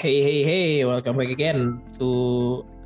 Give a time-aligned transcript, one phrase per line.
[0.00, 2.08] Hey hey hey, welcome back again to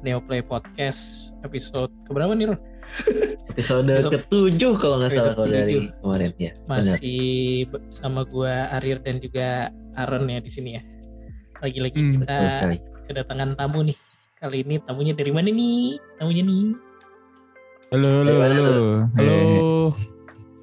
[0.03, 2.59] Neoplay Podcast episode keberapa nih Ron?
[3.55, 6.53] Episode, Episode- ketujuh kalau nggak salah kalau dari kemarin ya.
[6.67, 6.99] benar.
[6.99, 10.83] Masih sama gua Arir dan juga Aaron ya di sini ya.
[11.63, 12.37] Lagi-lagi Hmm, kita
[13.07, 13.97] kedatangan tamu nih.
[14.37, 15.97] Kali ini tamunya dari mana nih?
[16.19, 16.65] Tamunya nih.
[17.95, 18.75] Halo, halo, halo.
[19.15, 19.37] Halo,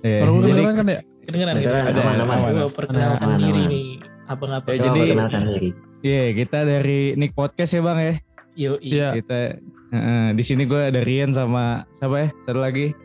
[0.03, 0.99] Eh, suara gue jadi- kedengeran kan ya?
[1.23, 2.37] Kedengeran Kedengeran, aman.
[2.59, 3.87] Gua perkenalkan diri nih.
[4.27, 4.67] Abang-abang.
[4.69, 5.71] Ya, jadi- perkenalkan diri.
[6.01, 8.13] Iya, kita dari Nick Podcast ya bang ya.
[8.57, 9.09] Yo, Iya.
[9.15, 12.27] Kita Heeh, di sini gue ada Rian sama siapa ya?
[12.47, 12.95] Satu lagi.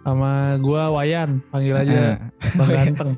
[0.00, 2.16] Sama gua Wayan, panggil aja Heeh.
[2.56, 3.12] Bang Ganteng.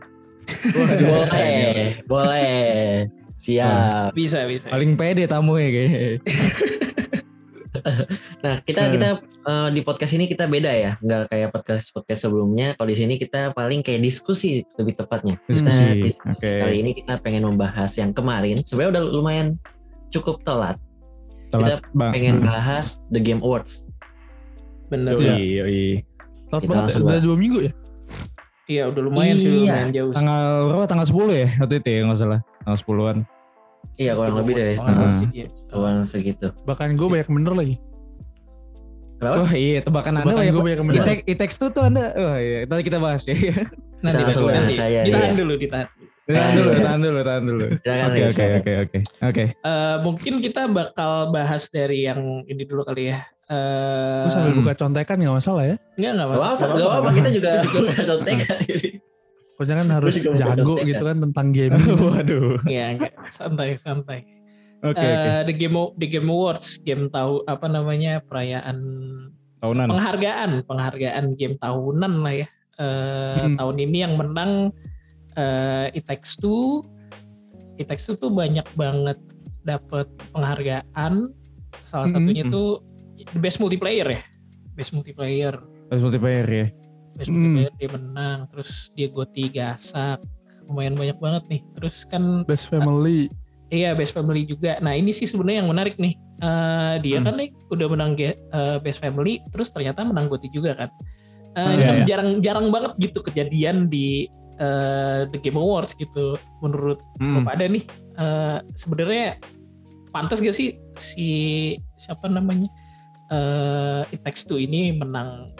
[1.07, 3.07] boleh, boleh.
[3.39, 4.15] Siap.
[4.15, 4.71] bisa bisa.
[4.71, 6.19] Paling pede tamu ya kayaknya.
[8.45, 12.75] Nah, kita kita eh, di podcast ini kita beda ya, nggak kayak podcast podcast sebelumnya.
[12.79, 15.39] Kalau di sini kita paling kayak diskusi lebih tepatnya.
[15.47, 15.83] Diskusi.
[15.83, 16.47] Nah, diskusi.
[16.47, 16.53] Oke.
[16.62, 18.62] Kali ini kita pengen membahas yang kemarin.
[18.62, 19.47] Sebenarnya udah lumayan
[20.11, 20.77] cukup telat.
[21.51, 22.12] Telat bang.
[22.15, 23.84] Pengen bahas The Game Awards.
[24.91, 25.17] Bener.
[25.19, 25.34] Iya.
[25.37, 25.87] Yoi, yoi.
[26.49, 27.73] Telat Kita banget ya, langsung udah dua minggu ya?
[28.71, 29.59] Iya, udah lumayan sih, Iya.
[29.59, 30.12] lumayan jauh.
[30.15, 30.84] Tanggal berapa?
[30.87, 32.41] Tanggal 10 ya waktu itu ya nggak salah.
[32.62, 33.19] Tanggal 10-an.
[33.99, 35.12] Iya, kurang lebih dari Pengalaman
[35.73, 35.81] Iya.
[35.81, 36.47] awal segitu.
[36.62, 37.77] Bahkan gue banyak bener lagi.
[39.17, 39.37] Kenapa?
[39.41, 40.51] Wah iya tebakan anda Bahkan ya.
[40.51, 40.95] gue banyak bener.
[41.01, 42.11] Itek, Itex tuh tuh anda.
[42.12, 42.59] Wah iya.
[42.65, 43.34] Nanti kita bahas ya.
[44.03, 44.75] Nanti, langsung nanti, bahas nanti.
[44.75, 45.39] saya, Ditahan iya.
[45.39, 45.87] dulu, ditahan.
[46.23, 46.56] tahan Iya.
[46.56, 47.67] dulu, tahan dulu, tahan dulu.
[47.73, 49.45] Oke oke oke oke oke.
[49.55, 53.23] Eh, mungkin kita bakal bahas dari yang ini dulu kali ya.
[53.47, 55.77] Eh, Gue sambil buka contekan gak masalah ya.
[55.95, 57.11] enggak enggak Gak apa-apa, gak apa-apa.
[57.12, 58.59] Kita juga bukan contekan.
[59.53, 61.84] Pokoknya kan harus buka jago gitu kan tentang gaming.
[62.11, 62.59] Waduh.
[62.65, 63.12] Iya, enggak.
[63.28, 64.19] santai santai.
[64.83, 65.47] Oke Eh, oke.
[65.47, 68.78] the game the game awards, game tahu apa namanya perayaan
[69.62, 69.86] Tahunan.
[69.88, 72.48] penghargaan, penghargaan game tahunan lah ya.
[72.77, 73.56] Eh, Hmm.
[73.56, 74.75] tahun ini yang menang
[75.33, 76.83] eh It Takes Two.
[77.77, 79.22] It Takes Two tuh banyak banget
[79.62, 81.31] dapat penghargaan.
[81.87, 82.16] Salah Hmm.
[82.19, 82.50] satunya Hmm.
[82.50, 82.69] tuh
[83.31, 84.22] the best multiplayer ya.
[84.75, 85.62] Best multiplayer.
[85.88, 86.66] Harus multiplayer ya.
[87.15, 87.38] Best Hmm.
[87.38, 90.19] multiplayer dia menang, terus dia goti gasak.
[90.65, 91.62] Lumayan banyak banget nih.
[91.72, 93.31] Terus kan Best Family.
[93.72, 94.77] Iya best family juga.
[94.84, 96.12] Nah ini sih sebenarnya yang menarik nih.
[96.44, 97.25] Eh, dia Hmm.
[97.25, 98.37] kan nih udah menang eh,
[98.84, 100.91] best family, terus ternyata menang GOTY juga kan.
[101.56, 102.05] Eh, ini Iya, kan iya.
[102.05, 104.28] jarang-jarang banget gitu kejadian di
[104.60, 106.37] eh, The Game Awards gitu.
[106.60, 107.43] Menurut Hmm.
[107.43, 107.83] pada nih,
[108.15, 109.41] eh, sebenarnya
[110.12, 111.28] pantas gak sih si
[111.97, 112.69] siapa namanya
[113.33, 115.56] eh It Takes Two ini menang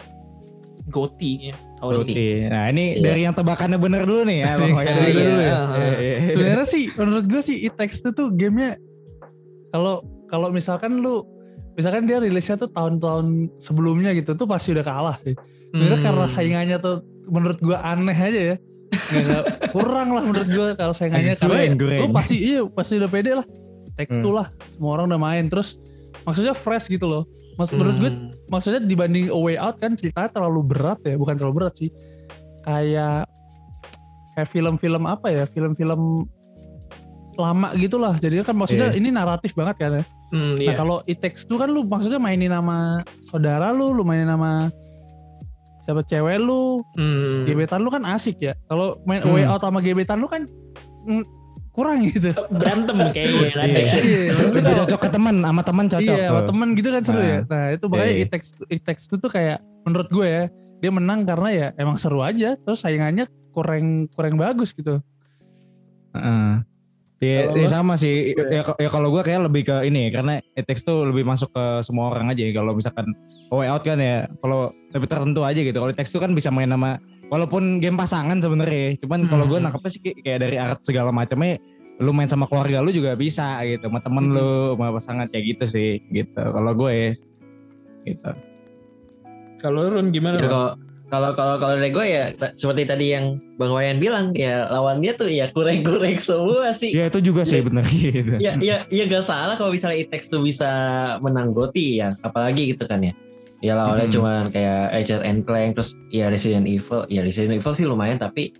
[0.85, 1.55] GOTY ya.
[1.79, 2.45] Oke.
[2.45, 3.03] Nah ini Iya.
[3.03, 4.51] dari yang tebakannya bener dulu nih ya.
[4.59, 4.71] Bang.
[4.73, 5.47] Dari gue dulu ya.
[5.47, 6.17] Iya, iya, iya.
[6.31, 8.75] Sebenarnya sih menurut gue sih It Takes Two tuh gamenya
[9.69, 11.23] kalau kalau misalkan lu
[11.73, 13.25] misalkan dia rilisnya tuh tahun-tahun
[13.57, 15.33] sebelumnya gitu tuh pasti udah kalah sih.
[15.69, 16.05] Sebenarnya Hmm.
[16.05, 16.95] karena saingannya tuh
[17.25, 18.55] menurut gua aneh aja ya.
[18.93, 23.33] Nggak- nggak- kurang lah menurut gua kalau saingannya karena lu pasti iya pasti udah pede
[23.33, 23.45] lah.
[23.93, 24.29] Teks Hmm.
[24.31, 25.77] lah semua orang udah main terus
[26.21, 27.23] maksudnya fresh gitu loh.
[27.53, 28.29] Maksud menurut gue Hmm.
[28.53, 31.89] Maksudnya dibanding A Way Out kan ceritanya terlalu berat ya, bukan terlalu berat sih.
[32.61, 33.25] Kayak
[34.33, 35.43] kayak film-film apa ya?
[35.43, 36.29] Film-film
[37.33, 38.13] lama gitu lah.
[38.15, 38.97] Jadi kan maksudnya Iya.
[39.01, 40.03] ini naratif banget kan ya.
[40.29, 40.77] Hmm, Nah iya.
[40.77, 44.69] kalau It Takes Two kan lu maksudnya mainin nama saudara lu, lu mainin nama
[45.81, 47.43] siapa cewek lu, Hmm.
[47.43, 48.53] gebetan lu kan asik ya.
[48.69, 49.33] Kalau main Hmm.
[49.33, 50.45] way out sama gebetan lu kan
[51.03, 51.25] mm,
[51.73, 52.29] kurang gitu.
[52.49, 53.81] berantem kayaknya Iya.
[53.83, 54.21] Iya,
[54.53, 56.15] Lebih cocok ke teman, sama teman cocok.
[56.15, 56.47] Iya, sama tuh.
[56.53, 57.25] temen gitu kan seru Nah.
[57.25, 57.39] ya.
[57.43, 58.21] Nah itu makanya Iya.
[58.21, 60.43] It Takes, Two- It Takes Two tuh kayak menurut gue ya
[60.77, 62.53] dia menang karena ya emang seru aja.
[62.55, 65.01] Terus saingannya kurang kurang bagus gitu.
[66.13, 66.51] Heeh.
[67.17, 68.35] Ya, ya sama sih.
[68.35, 71.65] Ya, ya kalau gue kayak lebih ke ini karena It Takes tuh lebih masuk ke
[71.81, 72.43] semua orang aja.
[72.51, 73.07] Kalau misalkan
[73.47, 75.73] Way Out kan ya, kalau lebih tertentu aja gitu.
[75.73, 76.99] Kalau It Takes tuh kan bisa main nama
[77.33, 78.93] walaupun game pasangan sebenarnya.
[79.01, 79.73] Cuman kalau gue Hmm.
[79.73, 81.57] nangkepnya sih kayak dari art segala macamnya
[81.97, 84.35] lu main sama keluarga lu juga bisa gitu, sama temen Hmm.
[84.37, 86.37] lu, sama pasangan kayak gitu sih gitu.
[86.37, 87.09] Kalau gue ya
[88.05, 88.29] gitu.
[89.57, 90.35] Kalau Ron gimana?
[90.37, 90.69] Ya, kalau
[91.07, 92.23] kalau kalau kalau dari gue ya
[92.57, 96.89] seperti tadi yang Bang Wayan bilang ya lawannya tuh ya kurang-kurang semua sih.
[96.89, 97.65] Ya itu juga sih Iya.
[97.69, 98.33] bener gitu.
[98.41, 100.67] Ya ya ya gak salah kalau misalnya It Takes Two bisa
[101.21, 103.13] menang GOTY ya apalagi gitu kan ya.
[103.63, 104.13] Ya lawannya Hmm.
[104.13, 107.07] cuman kayak Ratchet and Clank terus ya Resident Evil.
[107.07, 108.51] Ya Resident Evil sih lumayan tapi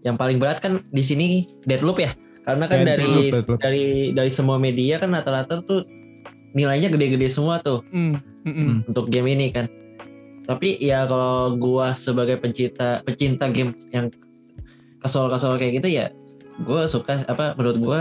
[0.00, 1.26] yang paling berat kan di sini
[1.62, 2.14] Deadloop ya.
[2.40, 3.58] Karena kan Ya, dari Deathloop.
[3.58, 3.84] dari
[4.14, 5.82] dari semua media kan rata-rata tuh
[6.52, 8.22] nilainya gede-gede semua tuh Hmm.
[8.42, 8.54] mm-mm.
[8.54, 8.78] Hmm.
[8.86, 9.66] untuk game ini kan.
[10.46, 14.14] Tapi ya kalau gua sebagai pencinta pecinta game yang
[14.98, 16.06] kasual-kasual kayak gitu ya,
[16.62, 18.00] gua suka apa menurut gua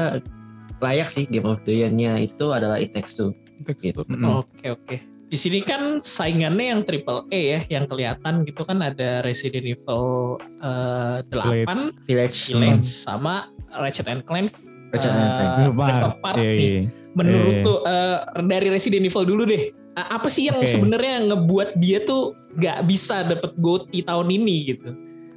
[0.77, 3.33] layak sih Game of the Year-nya itu adalah It Takes Two.
[3.65, 4.05] Gitu.
[4.05, 4.97] Oke oke.
[5.35, 10.39] Di sini kan saingannya yang triple A ya, yang kelihatan gitu kan ada Resident Evil
[10.63, 11.83] eh, 8, Village.
[12.07, 12.39] Village.
[12.55, 14.55] Village sama Ratchet and Clank
[14.95, 15.51] Ratchet eh, and Clank.
[15.75, 15.91] Part.
[15.91, 16.63] Rift Apart Iya, nih.
[16.71, 16.81] iya.
[17.19, 17.65] Menurut Iya.
[17.67, 18.17] tuh eh,
[18.47, 19.63] dari Resident Evil dulu deh.
[19.91, 20.71] Apa sih yang Oke.
[20.71, 24.87] sebenarnya ngebuat dia tuh gak bisa dapet GOTY tahun ini gitu?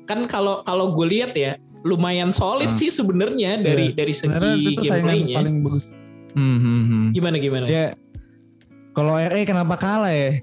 [0.07, 2.79] Kan kalau kalau gue lihat ya lumayan solid Hmm.
[2.79, 5.43] sih sebenarnya dari dari segi gameplaynya.
[5.43, 5.91] paling bagus.
[6.39, 7.05] Hmm, hmm, hmm.
[7.19, 7.67] Gimana gimana?
[7.67, 7.99] Ya,
[8.99, 10.43] kalau RE kenapa kalah ya?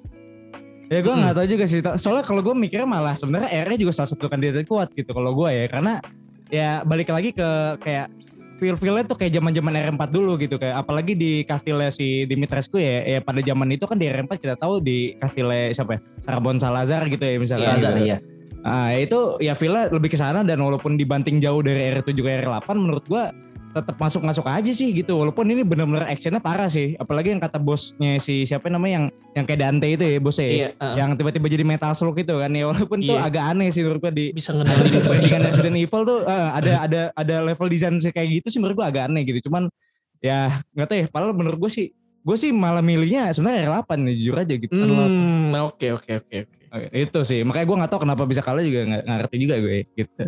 [0.88, 1.28] Ya gue Hmm.
[1.28, 1.84] nggak tahu juga sih.
[2.00, 5.50] Soalnya kalau gue mikirnya malah sebenarnya RE juga salah satu kandidat kuat gitu kalau gue
[5.52, 5.66] ya.
[5.68, 6.00] Karena
[6.48, 7.50] ya balik lagi ke
[7.84, 8.08] kayak
[8.56, 13.20] feel-feelnya tuh kayak zaman-zaman R4 dulu gitu kayak apalagi di kastilnya si Dimitrescu ya ya
[13.20, 17.20] pada zaman itu kan di R4 kita tahu di kastilnya siapa ya Sarbon Salazar gitu
[17.20, 18.08] ya misalnya Lazar gitu.
[18.08, 18.18] iya.
[18.66, 22.66] Nah, itu ya feel lebih ke sana dan walaupun dibanting jauh dari R7 ke R8
[22.74, 23.30] menurut gua
[23.76, 25.20] tetap masuk-masuk aja sih gitu.
[25.20, 26.96] Walaupun ini benar-benar actionnya parah sih.
[26.96, 29.06] Apalagi yang kata bosnya si siapa namanya yang
[29.36, 30.48] yang kayak Dante itu ya bosnya.
[30.48, 30.56] ya.
[30.56, 33.28] Iya, uh, Yang tiba-tiba jadi metal slug itu kan ya walaupun tuh Iya.
[33.28, 37.36] agak aneh sih menurut gua di bisa dibandingkan Resident Evil tuh eh, ada ada ada
[37.44, 39.52] level desain sih kayak gitu sih menurut gua agak aneh gitu.
[39.52, 39.68] Cuman
[40.24, 41.92] ya nggak tahu ya padahal menurut gua sih
[42.26, 44.74] gue sih malah milihnya sebenarnya R8 nih jujur aja gitu.
[44.74, 46.56] Hmm, oke oke oke oke.
[46.74, 49.56] Oke, Itu sih makanya gue nggak tahu kenapa bisa kalah juga nggak nggak ngerti juga
[49.62, 50.26] gue gitu.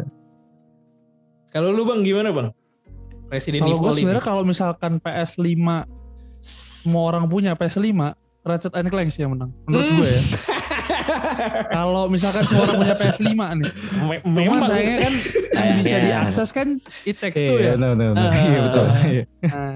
[1.49, 2.47] Kalau lu bang gimana bang?
[3.27, 5.59] Resident Kalau gue sebenarnya kalau misalkan PS5
[6.79, 7.91] semua orang punya PS5,
[8.41, 9.51] Ratchet and Clank sih yang menang.
[9.67, 9.97] Menurut Hmm.
[9.99, 10.21] gue ya.
[11.75, 13.71] Kalau misalkan semua orang punya PS5 nih.
[13.99, 15.13] Me- memang sayangnya kan
[15.57, 16.07] yang bisa Sayangnya.
[16.07, 16.67] diakses kan
[17.03, 17.71] It Takes Two Iya, ya.
[17.75, 18.11] benar, benar.
[18.17, 18.85] Ah, Iya, betul.
[19.07, 19.23] Iya.
[19.43, 19.75] Nah,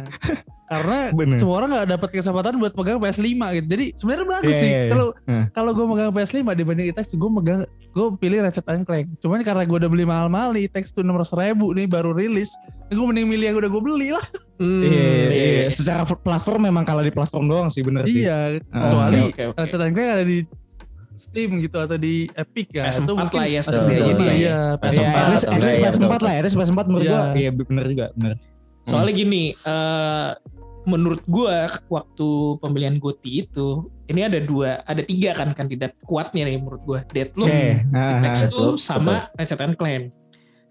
[0.63, 1.35] karena Bener.
[1.35, 3.67] semua orang nggak dapat kesempatan buat pegang PS5 gitu.
[3.67, 4.69] Jadi sebenarnya bagus Iya, sih.
[4.69, 4.89] iya, iya.
[4.89, 5.45] Kalau Hmm.
[5.51, 7.61] kalau gue megang PS5 dibanding It Takes Two, gue megang
[7.91, 9.07] gue pilih Ratchet and Clank.
[9.19, 12.55] Cuman karena gue udah beli mahal-mahal nih, It Takes Two 600 ribu nih baru rilis.
[12.87, 14.25] Gue mending milih yang udah gue beli lah.
[14.57, 15.45] Hmm, Iya, iya, iya.
[15.57, 15.69] iya.
[15.69, 18.23] Secara platform memang kalah di platform doang sih bener sih.
[18.23, 19.57] Iya, Ah, kecuali oke, oke, oke.
[19.57, 20.37] Ratchet and Clank ada di
[21.21, 22.89] Steam gitu atau di Epic ya.
[22.89, 24.09] PS4 itu mungkin lah ya, bisa dia ya.
[24.09, 25.05] Iya, Iya, PS4.
[25.05, 26.25] at least, at least enggak ya, PS4 betul.
[26.25, 27.11] lah, at least PS4 menurut Iya.
[27.13, 28.35] gua iya bener juga, bener.
[28.81, 30.29] Soalnya gini, eh
[30.81, 32.27] menurut gua waktu
[32.57, 33.67] pemilihan GOTY itu
[34.07, 36.99] ini ada dua, ada tiga kan kandidat kuatnya nih menurut gua.
[37.07, 37.45] Deadloop.
[37.45, 38.49] It nah, Takes nah.
[38.49, 40.09] Two, sama Ratchet and Clank.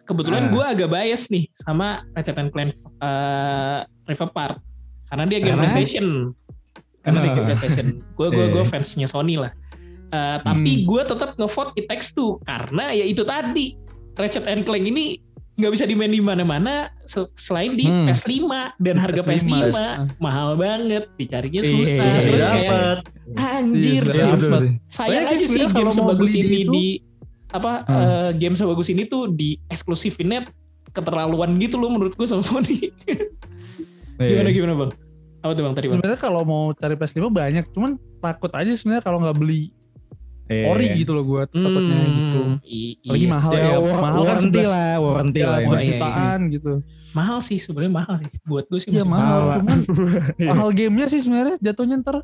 [0.02, 0.50] Kebetulan Ah.
[0.50, 4.58] gua agak bias nih sama Ratchet and Clank eh Rift Apart
[5.06, 5.62] karena dia game Karena?
[5.70, 6.06] PlayStation.
[7.00, 7.48] Karena dia game Ah.
[7.48, 7.86] PlayStation.
[8.12, 9.54] Gue gue gue fansnya Sony lah.
[10.10, 10.84] Eh, tapi Hmm.
[10.84, 13.78] gue tetap ngevote It Takes Two karena ya itu tadi
[14.12, 15.22] Ratchet and Clank ini
[15.54, 18.08] nggak bisa dimain di mana-mana se- selain di Hmm.
[18.08, 18.42] PS5
[18.76, 19.78] dan harga PS5, PS5.
[20.18, 22.58] mahal banget dicarinya Iya, susah susah terus dapet.
[22.58, 22.98] kayak
[23.54, 24.24] anjir Iya,
[24.88, 26.86] sih aja sih sebenarnya game kalau mau sebagus ini di itu- di
[27.48, 27.94] apa Hmm.
[27.94, 30.40] eh, game sebagus ini tuh di eksklusifinnya
[30.90, 32.90] keterlaluan gitu loh menurut gue sama Sony
[34.18, 34.50] gimana Iya.
[34.50, 34.90] gimana bang
[35.40, 39.00] apa tuh bang tadi bang Sebenarnya kalau mau cari PS5 banyak, cuman takut aja sebenarnya
[39.00, 39.72] kalau nggak beli
[40.50, 40.66] Iya.
[40.66, 42.40] ori gitu loh gue takutnya Hmm, gitu.
[42.66, 43.30] i- Lagi iya.
[43.30, 45.54] mahal Ya, ya, war- mahal kan 11 lah, warranty ya, lah.
[45.54, 45.90] Oh, 11 iya, iya.
[45.92, 46.72] jutaan gitu.
[47.10, 49.56] mahal sih sebenarnya mahal sih buat gue sih Iya mahal, lah.
[49.56, 49.78] cuman
[50.36, 50.48] Iya.
[50.48, 52.22] mahal gamenya sih sebenarnya jatuhnya ntar.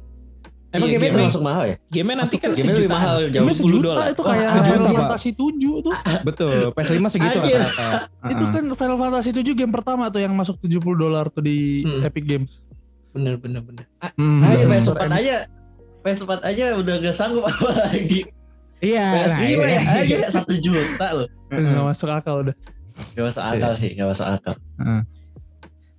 [0.69, 1.77] Emang Iya, game game- termasuk mahal ya?
[1.89, 3.31] game nanti kan Game lebih sejutaan mahal jauh.
[3.33, 4.07] Gamenya 10 sejuta dolar.
[4.09, 4.95] itu kayak sejuta, Final.
[5.01, 5.95] Fantasy 7 tuh.
[6.23, 7.89] Betul, PS5 segitu rata-rata.
[8.27, 8.53] Itu Heeh.
[8.53, 12.03] kan Final Fantasy 7 game pertama tuh yang masuk 70 dolar tuh di Hmm.
[12.03, 12.53] Epic Games.
[13.09, 14.45] bener bener bener Hmm.
[14.45, 14.77] Ayo bener.
[14.77, 15.37] PS4 aja.
[16.07, 18.23] PS4 aja udah gak sanggup apa lagi.
[18.79, 19.79] Iya, nah, PS5 ya iya.
[19.99, 21.29] aja satu juta loh.
[21.49, 22.55] Nggak masuk akal udah.
[23.13, 24.55] Gak masuk akal sih, gak masuk akal.
[24.79, 25.03] Heeh.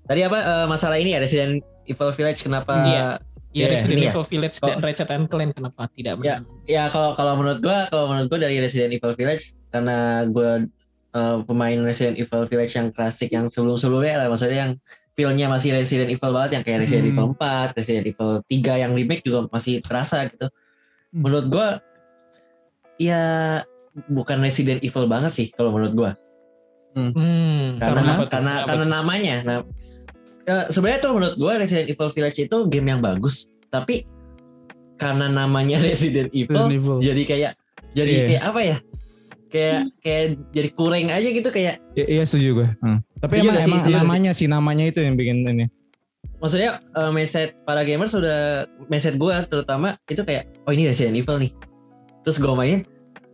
[0.07, 2.73] Tadi apa eh, masalah ini ya Resident Evil Village kenapa?
[2.79, 3.05] Iya.
[3.51, 4.11] Ya Iya, Resident ini ya.
[4.13, 4.67] Evil Village Oh.
[4.69, 6.39] dan Ratchet and Clank kenapa tidak Ya.
[6.39, 6.45] menang?
[6.63, 9.97] Ya kalau kalau menurut gua, kalau menurut gua dari Resident Evil Village karena
[10.29, 10.61] gua
[11.09, 14.71] eh, pemain Resident Evil Village yang klasik yang sebelum-sebelumnya lah, maksudnya yang
[15.17, 17.11] feel-nya masih Resident Evil banget yang kayak Resident Hmm.
[17.11, 20.45] Evil 4, Resident Evil 3 yang remake juga masih terasa gitu.
[20.45, 21.19] Hmm.
[21.19, 21.67] Menurut gua
[22.95, 23.21] ya
[24.07, 26.11] bukan Resident Evil banget sih kalau menurut gua.
[26.93, 28.27] Hmm, karena apa tuh?
[28.27, 28.91] karena Apa karena tuh?
[28.91, 29.57] namanya nah
[30.43, 33.35] eh, sebenarnya tuh menurut gue Resident Evil Village itu game yang bagus
[33.67, 34.01] tapi
[34.95, 36.97] karena namanya Resident Evil, Resident Evil.
[36.99, 37.51] jadi kayak
[37.93, 38.25] jadi Iya.
[38.27, 38.77] kayak apa ya
[39.47, 42.67] kayak kayak jadi kurang aja gitu kayak Iya, iya setuju gue.
[42.79, 42.99] Hmm.
[43.17, 45.67] Tapi Iya emang, sih, emang namanya sih namanya itu yang bikin ini.
[46.37, 48.39] maksudnya eh, mindset para gamers sudah
[48.85, 51.49] mindset gue terutama itu kayak oh ini Resident Evil nih
[52.21, 52.85] terus gue main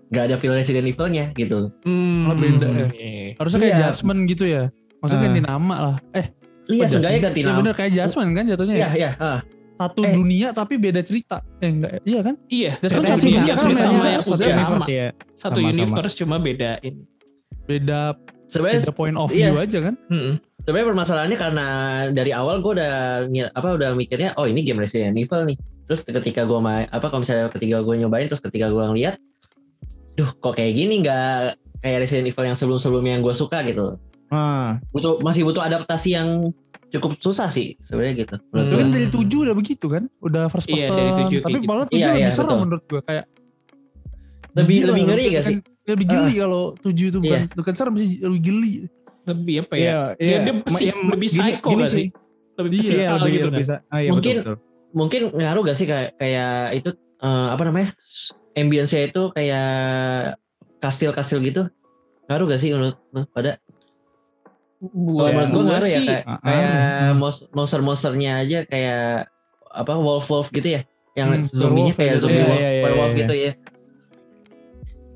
[0.08, 2.88] nggak ada feel Resident Evil-nya gitu Hmm, Malah beda ya.
[2.94, 3.34] iya.
[3.36, 3.82] Harusnya kayak Iya.
[3.90, 4.64] Judgment gitu ya.
[4.98, 5.28] Maksudnya Ah.
[5.28, 5.96] ganti nama lah.
[6.14, 6.26] Eh,
[6.70, 8.90] iya Oh, seenggaknya ganti iya nama bener kayak Judgment kan jatuhnya iya ya.
[8.94, 9.40] iya ah.
[9.86, 10.14] Satu Eh.
[10.14, 11.44] dunia tapi beda cerita.
[11.58, 12.36] Eh enggak, iya kan?
[12.46, 14.48] Iya, satu sih dunia, sama, kan sama sama.
[14.48, 15.08] universe ya.
[15.34, 15.70] Satu Sama-sama.
[15.76, 16.96] universe cuma bedain.
[17.64, 18.00] Beda
[18.46, 19.50] sebenarnya beda point of iya.
[19.50, 19.96] view aja kan.
[20.08, 20.36] Hmm.
[20.64, 21.68] sebenarnya permasalahannya karena
[22.10, 22.94] dari awal gue udah
[23.28, 27.04] ngira- apa udah mikirnya oh ini game Resident Evil nih terus ketika gue main apa
[27.04, 29.20] kalau misalnya ketika gue nyobain terus ketika gue ngeliat
[30.14, 34.00] duh kok kayak gini nggak kayak Resident Evil yang sebelum sebelumnya yang gue suka gitu
[34.32, 36.56] Ah, butuh masih butuh adaptasi yang
[36.94, 38.36] cukup susah sih sebenarnya gitu.
[38.54, 38.70] Hmm.
[38.70, 40.96] Kan dari 7 udah begitu kan, udah first Iya, person.
[40.96, 43.26] dari 7 Tapi kayak malah 7 Iya, lebih iya, serem menurut gua kayak
[44.54, 45.58] Lebih jijik lebih ngeri gak sih?
[45.84, 47.50] Lebih geli kalau 7 itu bukan, Iya.
[47.52, 48.74] bukan serem sih, lebih geli.
[49.24, 49.82] lebih apa ya?
[49.82, 50.38] Iya, Ya, iya.
[50.44, 52.08] dia psik- iya, lebih gini- psycho gini gak sih?
[52.54, 53.70] Lebih Iya, psikal lebih gitu lebih kan.
[53.72, 54.58] sa- ah, iya, Mungkin- betul, betul.
[54.94, 57.90] Mungkin ngaruh gak sih kayak kayak itu eh, apa namanya?
[58.54, 59.68] Ambience-nya itu kayak
[60.78, 61.64] kastil-kastil gitu.
[62.28, 63.00] Ngaruh gak sih menurut
[63.32, 63.63] pada?
[64.84, 66.40] Kalau Buat menurut gue ngaruh ya sih, kayak, ah.
[66.44, 66.72] kayak
[67.16, 69.32] mos- monster-monsternya aja kayak
[69.64, 70.82] apa wolf-wolf gitu ya.
[71.16, 73.20] Yang Hmm, zombinya kayak ya, zombie iya, wolf, iya, iya, werewolf iya.
[73.24, 73.52] gitu ya.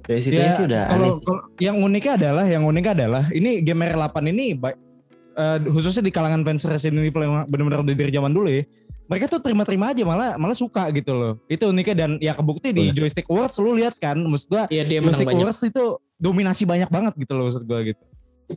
[0.07, 1.24] Dari situ Ya, sih udah kalau, aneh sih.
[1.27, 6.47] kalau yang uniknya adalah yang uniknya adalah ini game R8 ini eh, khususnya di kalangan
[6.47, 8.63] fans Resident Evil yang benar-benar dari zaman dulu ya.
[9.07, 11.33] Mereka tuh terima-terima aja malah malah suka gitu loh.
[11.47, 15.12] Itu uniknya dan ya kebukti di Joystick Awards lu lihat kan maksud gua dia menang
[15.12, 15.27] Joystick.
[15.27, 15.83] Awards itu
[16.15, 18.00] dominasi banyak banget gitu loh maksud gua gitu.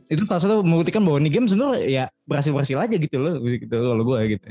[0.07, 4.03] Itu salah satu membuktikan bahwa ini game sebenarnya ya berhasil-berhasil aja gitu loh gitu kalau
[4.03, 4.45] gua gitu.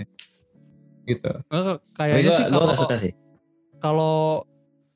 [1.05, 1.31] Gitu.
[1.95, 3.13] Kayaknya gue sih gue kalau gak suka sih.
[3.79, 4.45] kalau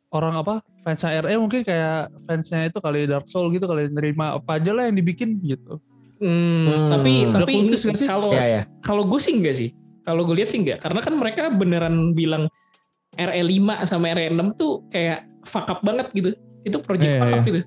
[0.08, 4.60] orang apa fansnya RE mungkin kayak fansnya itu kali Dark Soul gitu kali nerima apa
[4.60, 5.80] aja lah yang dibikin gitu.
[6.20, 6.90] Hmm, Hmm.
[6.92, 8.06] tapi Udah tapi kultus ini gak sih?
[8.06, 8.62] kalau Ya ya.
[8.80, 9.70] kalau gue sih enggak sih.
[10.00, 12.44] Kalau gue lihat sih enggak, karena kan mereka beneran bilang
[13.14, 13.56] RE5
[13.88, 16.36] sama RE6 tuh kayak fuck up banget gitu.
[16.62, 17.44] Itu project Iya, fuck up iya.
[17.48, 17.60] gitu.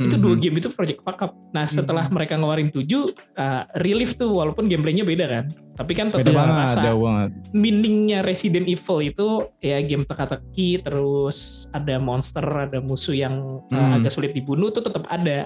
[0.00, 0.40] Itu dua Mhm.
[0.40, 1.36] game itu project fuck up.
[1.52, 2.16] Nah setelah Hmm.
[2.16, 3.04] mereka ngeluarin 7,
[3.36, 5.44] uh, relief tuh walaupun gameplaynya beda kan.
[5.76, 7.30] Tapi kan tetap Beda banget, rasa banget.
[7.50, 9.28] meaningnya Resident Evil itu
[9.58, 11.38] ya game teka-teki, terus
[11.70, 13.96] ada monster, ada musuh yang uh, Hmm.
[13.96, 15.44] agak sulit dibunuh tuh tetap ada.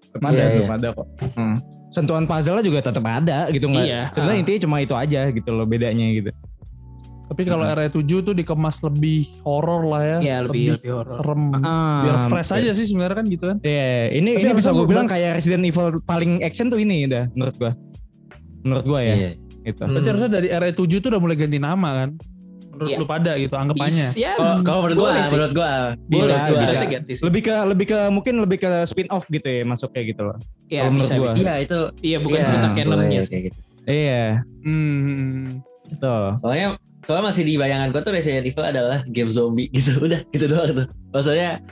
[0.00, 1.06] Tetap ada, Iya, tetap ada kok.
[1.34, 1.56] Hmm.
[1.88, 3.82] Sentuhan puzzle juga tetap ada gitu nggak?
[3.82, 4.42] Iya, Sebenarnya ah.
[4.44, 6.30] intinya cuma itu aja gitu loh bedanya gitu.
[7.28, 7.76] Tapi kalau Hmm.
[7.76, 10.18] RE7 tuh dikemas lebih horor lah ya.
[10.18, 11.20] Ya lebih lebih horor.
[11.20, 11.42] serem.
[11.58, 13.56] Ah, Biar fresh aja sih sebenarnya kan gitu kan.
[13.60, 17.04] Iya, ini Tapi ini bisa gue gua- bilang kayak Resident Evil paling action tuh ini
[17.04, 17.72] udah menurut gua.
[18.58, 19.30] Menurut gua ya, Iya.
[19.62, 19.80] gitu.
[19.80, 19.92] Hmm.
[19.92, 22.10] Berarti harusnya dari RE7 tuh udah mulai ganti nama kan.
[22.70, 22.96] Menurut Iya.
[22.96, 24.08] lu pada gitu anggapannya.
[24.14, 25.32] Ya, Kalau menurut gue, boleh sih.
[25.32, 25.70] menurut gue
[26.08, 26.60] Bisa, menurut gua.
[26.62, 26.72] bisa.
[26.72, 27.22] Bisa ganti sih.
[27.22, 30.38] Lebih ke lebih ke mungkin lebih ke spin off gitu ya masuk kayak gitu loh.
[30.66, 31.30] Ya, menurut bisa, gua.
[31.34, 31.80] Iya itu.
[32.00, 33.38] Iya, bukan iya, cerita canonnya sih.
[33.44, 33.58] gitu.
[33.84, 34.24] Iya,
[34.62, 35.58] Hmm.
[35.86, 36.16] gitu.
[36.38, 36.66] Soalnya
[37.04, 40.72] soalnya masih di bayangan gue tuh Resident Evil adalah game zombie gitu udah gitu doang
[40.74, 40.86] tuh.
[41.10, 41.62] Maksudnya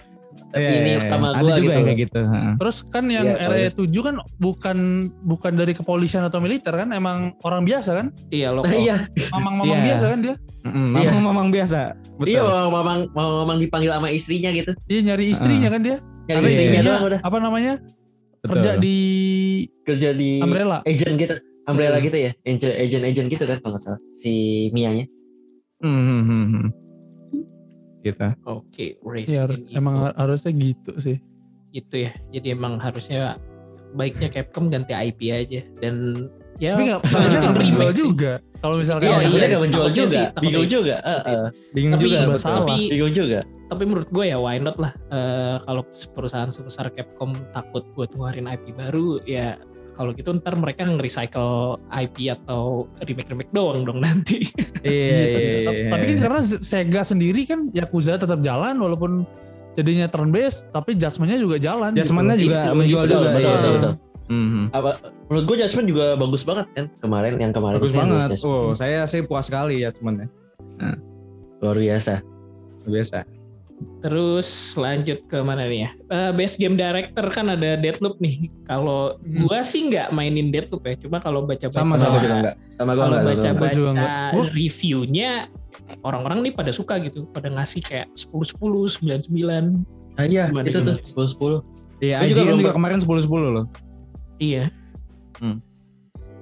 [0.57, 1.09] Iya, ini iya, iya.
[1.11, 1.69] utama Ada gue juga gitu.
[1.75, 2.21] yang kayak gitu.
[2.23, 2.53] heeh.
[2.57, 4.79] Terus kan yang Iya, kalau RE7 kan bukan
[5.21, 8.07] bukan dari kepolisian atau militer kan emang orang biasa kan?
[8.31, 8.73] Iya, Nah, lokal.
[8.73, 8.97] iya,
[9.29, 9.87] Mamang-mamang Iya.
[9.93, 10.35] biasa kan dia.
[10.65, 11.11] Mm-mm, Iya.
[11.11, 11.79] Mamang mamang biasa.
[12.17, 12.31] Betul.
[12.31, 14.73] iya mamang mamang dipanggil sama istrinya gitu.
[14.87, 15.97] Dia nyari istrinya kan dia.
[15.99, 16.49] Nyari Karena Iya.
[16.49, 17.73] istrinya istrinya doang udah apa namanya?
[18.39, 18.49] Betul.
[18.49, 18.97] Kerja di
[19.83, 20.79] kerja di Umbrella.
[20.85, 21.35] agent gitu.
[21.67, 22.07] Umbrella Hmm.
[22.07, 24.33] gitu ya, agent agent agent gitu kan kalau nggak salah si
[24.71, 25.05] Mianya.
[25.79, 26.69] Hmm, hmm, hmm, hmm.
[28.01, 28.29] Gitu.
[28.45, 28.87] Oke,
[29.27, 30.05] Iya, harus, Resident emang Evil.
[30.05, 31.19] har- harusnya gitu sih.
[31.69, 32.13] gitu ya.
[32.31, 33.37] Jadi emang harusnya
[33.93, 36.25] baiknya Capcom ganti IP aja dan
[36.57, 38.33] ya Tapi nggak takutnya nggak menjual juga.
[38.57, 39.53] Kalau misalkan Iya, Oh, takutnya iya.
[39.53, 40.97] gak menjual juga, bingung juga.
[41.71, 42.19] Bingung Tapi- juga.
[42.39, 43.41] Tapi bingung juga.
[43.67, 45.83] tapi menurut gue ya why not lah Eh, kalau
[46.15, 49.59] perusahaan sebesar Capcom takut buat ngeluarin IP baru ya
[49.97, 54.45] kalau gitu ntar mereka nge-recycle IP atau remake-remake doang dong nanti.
[54.85, 55.91] Iya, iya, Ta- iya.
[55.91, 59.25] Tapi kan karena Sega sendiri kan Yakuza tetap jalan walaupun
[59.73, 61.97] jadinya turn based tapi judgementnya juga jalan.
[61.97, 62.45] Jasmine-nya gitu.
[62.53, 63.29] juga Itu, menjual itu, juga.
[63.33, 63.57] betul, iya.
[63.57, 63.93] betul, betul.
[64.27, 64.67] Hmm, hmm.
[64.75, 64.91] Apa
[65.31, 68.29] menurut gue Judgment juga bagus banget kan kemarin yang kemarin Bagus banget.
[68.43, 70.29] Oh, saya sih puas sekali ya teman-teman.
[71.63, 72.21] luar biasa.
[72.85, 73.25] Biasa.
[74.01, 75.91] Terus lanjut ke mana nih ya?
[76.09, 78.49] Eh, best game director kan ada Deathloop nih.
[78.65, 79.45] Kalau Hmm.
[79.45, 82.17] gua sih nggak mainin Deathloop ya, cuma kalau baca-baca Sama, Sama sama.
[82.19, 82.55] juga enggak.
[82.77, 83.15] Sama kalau.
[83.17, 84.07] Gua juga baca-baca
[84.53, 85.31] reviewnya
[86.01, 89.65] orang-orang nih pada suka gitu, pada ngasih kayak 10 10, 9 9.
[90.17, 91.29] Ah, iya, Gimana, itu tuh gimana?
[91.29, 91.59] 10 10.
[92.01, 93.67] Iya, Gua juga IGN belum juga kemarin 10-10 loh.
[94.37, 94.65] Iya.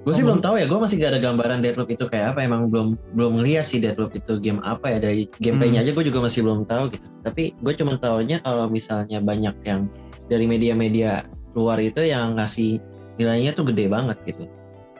[0.05, 0.29] Gue sih Oh.
[0.29, 2.45] belum tahu ya, gue masih gak ada gambaran Deathloop itu kayak apa.
[2.45, 5.87] Emang belum belum ngeliat sih Deathloop itu game apa ya dari gameplaynya Hmm.
[5.89, 7.07] aja gue juga masih belum tahu gitu.
[7.25, 9.89] Tapi gue cuma tahunya kalau misalnya banyak yang
[10.29, 11.25] dari media-media
[11.57, 12.85] luar itu yang ngasih
[13.17, 14.45] nilainya tuh gede banget gitu.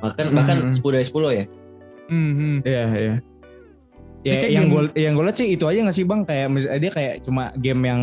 [0.01, 0.37] Bahkan Hmm.
[0.37, 1.45] bahkan 10 dari 10 ya.
[2.09, 2.57] Hmm, hmm.
[2.65, 3.15] Iya, iya.
[4.25, 6.49] Ya, kayak yang gue yang gue lihat sih itu aja nggak sih bang kayak
[6.81, 8.03] dia kayak cuma game yang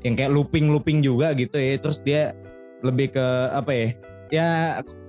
[0.00, 2.32] yang kayak looping looping juga gitu ya terus dia
[2.80, 3.86] lebih ke apa ya
[4.32, 4.48] ya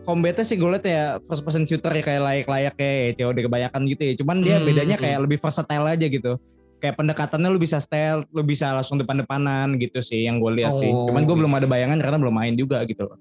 [0.04, 3.82] combatnya sih gue liat ya first person shooter ya kayak layak layak kayak COD kebanyakan
[3.86, 4.66] gitu ya cuman dia Hmm.
[4.66, 6.36] bedanya kayak lebih versatile aja gitu
[6.78, 10.76] kayak pendekatannya lu bisa stealth lu bisa langsung depan depanan gitu sih yang gue lihat
[10.76, 11.08] sih Oh.
[11.08, 13.18] cuman gue belum ada bayangan karena belum main juga gitu loh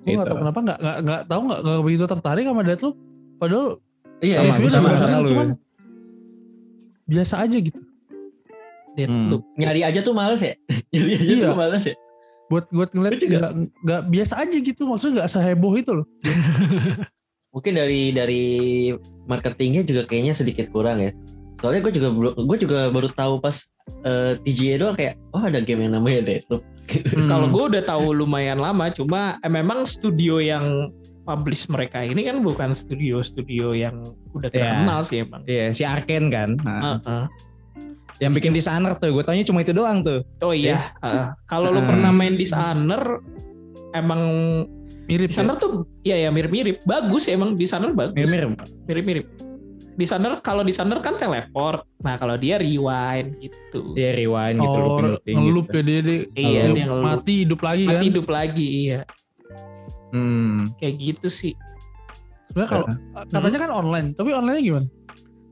[0.00, 0.24] Gue Gitu.
[0.24, 2.96] tahu kenapa nggak nggak nggak tahu nggak nggak begitu tertarik sama Deathloop.
[3.36, 3.66] Padahal
[4.18, 5.28] Iya, Sama, reviewnya sama, sama lu.
[5.28, 5.48] cuman
[7.04, 7.80] biasa aja gitu.
[8.96, 9.42] Deathloop.
[9.54, 10.54] nyari aja tuh males ya.
[10.92, 11.46] nyari aja Iya.
[11.46, 11.94] tuh males ya.
[12.48, 13.52] Buat buat ngeliat nggak
[13.84, 16.06] nggak biasa aja gitu maksudnya nggak seheboh itu loh
[17.48, 18.44] Mungkin dari dari
[19.24, 21.10] marketingnya juga kayaknya sedikit kurang ya.
[21.58, 23.64] Soalnya gue juga gue juga baru tahu pas
[24.04, 26.62] eh, TGA doang kayak oh ada game yang namanya Deathloop.
[27.16, 27.26] Hmm.
[27.26, 30.92] Kalau gue udah tahu lumayan lama, cuma eh, memang studio yang
[31.24, 34.64] publish mereka ini kan bukan studio-studio yang udah Iya.
[34.64, 35.42] terkenal sih emang.
[35.44, 36.56] Iya, si Arken kan.
[36.62, 37.24] Nah, Heeh.
[38.18, 40.26] Yang bikin desainer tuh, gue tanya cuma itu doang tuh.
[40.40, 41.26] Oh iya, heeh.
[41.44, 41.88] kalau lu Hmm.
[41.88, 43.22] pernah main Dishonored,
[43.92, 44.22] emang
[45.04, 45.38] mirip ya?
[45.38, 45.70] Dishonored tuh
[46.02, 48.50] ya ya mirip-mirip, bagus emang Dishonored bagus, Mirip-mirip.
[48.84, 49.26] mirip-mirip.
[49.94, 53.94] Dishonored kalau Dishonored kan teleport, nah kalau dia rewind gitu.
[53.94, 54.78] Iya, rewind gitu.
[54.78, 55.76] oh ngelup gitu.
[55.76, 57.02] ya dia, dia Iya, dia ngelup.
[57.04, 59.00] mati hidup lagi kan Mati hidup lagi, iya.
[60.08, 60.72] Hmm.
[60.76, 61.54] Kayak gitu sih.
[62.48, 62.86] sebenarnya kalau
[63.28, 64.86] katanya kan online tapi online gimana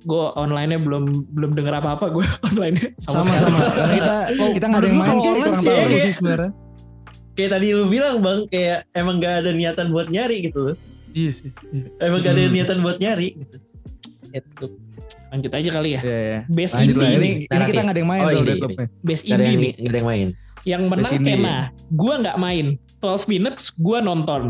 [0.07, 2.95] Gue online-nya belum belum denger apa-apa gue online-nya.
[2.97, 3.59] Sama-sama.
[3.69, 4.17] Karena kita
[4.55, 6.51] kita nggak ada yang main kalau kayak online kurang seru sih sebenarnya
[7.37, 10.77] Kayak tadi lu bilang bang kayak emang gak ada niatan buat nyari gitu loh.
[11.13, 11.85] iya sih iya.
[12.01, 12.55] Emang gak ada Hmm.
[12.55, 13.57] niatan buat nyari gitu.
[14.31, 14.67] Itu.
[15.27, 16.01] Lanjut aja kali ya.
[16.01, 16.41] Iya, iya.
[16.47, 17.09] Best Lanjut lah.
[17.11, 18.41] indie, Ini, ini kita nggak ada yang main Oh, ini.
[18.47, 18.89] nih.
[19.03, 20.29] best Gak ada indie yang gak ada yang main.
[20.65, 21.35] Yang menang Best indie.
[21.37, 21.57] Kena.
[21.93, 22.67] Gue nggak main.
[22.97, 24.43] 12 minutes gue nonton.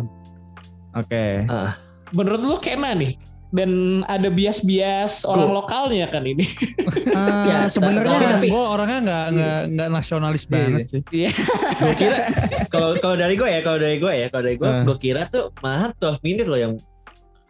[0.93, 1.27] Oke.
[1.47, 1.75] Ah,
[2.09, 3.19] Menurut lu Kena nih.
[3.57, 3.71] Dan
[4.05, 6.45] ada bias-bias orang lokalnya kan ini.
[7.11, 12.17] Ah, Ya, sebenarnya tapi- gue orangnya nggak nggak nggak nasionalis Iya, banget sih gue kira
[12.69, 14.85] kalau kalau dari gue ya, kalau dari gue ya, kalau dari gue, Ah.
[14.85, 16.73] gue kira tuh malah 12 minute loh yang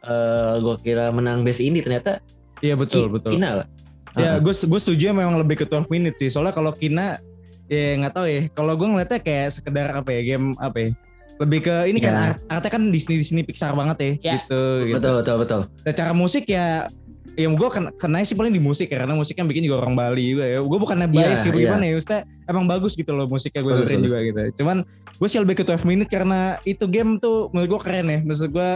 [0.01, 2.23] eh gue kira menang best indie ternyata
[2.61, 3.31] iya betul Ki- betul.
[3.33, 3.67] Kina lah.
[4.15, 4.39] Ya, Ah.
[4.39, 6.31] gue gue setuju memang lebih ke 12 minutes sih.
[6.31, 7.19] Soalnya kalau Kina
[7.67, 8.47] ya nggak tahu ya.
[8.49, 10.91] Kalau gue ngeliatnya kayak sekedar apa ya game apa ya.
[11.37, 12.23] Lebih ke ini kan Ya.
[12.33, 14.33] art, artnya kan Disney Disney Pixar banget ya, Ya.
[14.41, 14.61] gitu.
[14.89, 14.97] gitu.
[14.97, 15.61] betul betul betul.
[15.85, 16.89] Secara musik ya
[17.37, 20.33] yang gue kena, kena sih paling di musik ya, karena musiknya bikin juga orang Bali
[20.33, 20.65] juga ya.
[20.65, 24.01] Gue bukannya bias Iya, sih, gimana ya, Maksudnya emang bagus gitu loh musiknya gue dengerin
[24.01, 24.41] juga gitu.
[24.65, 28.19] Cuman gue sih lebih ke 12 minute karena itu game tuh menurut gue keren ya.
[28.25, 28.71] Maksud gue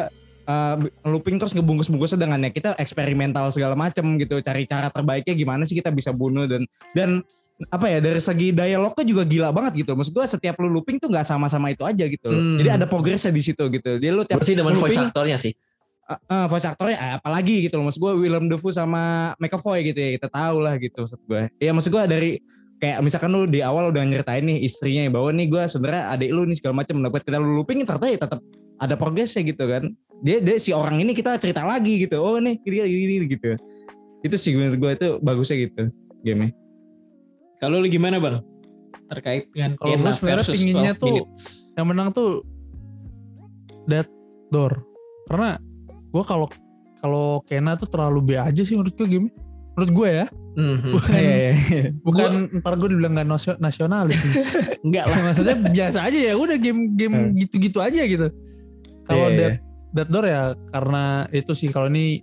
[0.44, 0.76] uh,
[1.08, 4.36] looping terus ngebungkus-bungkusnya dengan ya kita eksperimental segala macem gitu.
[4.44, 7.24] Cari cara terbaiknya gimana sih kita bisa bunuh dan dan
[7.68, 9.92] apa ya dari segi dialognya juga gila banget gitu.
[9.92, 12.40] Maksud gue setiap lu looping tuh nggak sama-sama itu aja gitu loh.
[12.40, 12.56] Hmm.
[12.56, 14.00] Jadi ada progresnya di situ gitu.
[14.00, 15.52] Dia lu tiap sih demen voice looping, actornya sih.
[16.10, 20.10] uh, voice actornya ah, apalagi gitu loh maksud gue Willem Dafoe sama McAvoy gitu ya
[20.18, 22.30] kita tahu lah gitu maksud gue ya maksud gue dari
[22.80, 26.42] kayak misalkan lu di awal udah nyeritain nih istrinya bahwa nih gue sebenarnya adik lu
[26.48, 28.40] nih segala macam dapat kita lu looping ternyata ya tetap
[28.80, 29.92] ada progresnya gitu kan
[30.24, 33.50] dia dia si orang ini kita cerita lagi gitu oh nih gini gini, gini gitu
[34.24, 35.82] itu sih menurut gue itu bagusnya gitu
[36.24, 36.52] game
[37.60, 38.40] Kalau lu gimana bang?
[39.06, 41.42] Terkait dengan Kalau gua sebenarnya pinginnya 12 tuh- minutes.
[41.74, 42.42] yang menang tuh
[43.84, 44.06] Dead
[44.48, 44.72] Door
[45.26, 45.56] karena
[46.08, 46.46] gue kalau
[46.96, 49.26] kalau Kena tuh terlalu B aja sih menurut gue game
[49.72, 50.90] menurut gue ya Mhm.
[50.90, 51.84] bukan Iya, iya, iya.
[51.96, 54.18] bukan ntar gue dibilang gak nasio- nasionalis.
[54.80, 55.16] Enggak lah.
[55.22, 57.32] maksudnya biasa aja ya udah game-game Hmm.
[57.36, 58.28] gitu-gitu aja gitu
[59.04, 59.54] kalau Iya, Dead
[59.92, 62.18] Dead Door ya karena itu sih kalau ini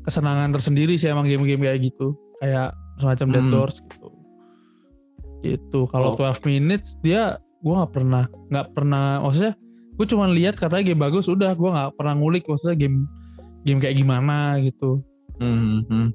[0.00, 3.52] kesenangan tersendiri sih emang game-game kayak gitu kayak semacam Dead Hmm.
[3.52, 4.07] Doors gitu
[5.40, 6.18] gitu kalau Oh.
[6.18, 9.54] 12 minutes dia gue nggak pernah nggak pernah maksudnya
[9.92, 13.06] gue cuma lihat katanya game bagus udah gue nggak pernah ngulik maksudnya game
[13.62, 15.02] game kayak gimana gitu
[15.36, 16.08] Hmm, hmm.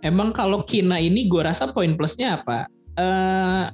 [0.00, 2.70] Emang kalau Kina ini gue rasa poin plusnya apa?
[2.94, 3.64] Eh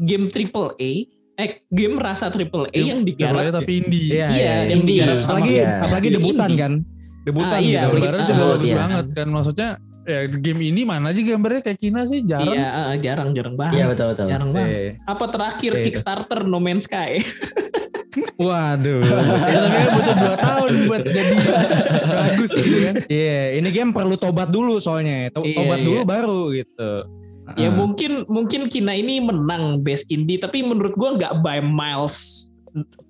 [0.00, 0.90] game triple A,
[1.36, 3.36] eh game rasa triple A yang digarap.
[3.36, 4.96] Triple A tapi indie Iya, Iya, iya, yang indie.
[4.96, 5.68] digarap sama apalagi Iya.
[5.78, 6.56] apalagi debutan indie.
[6.58, 6.72] kan
[7.20, 8.78] debutan Ah, iya, gitu gambarnya Ah, juga oh, bagus iya.
[8.78, 9.68] banget kan maksudnya
[10.04, 13.74] ya game ini mana aja gambarnya kayak Kina sih jarang Iya, eh, jarang jarang banget.
[13.76, 14.26] Iya betul betul.
[14.28, 14.70] Jarang banget.
[14.70, 14.90] Iya.
[15.04, 15.84] Apa terakhir itu.
[15.88, 17.18] Kickstarter No Man's Sky?
[18.38, 21.34] waduh ya tapi kan butuh 2 tahun buat jadi
[22.06, 25.30] bagus gitu kan Iya, ini game perlu tobat dulu soalnya.
[25.34, 25.86] To- Iya, tobat iya.
[25.86, 26.90] dulu baru gitu.
[27.54, 27.72] ya Heeh.
[27.74, 32.48] mungkin mungkin Kina ini menang best indie, tapi menurut gue nggak by miles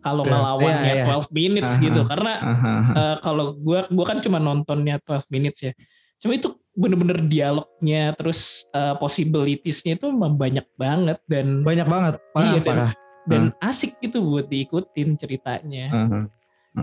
[0.00, 1.04] kalau Iya, ngelawannya iya, iya.
[1.07, 1.85] 12 minutes Aha.
[1.85, 2.00] gitu.
[2.04, 2.92] Karena Aha, aha.
[2.92, 5.72] eh, kalau gue gua kan cuma nontonnya 12 minutes ya.
[6.18, 12.59] Cuma itu bener-bener dialognya terus eh, possibilitiesnya itu banyak banget dan banyak banget, parah Iya,
[12.59, 12.91] dan- parah.
[13.25, 15.87] dan asik gitu buat diikutin ceritanya.
[15.89, 16.21] Aha.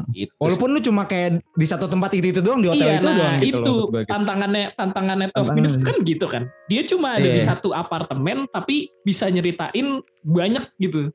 [0.10, 0.32] Gitu.
[0.40, 3.14] Walaupun lu cuma kayak di satu tempat itu itu doang di hotel iya, itu nah
[3.14, 4.08] doang gitu itu loh, gitu.
[4.08, 5.56] tantangannya tantangannya 12 Tantangan.
[5.60, 6.44] minutes kan gitu kan.
[6.66, 7.48] Dia cuma ada di Iya.
[7.52, 11.12] satu apartemen tapi bisa nyeritain banyak gitu.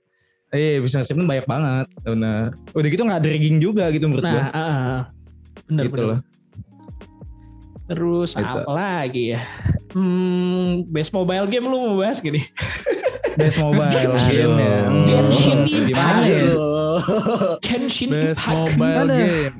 [0.52, 2.44] Iya, bisa sebenarnya banyak banget, benar.
[2.70, 4.42] Udah gitu nggak dragging juga gitu menurut gua.
[4.44, 5.00] Nah, ah,
[5.64, 6.06] bener gitu bener.
[6.06, 6.18] loh.
[7.86, 8.42] Terus Gitu.
[8.42, 9.40] apa lagi ya?
[9.90, 12.42] Hmm, best mobile game lu mau bahas gini?
[13.36, 14.76] Best mobile game ya.
[14.82, 15.04] Hmm.
[15.04, 15.92] Genshin ya?
[15.92, 16.98] Aduh.
[17.60, 18.56] Genshin best Impact.
[18.72, 19.14] mobile Mana?
[19.14, 19.54] game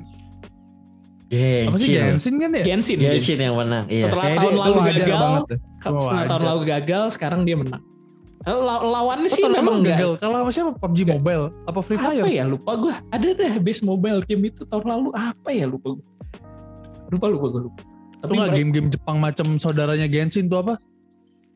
[1.27, 2.07] apa sih Genshin.
[2.09, 2.97] Genshin kan ya Genshin.
[2.97, 3.85] Genshin yang menang.
[3.85, 4.07] Iya.
[4.07, 5.57] Setelah Kayaknya tahun lalu gagal, banget tuh.
[5.77, 7.83] setelah Oh, tahun lalu gagal, sekarang dia menang.
[8.47, 10.11] La- lawannya Oh, sih memang gagal.
[10.17, 10.71] Kalau sama siapa?
[10.73, 11.45] PUBG Mobile?
[11.67, 12.25] Apa Free apa Fire?
[12.25, 16.05] ya lupa gue ada dah base mobile game itu tahun lalu apa ya lupa gue
[17.11, 17.81] lupa lupa gue lupa
[18.27, 20.75] tapi nggak mereka- game-game Jepang macam saudaranya Genshin tuh apa?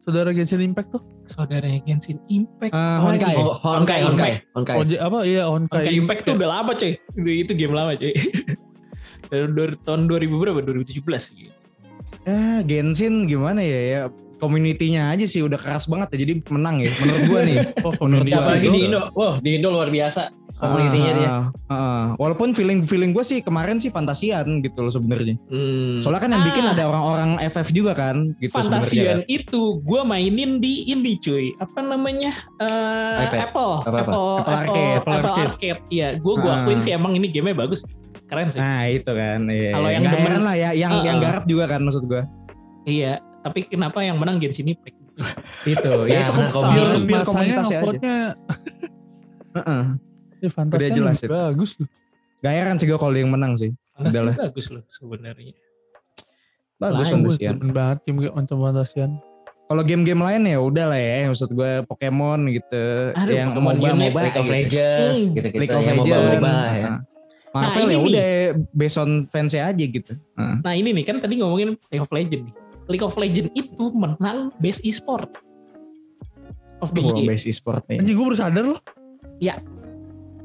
[0.01, 1.03] Saudara Genshin Impact tuh?
[1.31, 3.35] saudaranya Genshin Impact apa Honkai.
[3.39, 4.75] Oh, Honkai, Honkai, Honkai.
[4.83, 5.19] Oje apa?
[5.23, 5.77] Iya Honkai.
[5.79, 8.11] Honkai Impact tuh udah lama cuy Udah itu game lama cuy
[9.31, 9.47] Dari
[9.87, 11.55] tahun 2000 berapa 2017 gitu.
[12.27, 14.01] Ya Genshin gimana ya ya
[14.37, 17.57] community-nya aja sih udah keras banget ya jadi menang ya menurut gua nih.
[17.87, 19.01] Oh, Menurut gua Apalagi di Indo.
[19.13, 20.21] Wah, di Indo luar biasa.
[20.61, 21.27] Community-nya dia.
[21.27, 22.05] Ah, ah, ah.
[22.15, 25.33] Walaupun feeling feeling gue sih kemarin sih fantasian gitu loh sebenarnya.
[25.47, 25.99] Hmm.
[25.99, 26.71] Soalnya kan yang bikin Ah.
[26.71, 28.69] ada orang-orang FF juga kan gitu sebenarnya.
[28.79, 33.39] Fantasian itu gue mainin di ini cuy apa namanya Eh, iPad.
[33.47, 33.99] Apple Apa-apa?
[33.99, 34.93] Apple Apple Apple, Arcade.
[34.93, 35.49] Apple Apple Arcade.
[35.51, 36.61] Arcade iya gue gue Ah.
[36.61, 37.81] akuin sih emang ini gamenya bagus
[38.23, 39.39] keren sih Nah itu kan.
[39.43, 39.93] Iya, Kalau iya.
[39.93, 42.21] yang Nggak demen- lah ya yang Ah, yang garap juga kan maksud gue.
[42.83, 45.01] iya tapi kenapa yang menang Genshin Impact
[45.63, 48.15] Itu Ya, ya, itu kan komuni- biar, masanya komunitasnya aja.
[49.57, 49.83] Heeh.
[50.41, 51.29] Ya fantasi Udah jelas itu.
[51.29, 51.89] bagus loh.
[52.41, 53.69] Gak heran sih gue kalau dia yang menang sih.
[53.95, 54.33] Udahlah.
[54.35, 55.53] bagus loh sebenarnya
[56.75, 57.61] Bagus fantasian.
[57.69, 59.11] Banget game kayak macam fantasian.
[59.69, 62.83] Kalau game-game lain ya udah lah ya maksud gue Pokemon gitu
[63.15, 64.51] Aduh, yang Pokemon MOBA Unite, MOBA League of gitu.
[64.51, 65.31] Legends, Hmm.
[65.31, 65.61] gitu-gitu.
[65.63, 66.11] League of yang Legends.
[66.11, 66.89] moba-moba lah ya.
[66.91, 66.99] Nah,
[67.51, 68.29] Marvel Nah, ya ini udah
[68.73, 70.13] based on fansnya aja gitu.
[70.33, 70.55] Nah.
[70.59, 72.55] nah ini nih kan tadi ngomongin League of Legends nih
[72.89, 75.29] League of Legends itu menang best e-sport
[76.81, 78.01] of the year base e-sport nih.
[78.01, 78.79] Anjing gue baru sadar loh.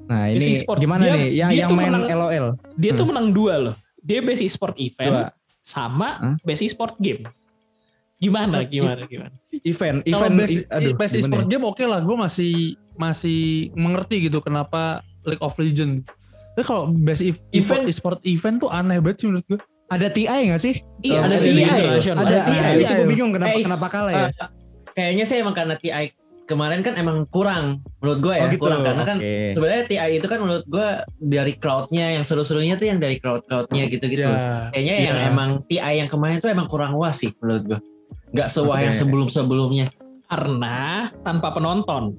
[0.07, 0.79] Nah Base ini e-sport.
[0.79, 2.47] gimana Dia- nih yang dia yang tuh main menang- LOL?
[2.73, 3.11] dia tuh Hmm.
[3.11, 5.25] menang dua loh dia best e-sport event Dua.
[5.61, 6.35] sama Hah?
[6.41, 7.27] best e-sport game
[8.17, 11.49] gimana gimana gimana Event, Kalau event, best, i- aduh, gimana e-sport ya?
[11.49, 12.01] game oke lah.
[12.01, 12.53] Gue masih
[12.95, 13.41] masih
[13.75, 16.05] mengerti gitu kenapa League of Legends.
[16.53, 19.61] Tapi kalau best e- event Event- e-sport event tuh aneh banget sih menurut gue.
[19.87, 20.75] Ada TI nggak sih?
[21.01, 21.63] iya ada di TI.
[21.63, 22.21] internasional.
[22.21, 22.57] Ada Ada TI.
[22.57, 22.81] TI.
[22.81, 24.25] Itu gue bingung kenapa Eh, kenapa kalah ya?
[24.25, 24.31] Eh,
[24.93, 26.05] kayaknya sih emang karena TI
[26.47, 28.63] kemarin kan emang kurang menurut gue ya oh gitu.
[28.63, 29.53] kurang karena kan Oke.
[29.53, 33.85] sebenarnya TI itu kan menurut gue dari crowdnya yang seru-serunya tuh yang dari crowd crowdnya
[33.87, 34.71] gitu-gitu Ya.
[34.71, 35.29] kayaknya yang Iya.
[35.29, 37.79] emang TI yang kemarin tuh emang kurang wah sih menurut gue
[38.33, 38.85] nggak sewah Oke.
[38.85, 39.87] yang sebelum sebelumnya
[40.25, 40.77] karena
[41.21, 42.15] tanpa penonton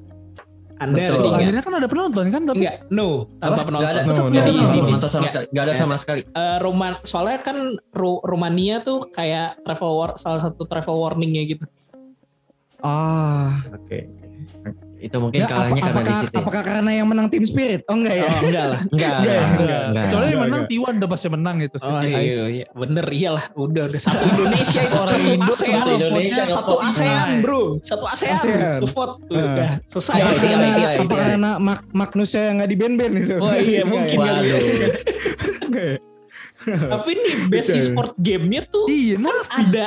[0.77, 1.09] anda Betul.
[1.09, 3.09] harus ingat Akhirnya kan ada penonton kan tapi enggak no
[3.41, 3.69] tanpa Apa?
[3.73, 4.85] Nggak ada penonton No, no, nggak ada no, no.
[4.85, 5.31] penonton sama Nggak.
[5.31, 7.57] sekali nggak ada sama sekali Eh, Roman soalnya kan
[7.91, 11.65] Ru- Rumania tuh kayak travel war salah satu travel warningnya gitu
[12.79, 13.99] Ah, oke.
[14.97, 17.85] itu mungkin Ya, kalahnya apa- karena di apakah, situ apakah karena yang menang tim Spirit?
[17.85, 18.25] Oh enggak ya?
[18.25, 19.45] oh enggak lah enggak Enggak ya?
[19.45, 20.03] enggak, enggak.
[20.03, 20.73] Kecuali yang Enggak, menang enggak.
[20.73, 21.75] T1 udah pasti menang gitu.
[21.77, 22.09] Oh TI.
[22.09, 22.17] iya,
[22.49, 26.73] iya bener iyalah udah udah satu Indonesia itu Orang satu Indo ASEAN satu Indonesia satu.
[26.81, 27.37] ASEAN Nah.
[27.39, 28.79] bro satu ASEAN ASEAN.
[28.81, 28.89] tuh
[29.29, 29.37] Nah.
[29.37, 31.15] udah selesai Ya, karena, TI, apa TI.
[31.15, 33.35] karena Mag Magnusnya nggak di band-band itu?
[33.37, 34.57] Oh iya, mungkin Enggak ya.
[35.61, 35.97] Enggak ya?
[36.67, 39.41] Tapi nih best e-sport gamenya tuh Iya, kan nah.
[39.61, 39.85] ada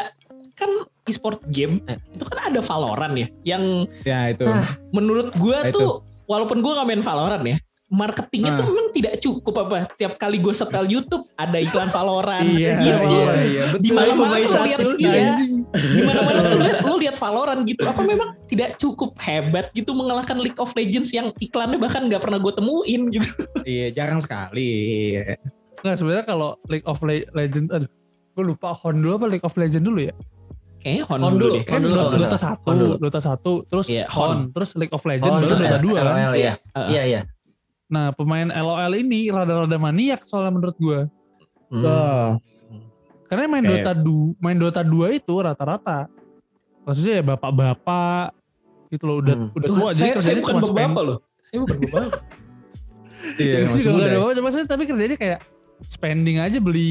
[0.61, 0.71] kan
[1.05, 1.97] e-sport game Eh.
[2.11, 3.65] itu kan ada Valorant ya yang
[4.03, 4.45] Ya itu.
[4.45, 4.77] Ah.
[4.91, 5.81] menurut gua Nah, itu.
[5.81, 5.93] tuh
[6.25, 7.57] walaupun gua nggak main Valorant ya
[7.91, 8.57] marketingnya Ah.
[8.57, 12.97] tuh memang tidak cukup apa tiap kali gue setel YouTube ada iklan Valorant Iya, Iya,
[13.03, 13.81] iya, iya, betul.
[13.81, 15.35] di mana mana tuh lihat iya
[15.75, 19.91] di mana mana tuh lihat lu lihat Valorant gitu apa memang tidak cukup hebat gitu
[19.91, 23.27] mengalahkan League of Legends yang iklannya bahkan nggak pernah gue temuin gitu
[23.67, 24.71] Iya, jarang sekali.
[25.81, 27.91] Nggak sebenarnya kalau League of Le- Legends aduh
[28.31, 30.15] gue lupa Hon dulu apa League of Legends dulu ya
[30.81, 31.53] kayaknya Hon, Hon dulu dulu.
[31.53, 32.57] deh kan dulu, Dota, Dota salah.
[32.57, 32.95] 1 Hon dulu.
[32.99, 33.37] Dota 1
[33.69, 34.39] terus Iya, Hon Hon.
[34.51, 36.89] terus League of Legends Oh, baru Dota 2 kan iya Heeh.
[36.89, 37.21] iya iya
[37.87, 41.01] nah pemain LOL ini rada-rada maniak soalnya menurut gue
[41.69, 41.83] Hmm.
[41.83, 42.29] Oh,
[43.25, 43.71] karena main Oke.
[43.77, 46.11] Dota 2 main Dota 2 itu rata-rata
[46.81, 48.35] maksudnya ya bapak-bapak
[48.89, 49.51] gitu loh udah Hmm.
[49.53, 52.03] udah Tuh, tua jadi saya, saya kerjanya bukan cuma spend bapak loh saya bukan bapak
[53.37, 54.17] iya, masih juga muda ya.
[54.17, 55.39] apa-apa maksudnya tapi kerjanya kayak
[55.85, 56.91] spending aja beli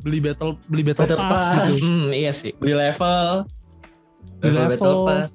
[0.00, 1.70] beli battle beli battle, Battle pass, pass.
[1.72, 1.86] gitu.
[1.86, 3.46] hmm, iya sih beli level
[4.38, 4.70] Beli level level.
[4.70, 5.30] battle pass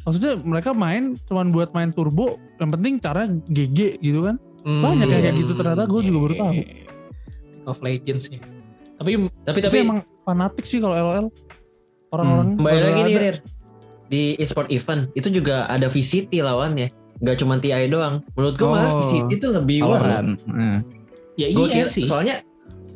[0.00, 4.40] Maksudnya mereka main cuman buat main turbo, yang penting caranya GG gitu kan.
[4.62, 4.80] Hmm.
[4.80, 6.52] Banyak yang kayak gitu ternyata, gua juga baru tahu.
[7.66, 8.40] Of Legends ya
[8.96, 11.28] tapi tapi Tapi, tapi emang fanatik sih kalau LOL.
[12.10, 13.16] Orang-orang kembali pada lagi nih.
[13.18, 13.36] Rir
[14.08, 18.90] di e-sport event itu juga ada VCT lawannya nggak cuma TI doang menurut gue malah
[18.90, 18.98] Oh.
[18.98, 20.28] VCT itu lebih wah Valorant.
[20.42, 20.80] Nah.
[21.34, 22.40] ya Gua iya kira- sih soalnya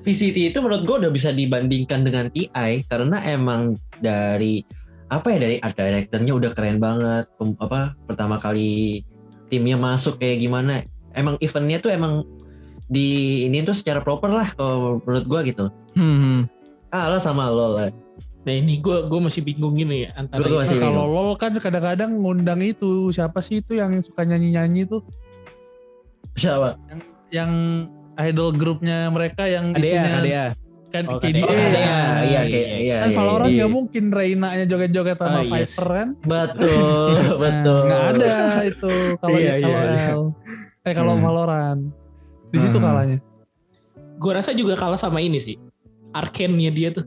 [0.05, 4.61] VCT itu menurut gue udah bisa dibandingkan dengan TI karena emang dari
[5.09, 7.25] apa ya dari art directornya udah keren banget.
[7.35, 9.01] Pem- apa pertama kali
[9.49, 10.85] timnya masuk kayak gimana.
[11.11, 12.21] Emang eventnya tuh emang
[12.85, 13.09] di
[13.45, 15.64] ini tuh secara proper lah kalau menurut gue gitu.
[15.95, 16.45] Hmm.
[16.90, 17.90] kalah sama LoL lah.
[18.45, 21.09] Nah ini gue gue masih bingung gini ya antara Gua- gua masih Nah, kalau.
[21.09, 25.03] LOL kan kadang-kadang ngundang itu siapa sih itu yang suka nyanyi-nyanyi tuh?
[26.35, 26.77] Siapa?
[27.31, 27.51] Yang
[28.16, 30.46] idol grupnya mereka yang isinya Kadea.
[30.88, 31.42] kan Oh, KDA.
[31.42, 31.59] Oh, ya.
[31.59, 32.77] Iya, Iya, iya, iya.
[32.79, 32.96] iya.
[33.03, 33.59] Kan iya, Valorant iya.
[33.59, 35.74] nggak mungkin Reina-nya joget-joget sama Oh, yes.
[35.74, 36.09] Viper kan.
[36.22, 37.81] Betul, Nah, betul.
[37.83, 40.14] Nggak ada itu kalau Iya, kalau iya, iya.
[40.81, 41.24] Eh kalau Hmm.
[41.24, 41.81] Valorant.
[42.46, 42.85] Di situ Hmm.
[42.85, 43.18] kalahnya.
[44.14, 45.59] Gue rasa juga kalah sama ini sih.
[46.12, 47.03] Arkane-nya dia tuh.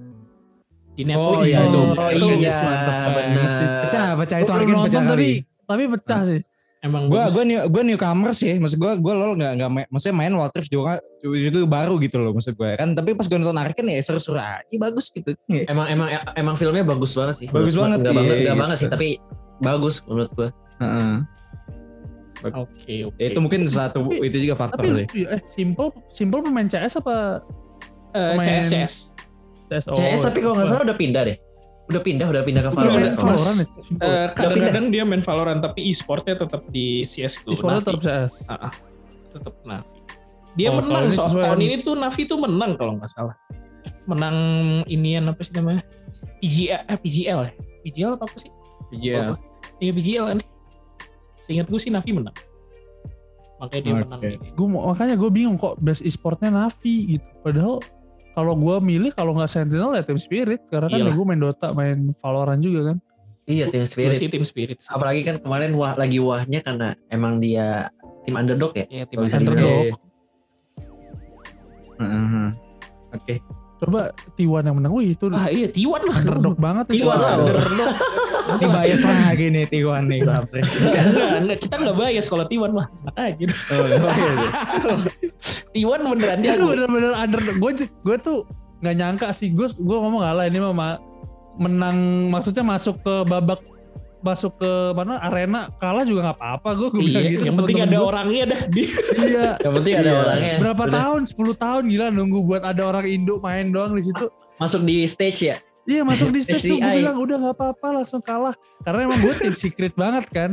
[0.91, 1.47] Di Oh, Netflix.
[1.47, 1.79] iya, itu.
[1.79, 3.59] Oh Itu iya, mantep banget.
[3.87, 5.31] Pecah, pecah itu nonton pecah tapi kali.
[5.63, 6.41] tapi pecah sih.
[6.77, 7.33] Emang Gua bagus.
[7.33, 10.53] gua new gua newcomer sih, maksud gua gua lol nggak nggak main, maksudnya main Wild
[10.53, 12.93] Rift juga itu baru gitu loh maksud gua kan.
[12.93, 15.33] Tapi pas gua nonton Arkin ya seru-seru aja, bagus gitu.
[15.65, 17.47] Emang emang emang filmnya bagus banget sih.
[17.47, 18.61] Bagus Menurut- banget, Enggak iya, banget, enggak gitu.
[18.61, 19.07] banget sih, tapi
[19.57, 20.49] bagus menurut gua.
[20.77, 21.15] Heeh.
[22.37, 23.17] Oke, oke.
[23.17, 24.95] Ya, itu mungkin satu Tapi- itu juga faktor Tapi sih.
[25.01, 25.29] lucu ya.
[25.33, 27.41] Eh, simple simple pemain CS apa
[28.13, 28.93] Eh, pemain- CS, CS.
[29.67, 29.83] CS?
[29.89, 31.37] Oh, CS tapi kalau nggak salah udah pindah deh.
[31.87, 33.15] Udah pindah, udah pindah ke Valorant.
[33.15, 33.17] Valorant.
[33.17, 33.67] Valorant ya?
[33.79, 34.03] Simple.
[34.03, 37.55] Eh, kadang-kadang dia main Valorant tapi e-sportnya tetap di CSGO.
[37.55, 37.87] E-sportnya Navi.
[37.87, 38.33] tetap CS.
[39.29, 39.97] Tetap Navi.
[40.53, 43.35] Dia Oh, menang ini tahun yang- ini tuh Navi tuh menang kalau nggak salah.
[44.03, 44.35] Menang
[44.85, 45.83] inian apa sih namanya?
[46.37, 47.51] PGL, eh, PGL ya?
[47.81, 48.51] PGL apa, apa sih?
[48.91, 49.31] Iya.
[49.31, 49.35] Gua.
[49.77, 50.37] Iya PGL kan.
[51.39, 52.35] Seingat gue sih Navi menang.
[53.57, 54.01] Makanya dia Oke.
[54.03, 54.47] menang ini.
[54.51, 57.27] Gue makanya gue bingung kok best e-sportnya Navi gitu.
[57.39, 57.79] Padahal
[58.37, 61.09] kalau gue milih kalau nggak Sentinel ya Team Spirit karena kan Iyalah.
[61.09, 62.97] ya gue main Dota, main Valorant juga kan.
[63.49, 64.15] Iya, Team Gue Spirit.
[64.19, 64.91] sih tim Spirit sih.
[64.93, 67.89] Apalagi kan kemarin wah lagi wahnya karena emang dia
[68.29, 68.85] tim underdog ya.
[68.93, 69.57] Ya, tim underdog.
[69.57, 69.93] Iya.
[71.97, 72.47] Heeh.
[73.17, 73.35] Oke.
[73.77, 74.93] Coba T1 yang menang.
[74.93, 76.17] Wih itu Ah iya T1 lah.
[76.21, 77.05] underdog banget itu.
[77.05, 77.93] T1 lah underdog.
[78.47, 80.19] Ini bias lagi nih Tiwan nih.
[80.23, 80.43] enggak,
[81.41, 82.87] enggak, kita enggak bias kalau T1 mah.
[83.03, 83.45] Enak aja.
[83.73, 84.49] Oh, iya, iya.
[85.77, 87.55] T1 beneran Dia bener-bener underdog.
[87.57, 88.37] Gue gue tuh
[88.79, 89.49] nggak nyangka sih.
[89.49, 91.01] Gue gue ngomong ngalah ini mah ma-
[91.55, 93.61] menang maksudnya masuk ke babak
[94.19, 97.77] masuk ke mana arena kalah juga nggak apa-apa gue gue bilang Iya, gitu yang penting
[97.79, 98.05] ada gua.
[98.07, 98.61] orangnya dah
[99.23, 100.17] iya Yang penting ada Iya.
[100.19, 100.53] orangnya.
[100.59, 104.25] berapa Udah tahun 10 tahun gila nunggu buat ada orang Indo main doang di situ
[104.57, 105.55] Masuk di stage ya.
[105.83, 106.97] iya masuk di stage tuh gue SDI.
[106.99, 110.51] bilang udah nggak apa-apa langsung kalah karena emang gue tim secret banget kan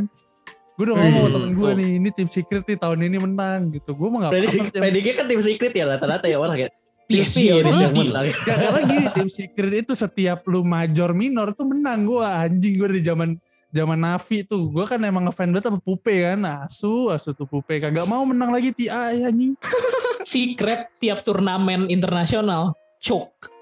[0.74, 1.34] gue udah ngomong sama Hmm.
[1.34, 5.14] temen gue nih ini tim secret nih tahun ini menang gitu gue Predik apa-apa prediknya
[5.14, 6.68] kan tim secret ya rata-rata ya orang ya.
[7.04, 7.80] PSG ya udah PSG.
[7.80, 8.24] yang menang.
[8.42, 12.88] Ya karena gini tim secret itu setiap lu major minor tuh menang gue anjing gue
[12.88, 13.28] dari zaman
[13.68, 17.76] zaman Navi tuh gue kan emang ngefan banget sama Pupe kan asu asu tuh Pupe
[17.76, 18.90] kagak mau menang lagi TI
[19.22, 19.52] anjing
[20.24, 23.52] Secret tiap turnamen internasional choke.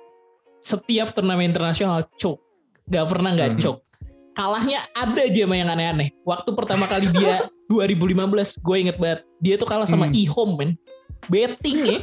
[0.58, 2.38] Setiap turnamen internasional choke.
[2.86, 3.58] Gak pernah nggak Hmm.
[4.32, 6.08] Kalahnya ada aja sama yang aneh-aneh.
[6.24, 9.20] Waktu pertama kali dia 2015, gue inget banget.
[9.44, 10.16] Dia tuh kalah sama Hmm.
[10.16, 10.70] e-home men.
[11.28, 11.98] Betting ya.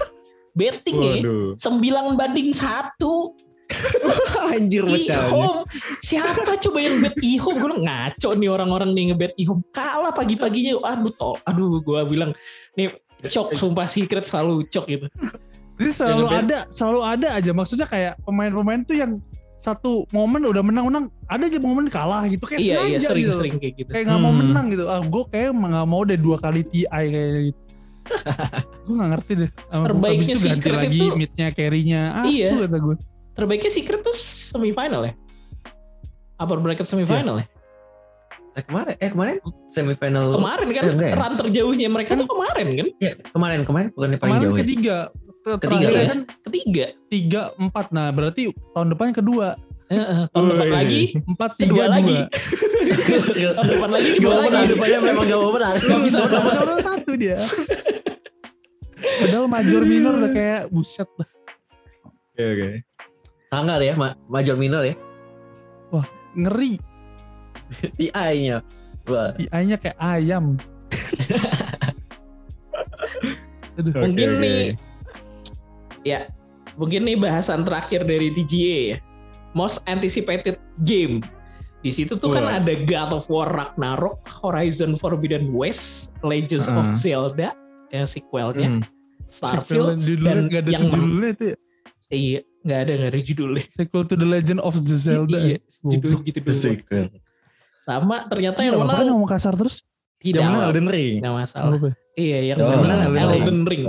[0.54, 1.16] Betting ya.
[1.26, 1.50] Waduh.
[1.58, 3.34] 9 banding 1.
[4.54, 5.30] Anjir pecah.
[5.30, 5.62] E-home.
[6.02, 7.58] Siapa coba yang bet e-home?
[7.58, 9.62] Gue ngaco nih orang-orang nih ngebet e-home.
[9.74, 10.82] Kalah pagi-paginya.
[10.86, 11.36] Aduh, tol.
[11.46, 12.34] Aduh, gue bilang.
[12.78, 12.94] Nih,
[13.26, 13.58] cok.
[13.58, 15.06] Sumpah secret selalu cok gitu.
[15.80, 17.52] Jadi selalu ada, selalu ada aja.
[17.56, 19.12] Maksudnya kayak pemain-pemain tuh yang
[19.60, 22.48] satu momen udah menang-menang, ada aja momen kalah gitu.
[22.48, 22.96] Kayak Iya, sengaja iya.
[22.96, 23.10] gitu.
[23.12, 23.90] Sering-sering kayak gitu.
[23.92, 24.40] Kayak nggak mau Hmm.
[24.42, 24.84] menang gitu.
[24.88, 27.12] Ah, gue kayak nggak mau deh dua kali TI kayak
[27.46, 27.60] gitu.
[28.82, 29.50] gue gak ngerti deh.
[29.70, 32.02] Sama- Terbaiknya Abis itu ganti Secret lagi itu- midnya carry-nya.
[32.18, 32.48] Asu Iya.
[32.66, 32.96] kata gue.
[33.30, 35.14] Terbaiknya secret tuh semifinal ya?
[36.36, 37.46] Upper bracket semifinal ya?
[38.52, 39.36] Eh, kemarin eh kemarin
[39.70, 40.34] semifinal.
[40.34, 41.14] Kemarin kan Eh, ya?
[41.14, 42.88] run terjauhnya mereka tuh kemarin kan?
[42.98, 44.62] Ya, kemarin kemarin bukan yang paling Kemarin jauh ya.
[44.66, 44.98] ketiga.
[45.06, 46.04] Ke- Ketiga ya?
[46.08, 46.86] kan Ketiga.
[47.08, 47.90] tiga empat.
[47.90, 49.56] Nah berarti tahun depan kedua.
[49.88, 52.14] Heeh, tahun depan lagi Empat kedua tiga lagi.
[52.14, 52.30] dua.
[53.58, 54.70] tahun depan lagi Gak kedua mau menang lagi.
[54.70, 55.76] depannya memang gak mau menang.
[55.76, 57.38] Gak bisa Udah padahal satu dia.
[59.00, 61.30] Padahal major minor udah kayak buset lah.
[62.30, 62.70] Oke oke.
[63.48, 64.94] Sangar ya ma- major minor ya.
[66.32, 66.78] Ngeri.
[67.98, 68.62] TI-nya.
[69.06, 69.34] Wah.
[69.34, 70.54] TI-nya kayak ayam.
[73.76, 73.90] Aduh.
[73.90, 74.40] Oke, Mungkin oke.
[74.40, 74.62] nih
[76.02, 76.30] ya
[76.76, 78.98] mungkin nih bahasan terakhir dari TGA ya.
[79.52, 81.26] Most anticipated game.
[81.80, 82.60] Di situ tuh kan Wah.
[82.60, 86.92] ada God of War Ragnarok, Horizon Forbidden West, Legends of Uh-uh.
[86.94, 87.56] Zelda,
[87.90, 88.84] yang sequelnya, Hmm.
[89.26, 91.58] Starfield, Sequel dan gak ada yang judulnya itu ya.
[92.10, 93.66] iya nggak ada nggak ada judulnya.
[93.72, 95.40] Sequel to the Legend of the Zelda.
[95.40, 95.60] iya, ya.
[95.88, 96.28] judul Goblok.
[96.28, 97.10] gitu doang.
[97.80, 99.76] Sama ternyata Iya, yang apa menang ngomong kasar terus?
[100.18, 101.16] tidak Yang menang apa- Elden Ring.
[101.24, 101.72] nggak masalah.
[101.72, 101.90] Apa?
[102.14, 103.84] Iya, yang Oh, menang Elden Elden, Ring.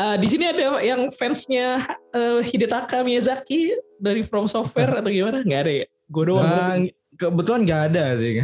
[0.00, 1.84] Eh, di sini ada yang fansnya
[2.16, 5.44] eh, Hidetaka Miyazaki dari From Software atau gimana?
[5.44, 5.86] Nggak ada ya?
[6.08, 6.46] Gue doang.
[6.48, 6.74] Nah,
[7.20, 8.40] kebetulan nggak ada sih.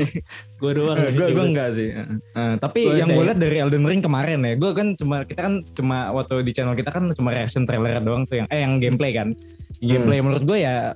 [0.60, 0.98] gue doang.
[0.98, 1.94] gue gue enggak sih.
[1.94, 5.22] Eh, tapi Gua yang gue kayak- lihat dari Elden Ring kemarin ya, gue kan cuma
[5.22, 8.66] kita kan cuma waktu di channel kita kan cuma reaction trailer doang tuh yang eh
[8.66, 9.30] yang gameplay kan.
[9.78, 10.90] Gameplay menurut gue ya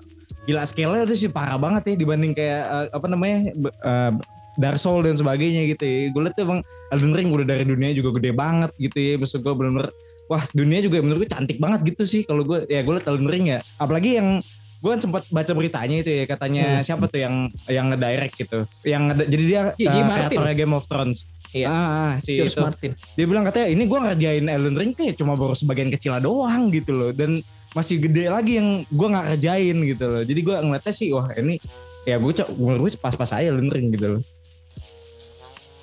[0.49, 4.12] gila scale-nya itu sih parah banget ya dibanding kayak eh, apa namanya eh,
[4.59, 6.11] Dark dan sebagainya gitu ya.
[6.11, 6.61] Gue lihat tuh emang
[6.91, 9.15] Elden Ring udah dari dunia juga gede banget gitu ya.
[9.21, 9.91] Maksud gue bener-bener
[10.31, 13.27] wah dunia juga menurut gue cantik banget gitu sih kalau gue ya gue liat Elden
[13.27, 14.39] Ring ya apalagi yang
[14.81, 17.35] gue kan sempat baca beritanya itu ya katanya siapa tuh yang
[17.67, 20.39] yang ngedirect gitu yang jadi dia Iya, uh, Jim Martin.
[20.39, 21.67] kreatornya Game of Thrones Iya.
[21.67, 22.63] ah, ah, si George itu.
[22.63, 22.91] Martin.
[23.19, 26.95] dia bilang katanya ini gue ngerjain Elden Ring kayak cuma baru sebagian kecil doang gitu
[26.95, 27.43] loh dan
[27.75, 31.59] masih gede lagi yang gue nggak kerjain gitu loh jadi gue ngeliatnya sih wah ini
[32.07, 34.23] ya gue menurut gue pas-pas aja Elden Ring gitu loh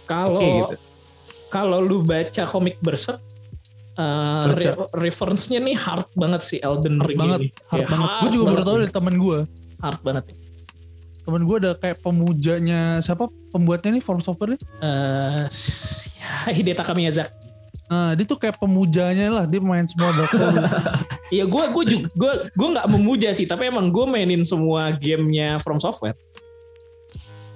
[0.08, 0.76] Kalau Oke, gitu.
[1.48, 3.20] kalau lu baca komik Berserk
[4.48, 7.50] re- reference-nya nih hard banget sih Elden Hard Ring banget, ini.
[7.68, 8.08] hard Ya, banget.
[8.18, 9.40] Gue juga baru tahu dari temen gue.
[9.78, 10.24] hard banget.
[10.26, 10.38] nih.
[11.22, 14.62] Temen gue ada kayak pemujanya siapa pembuatnya nih From Software nih.
[14.80, 15.44] Eh,
[16.16, 17.36] ya, Hidetaka Miyazaki.
[17.88, 20.56] Nah dia tuh kayak pemujanya lah dia main semua Dark Souls.
[21.28, 25.60] Iya, gue gue juga gue gue nggak memuja sih, tapi emang gue mainin semua gamenya
[25.60, 26.16] From Software.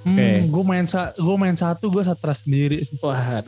[0.03, 0.27] Hmm, Oke.
[0.49, 2.85] Gue main sa gue main satu gue satra sendiri.
[3.01, 3.41] Wah,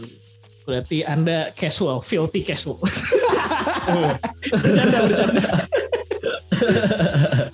[0.63, 2.79] berarti anda casual, filthy casual.
[4.51, 5.43] bercanda, bercanda.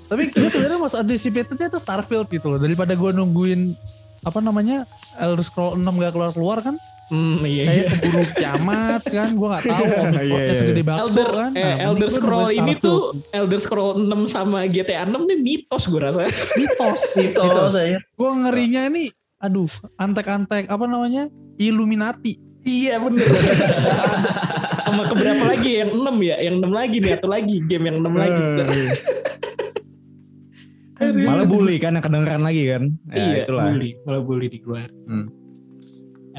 [0.09, 3.73] Tapi gue sebenarnya mas anticipatednya tuh Starfield gitu loh daripada gue nungguin
[4.21, 4.83] apa namanya
[5.15, 6.75] Elder Scroll 6 gak keluar keluar kan
[7.09, 7.65] Hmm, iya, iya.
[7.65, 10.53] kayak keburu kiamat kan gue nggak tahu komik Iya, plotnya iya.
[10.53, 12.85] segede bakso Elder, kan eh, mending Elder Scroll ini Starfield.
[12.85, 16.21] tuh Elder Scroll 6 sama GTA 6 nih mitos gue rasa.
[16.53, 17.97] mitos Itu saya.
[17.97, 23.25] gue ngerinya ini aduh antek-antek apa namanya Illuminati iya bener.
[24.85, 26.35] sama keberapa lagi yang 6 ya?
[26.39, 28.43] Yang 6 lagi nih atau lagi game yang 6 lagi.
[31.23, 34.91] malah bully kan yang kedengeran lagi kan ya, iya, itulah bully, malah bully dikeluar.
[35.07, 35.31] Hmm.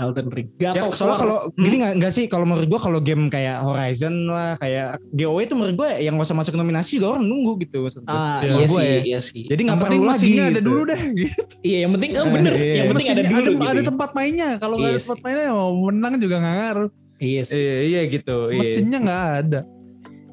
[0.01, 0.49] Elden Ring.
[0.57, 1.61] Ya, Gatot soalnya kalau Hmm.
[1.61, 5.53] gini nggak nggak sih kalau menurut gua kalau game kayak Horizon lah kayak GOE itu
[5.53, 8.11] menurut gua yang nggak usah masuk nominasi juga orang nunggu gitu maksud gua.
[8.11, 9.01] Ah, Ya, iya gua sih, ya.
[9.05, 9.43] iya sih.
[9.45, 10.17] Jadi nggak yang perlu penting lagi.
[10.17, 10.67] mesinnya ada gitu.
[10.67, 11.43] dulu deh gitu.
[11.61, 12.75] Iya, yang penting oh bener, Iya.
[12.75, 13.69] yang penting ada dulu ada, gitu.
[13.69, 17.43] ada tempat mainnya kalau nggak Iya ada tempat mainnya mau menang juga nggak ngaruh Iya
[17.45, 17.55] sih.
[17.55, 18.37] Iya iya gitu.
[18.49, 18.59] Iya.
[18.59, 19.61] mesinnya nggak ada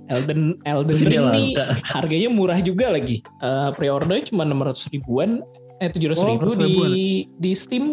[0.07, 1.65] Elden Elden Ring langka.
[1.85, 3.19] harganya murah juga lagi.
[3.37, 5.43] Eh pre-ordernya cuma 600 ribuan,
[5.77, 6.89] eh 700 Oh, ribu 600 di ribuan.
[7.35, 7.85] di Steam.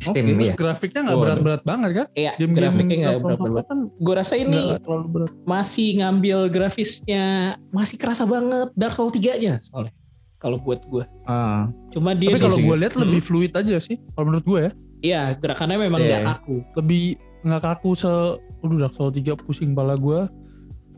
[0.00, 0.42] Steam Oke.
[0.42, 0.54] ya.
[0.54, 3.64] grafiknya nggak berat-berat banget kan Iya, game-game grafiknya nggak Software banget.
[3.66, 4.60] kan Gue rasa ini
[5.06, 7.24] berat masih ngambil grafisnya
[7.68, 9.92] masih kerasa banget Dark Souls 3-nya soalnya.
[10.36, 11.04] Kalau buat gue.
[11.22, 11.68] Ah.
[11.90, 13.04] Cuma dia tapi kalau gue lihat Hmm.
[13.04, 16.56] lebih fluid aja sih kalau menurut gue ya Iya, gerakannya memang nggak kaku.
[16.74, 17.02] lebih
[17.40, 18.12] nggak kaku se
[18.58, 20.20] Aduh Dark Souls 3 pusing kepala gue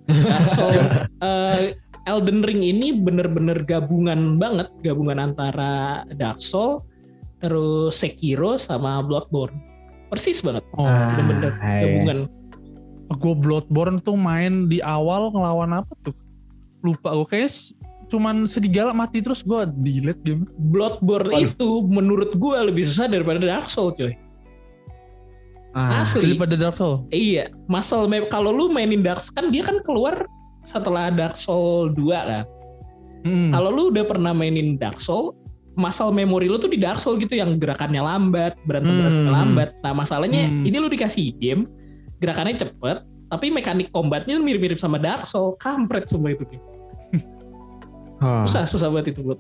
[0.04, 0.78] Dark Souls
[1.20, 5.70] eh, Elden Ring ini bener-bener gabungan banget, gabungan antara
[6.12, 6.82] Dark Souls,
[7.42, 9.58] terus Sekiro sama Bloodborne.
[10.06, 11.80] Persis banget, oh Ah, bener-bener iya.
[11.82, 12.18] gabungan.
[13.10, 16.16] gue Bloodborne tuh main di awal ngelawan apa tuh
[16.80, 17.76] lupa gue kayaknya s-
[18.08, 21.44] cuman serigala mati terus gue delete game Bloodborne Waduh.
[21.50, 24.16] itu menurut gua lebih susah daripada Dark Souls, coy.
[25.72, 26.04] Ah.
[26.04, 26.28] Asli.
[26.28, 30.28] daripada Dark Souls Iya, muscle map kalau lu mainin Dark kan dia kan keluar
[30.62, 32.44] setelah Dark Souls 2 kan.
[33.24, 33.50] Hmm.
[33.50, 35.32] Kalau lu udah pernah mainin Dark Souls,
[35.72, 39.38] muscle memory lu tuh di Dark Souls gitu yang gerakannya lambat, berantem-berantemnya Hmm.
[39.40, 39.68] lambat.
[39.80, 40.68] Nah, masalahnya Hmm.
[40.68, 41.64] ini lu dikasih game,
[42.20, 45.56] gerakannya cepet, tapi mekanik combatnya mirip-mirip sama Dark Souls.
[45.56, 46.44] Kampret semua itu.
[48.22, 48.46] Ah.
[48.46, 49.34] Susah, susah banget itu buat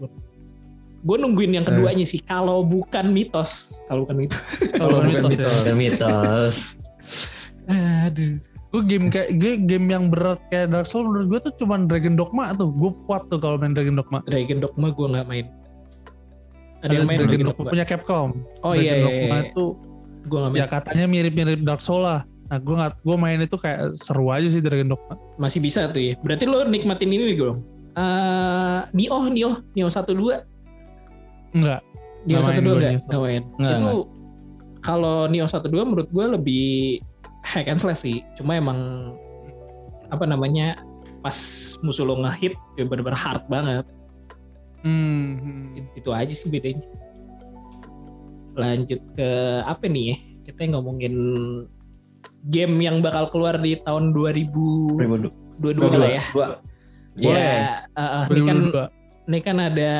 [1.06, 2.18] Gue nungguin yang keduanya sih.
[2.18, 4.42] Kalau bukan mitos, kalau bukan mitos.
[4.74, 5.54] kalau bukan mitos, mitos.
[5.62, 6.56] Bukan mitos.
[8.06, 8.42] Aduh.
[8.72, 12.16] gue game kayak gue game yang berat kayak Dark Souls menurut gue tuh cuman Dragon
[12.16, 15.46] Dogma tuh gue kuat tuh kalau main Dragon Dogma Dragon Dogma gue nggak main.
[16.82, 18.28] Ada, ada yang main Dragon Dogma punya Capcom
[18.66, 19.48] Oh Dragon iya, iya, Dogma iya.
[19.48, 19.66] itu
[20.22, 20.60] Gue nggak main.
[20.60, 24.44] ya katanya mirip-mirip Dark Souls lah nah gue nggak gue main itu kayak seru aja
[24.50, 26.14] sih Dragon Dogma Masih bisa tuh ya.
[26.20, 27.52] Berarti lo nikmatin ini nih gue.
[27.92, 30.44] Eh, Nioh, Nioh, Nioh satu dua,
[31.52, 31.84] enggak
[32.24, 33.20] Nggak satu dua gua nggak?
[33.20, 33.42] Main.
[33.58, 33.96] Itu
[34.82, 36.66] kalau Nioh satu dua menurut gue lebih
[37.42, 38.22] hack and slash sih.
[38.38, 39.12] Cuma emang
[40.12, 40.78] apa namanya
[41.22, 41.34] pas
[41.80, 43.84] musuh lo ngehit ya bener-bener hard banget.
[44.82, 45.74] Hmm.
[45.74, 46.84] It- Itu aja sih bedanya.
[48.52, 49.28] Lanjut ke
[49.64, 50.16] apa nih ya?
[50.44, 51.14] Kita ngomongin
[52.50, 54.98] game yang bakal keluar di tahun 2022
[55.62, 55.96] 2022.
[55.96, 56.22] lah ya.
[56.30, 56.46] Dua.
[57.12, 57.40] Boleh.
[57.40, 57.84] Iya.
[57.92, 59.92] Ya, uh, ini kan 2022 ini kan ada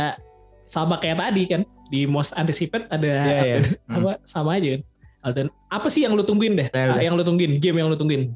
[0.65, 3.59] sama kayak tadi kan di most anticipate ada Iya, iya.
[3.87, 4.83] apa sama aja kan.
[5.31, 6.67] Dan apa sih yang lu tungguin deh?
[6.75, 8.35] Nah, Ah, yang lu tungguin, game yang lu tungguin.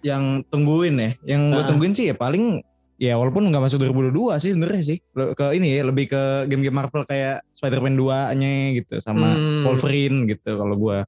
[0.00, 1.68] Yang tungguin ya, yang gue Ah.
[1.68, 2.64] tungguin sih ya paling
[2.96, 7.02] ya walaupun nggak masuk 2022 sih sebenarnya sih ke ini ya lebih ke game-game Marvel
[7.02, 9.66] kayak Spider-Man 2-nya gitu sama Hmm.
[9.66, 10.98] Wolverine gitu kalau gua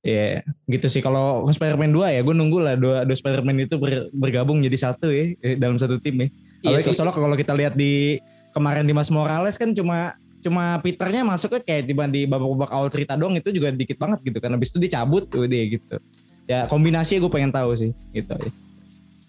[0.00, 4.10] ya gitu sih kalau Spider-Man 2 ya gue nunggu lah dua, dua Spider-Man itu ber-
[4.10, 6.28] bergabung jadi satu ya eh, dalam satu tim ya
[6.62, 6.94] Iya Apalagi sih.
[6.94, 8.18] soalnya kalau kita lihat di
[8.50, 13.14] kemarin di Mas Morales kan cuma cuma Peternya masuknya kayak tiba di babak-babak awal cerita
[13.14, 15.98] dong itu juga dikit banget gitu kan habis itu dicabut tuh dia gitu
[16.44, 18.50] ya kombinasinya gue pengen tahu sih gitu ya.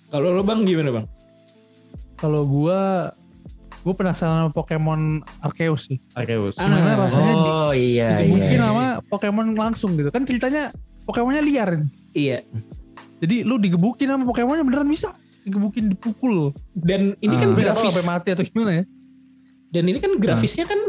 [0.07, 1.05] Kalau lo bang gimana bang?
[2.18, 3.11] Kalau gua
[3.84, 5.99] gue penasaran sama Pokemon Arceus sih.
[6.16, 6.55] Arceus.
[6.55, 8.24] Gimana rasanya di, Oh iya iya.
[8.24, 8.70] digebukin iya.
[8.72, 10.07] sama Pokemon langsung gitu.
[10.07, 10.72] Kan ceritanya
[11.03, 11.89] Pokemonnya liar nih.
[12.16, 12.38] Iya.
[13.20, 15.11] Jadi lu digebukin sama Pokemonnya beneran bisa.
[15.43, 16.51] Digebukin dipukul loh.
[16.72, 17.55] Dan ini kan Ah.
[17.55, 17.91] Tahu grafis.
[17.91, 18.84] sampai mati atau gimana ya.
[19.74, 20.80] Dan ini kan grafisnya kan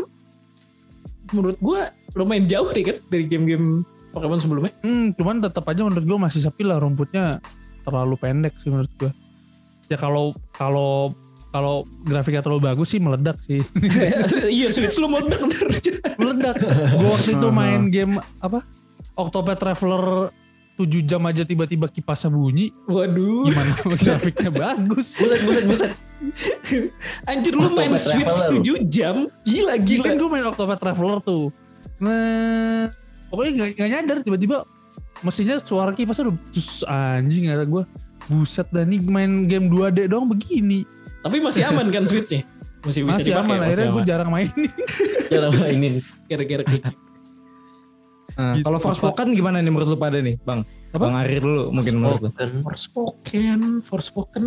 [1.35, 3.83] menurut gua lumayan jauh deh kan dari game-game
[4.15, 4.71] Pokemon sebelumnya.
[4.87, 7.43] Hmm, cuman tetap aja menurut gue masih sepi lah rumputnya
[7.83, 9.11] terlalu pendek sih menurut gue.
[9.95, 11.15] Ya kalau kalau
[11.55, 13.63] kalau grafiknya terlalu bagus sih meledak sih.
[14.59, 15.71] iya Switch lu meledak bener.
[16.21, 16.55] meledak.
[16.99, 18.67] Gue waktu itu main game apa?
[19.15, 20.35] Octopath Traveler
[20.75, 22.75] 7 jam aja tiba-tiba kipasnya bunyi.
[22.91, 23.47] Waduh.
[23.47, 25.15] Gimana grafiknya bagus.
[25.23, 25.93] Buset buset buset.
[27.31, 28.83] Anjir lu main Octopath Switch Traveler.
[28.83, 29.17] 7 jam.
[29.47, 30.19] Gila Gila gila.
[30.19, 31.55] gue main Octopath Traveler tuh.
[32.03, 32.91] Nah,
[33.31, 34.67] pokoknya gak, gak nyadar tiba-tiba
[35.23, 36.37] mesinnya suara kipasnya udah
[36.91, 37.83] anjing kata gue.
[38.27, 40.85] Buset dah nih main game 2D doang begini.
[41.21, 42.45] Tapi masih aman kan Switchnya?
[42.81, 43.41] Masih bisa Masih dipakai.
[43.41, 43.57] aman.
[43.57, 44.49] masih Akhirnya gue jarang main.
[45.27, 45.95] Jangan mainin.
[46.27, 46.77] Kayak gitu.
[48.35, 48.65] Nah, Gitu.
[48.67, 50.67] kalau Forspoken gimana nih menurut lu pada nih, Bang?
[50.91, 51.01] Apa?
[51.01, 52.31] Bang Arir dulu mungkin menurut lu.
[52.33, 54.45] Kan Forspoken, Forspoken.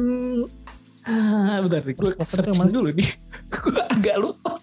[1.04, 3.10] Ah, bentar gue Forspoken tuh searching dulu nih.
[3.54, 4.60] gue agak lupa.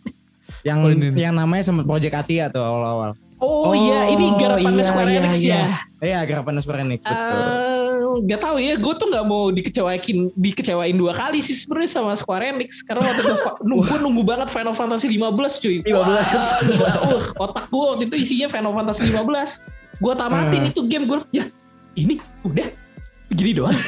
[0.61, 1.21] Yang Oh, ini nih.
[1.23, 3.17] yang namanya sempat Project Atia tuh awal-awal.
[3.45, 5.53] Oh, Oh, iya, ini garapannya iya, Square iya, Enix iya.
[5.53, 5.67] ya.
[6.01, 7.21] Iya, garapan Square Enix betul.
[7.21, 7.85] Eh,
[8.25, 12.57] Gak tahu ya, gue tuh nggak mau dikecewain dikecewain dua kali sih sebenarnya sama Square
[12.57, 13.35] Enix karena waktu itu
[13.69, 15.77] nunggu nunggu banget Final Fantasy 15 cuy.
[15.85, 15.93] 15.
[15.93, 16.25] Wah,
[16.65, 20.01] gila, uh, otak gue waktu itu isinya Final Fantasy 15.
[20.01, 21.45] Gue tamatin itu game gue, ya
[21.99, 22.17] ini
[22.47, 22.69] udah
[23.35, 23.75] gini doang.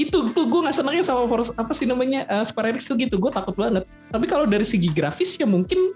[0.00, 3.20] Itu tuh gue nggak senangnya sama Force apa sih namanya eh, Square Enix tuh gitu,
[3.20, 3.84] gue takut banget.
[4.08, 5.92] Tapi kalau dari segi grafis ya mungkin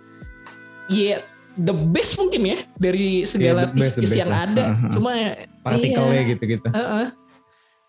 [0.86, 1.24] ya
[1.56, 4.44] the best mungkin ya dari segala the best, yang lah.
[4.46, 4.64] ada.
[4.72, 4.90] Uh-huh.
[4.92, 5.10] Cuma
[5.64, 6.30] Partikelnya iya.
[6.30, 6.68] gitu-gitu.
[6.70, 7.06] Heeh.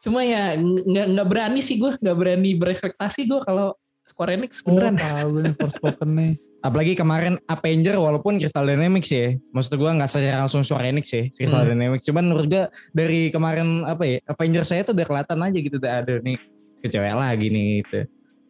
[0.01, 3.75] Cuma ya nggak nggak berani sih gue, nggak berani berekspektasi gue kalau
[4.07, 4.95] Square Enix Oh, beneran.
[4.95, 6.31] tahu gue nih Forspoken nih.
[6.57, 9.37] Apalagi kemarin Avenger walaupun Crystal Dynamics ya.
[9.53, 11.69] Maksud gua nggak secara langsung Square Enix ya, Crystal Hmm.
[11.75, 12.03] Dynamics.
[12.09, 15.93] Cuman menurut gua dari kemarin apa ya, Avenger saya tuh udah kelihatan aja gitu udah
[16.01, 16.37] ada nih
[16.81, 17.99] kecewa lagi nih gitu.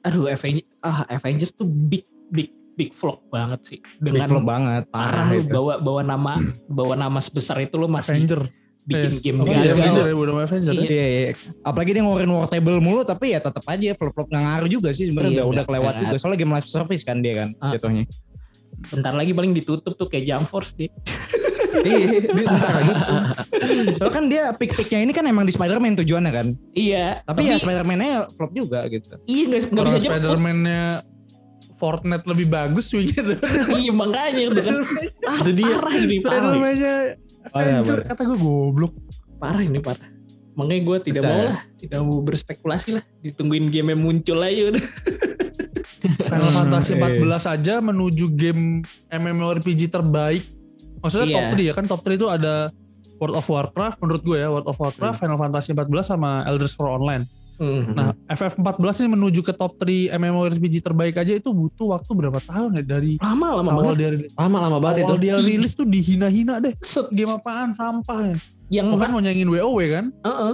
[0.08, 2.48] Aduh, Avengers, ah Avengers tuh big big
[2.78, 3.80] big flop banget sih.
[3.98, 5.50] Big Dengan flop banget, parah itu.
[5.50, 6.34] bawa bawa nama
[6.68, 8.46] bawa nama sebesar itu lo masih Avenger.
[8.86, 9.74] bikin Eh, game apa, gagal.
[9.74, 10.80] Avenger ya, udah Avenger ya.
[10.80, 10.88] Iya.
[10.88, 11.32] Iya, iya.
[11.60, 15.10] Apalagi dia ngeluarin war table mulu tapi ya tetap aja flop-flop nggak ngaruh juga sih
[15.10, 16.16] sebenarnya Iya, udah, udah kelewat juga.
[16.16, 17.74] Soalnya game live service kan dia kan Ah.
[17.74, 18.06] jatuhnya.
[18.88, 20.88] Bentar lagi paling ditutup tuh kayak Jump Force deh.
[21.78, 22.94] Iya, dia bentar lagi.
[23.94, 26.48] Soalnya kan dia pick-picknya ini kan emang di Spider-Man tujuannya kan.
[26.74, 27.22] Iya.
[27.22, 29.14] Tapi, ya Spider-Man-nya flop juga gitu.
[29.26, 30.16] iya nggak bisa jemput.
[30.18, 31.06] Spider-Man-nya
[31.78, 33.38] Fortnite lebih bagus gitu.
[33.80, 34.76] iya makanya itu kan.
[35.46, 35.76] Itu dia.
[35.78, 36.54] parah ini parah.
[37.48, 38.06] Avenger parah.
[38.10, 38.94] kata gue goblok.
[39.38, 40.10] Parah ini parah.
[40.58, 41.38] Makanya gue tidak Percaya.
[41.38, 43.04] mau lah, tidak mau berspekulasi lah.
[43.22, 44.84] Ditungguin game yang muncul aja udah.
[46.28, 50.44] Final Fantasy Hmm, 14 aja menuju game MMORPG terbaik.
[50.98, 51.36] Maksudnya Iya.
[51.38, 52.74] top 3 ya kan top 3 itu ada
[53.18, 56.98] World of Warcraft menurut gue ya World of Warcraft, Final Fantasy 14 sama Elder Scrolls
[56.98, 57.26] Online.
[57.60, 62.80] Nah, FF14 ini menuju ke top 3 MMORPG terbaik aja itu butuh waktu berapa tahun
[62.80, 63.98] ya dari lama lama awal banget.
[63.98, 64.30] dia rilis.
[64.38, 65.10] Lama-lama banget itu.
[65.10, 66.74] Awal dia rilis tuh dihina-hina deh.
[66.80, 68.38] Set, Game apaan sampah ya.
[68.70, 70.06] yang Bahkan mau nyanyiin WoW kan.
[70.12, 70.54] Heeh.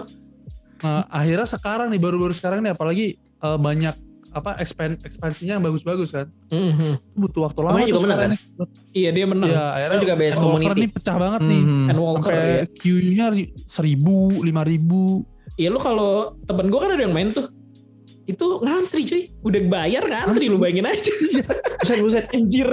[0.84, 3.96] Nah, akhirnya sekarang nih baru-baru sekarang nih apalagi eh, banyak
[4.34, 6.26] apa expand ekspansinya yang bagus-bagus kan.
[6.50, 7.14] Mhm.
[7.14, 8.30] Butuh waktu lama juga menang, kan?
[8.34, 8.40] nih.
[8.92, 9.46] Iya dia menang.
[9.48, 10.82] Iya, akhirnya juga BS Walker Community.
[10.82, 11.62] nih pecah banget nih.
[11.62, 11.86] Mhm.
[11.86, 12.42] Ken Walker ya.
[12.42, 13.26] Sampai Q-nya
[13.70, 15.22] seribu, lima ribu.
[15.54, 17.50] Iya lu kalau temen gue kan ada yang main tuh.
[18.24, 19.24] Itu ngantri cuy.
[19.44, 21.14] Udah bayar ngantri lu bayangin aja.
[21.84, 22.26] Buset buset.
[22.32, 22.68] Anjir.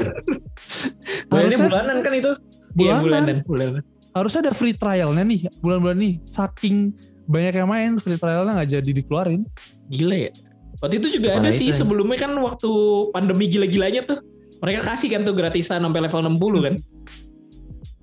[1.29, 2.31] Bayarnya Harusnya- bulanan kan itu.
[2.79, 3.03] Iya Bulanan.
[3.03, 3.37] bulanan.
[3.45, 3.83] Bulanan.
[4.11, 6.15] Harusnya ada free trialnya nih bulan-bulan nih.
[6.25, 6.95] Saking
[7.27, 9.43] banyak yang main free trialnya nggak jadi dikeluarin.
[9.91, 10.33] Gila ya.
[10.81, 11.77] Waktu itu juga ada itu sih ya.
[11.77, 12.71] sebelumnya kan waktu
[13.13, 14.19] pandemi gila-gilanya tuh.
[14.61, 16.75] Mereka kasih kan tuh gratisan sampai level 60 kan.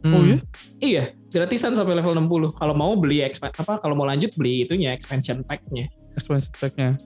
[0.05, 0.37] Oh iya?
[0.77, 2.53] Iya, gratisan sampai level 60.
[2.53, 5.89] Kalau mau beli apa kalau mau lanjut beli itunya expansion pack-nya.
[6.13, 7.01] Expansion pack-nya.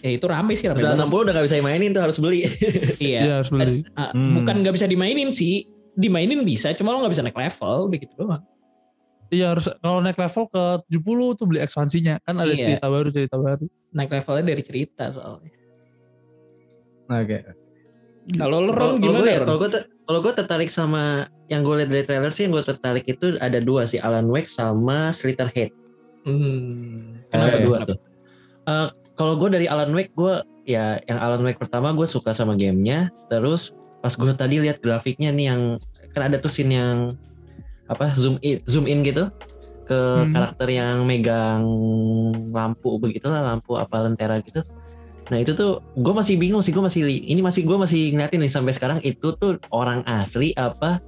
[0.00, 1.08] Ya itu rame sih rame Udah banget.
[1.08, 2.40] 60 udah gak bisa mainin tuh harus beli.
[3.00, 3.20] Iya.
[3.24, 3.84] Iya harus beli.
[3.96, 4.36] Ah, Hmm.
[4.40, 5.64] Bukan nggak bisa dimainin sih.
[5.92, 8.44] Dimainin bisa, cuma lo nggak bisa naik level begitu doang.
[9.30, 12.20] Iya harus kalau naik level ke 70 tuh beli ekspansinya.
[12.22, 12.76] Kan ada Iya.
[12.76, 13.64] cerita baru cerita baru.
[13.90, 15.52] Naik levelnya dari cerita soalnya.
[17.10, 17.38] Oke.
[18.36, 21.30] Kalau lo Kalau Ron kalau gimana gue ya, kalau gue ter- kalau gue tertarik sama
[21.46, 24.50] yang gue lihat dari trailer sih yang gue tertarik itu ada dua sih Alan Wake
[24.50, 25.70] sama Slitherhead.
[26.26, 27.22] Hmm.
[27.30, 27.90] Kenapa Eh, dua Kenapa?
[27.94, 27.98] tuh?
[28.66, 32.58] Eh, kalau gue dari Alan Wake gue ya yang Alan Wake pertama gue suka sama
[32.58, 33.14] gamenya.
[33.30, 33.70] Terus
[34.02, 35.62] pas gue tadi lihat grafiknya nih yang
[36.10, 37.14] kan ada tuh scene yang
[37.86, 39.30] apa zoom in, zoom in gitu
[39.86, 40.34] ke Hmm.
[40.34, 41.62] karakter yang megang
[42.50, 44.66] lampu begitulah lampu apa lentera gitu
[45.30, 48.42] nah itu tuh gue masih bingung sih gue masih li- ini masih gue masih ngeliatin
[48.42, 50.98] nih sampai sekarang itu tuh orang asli apa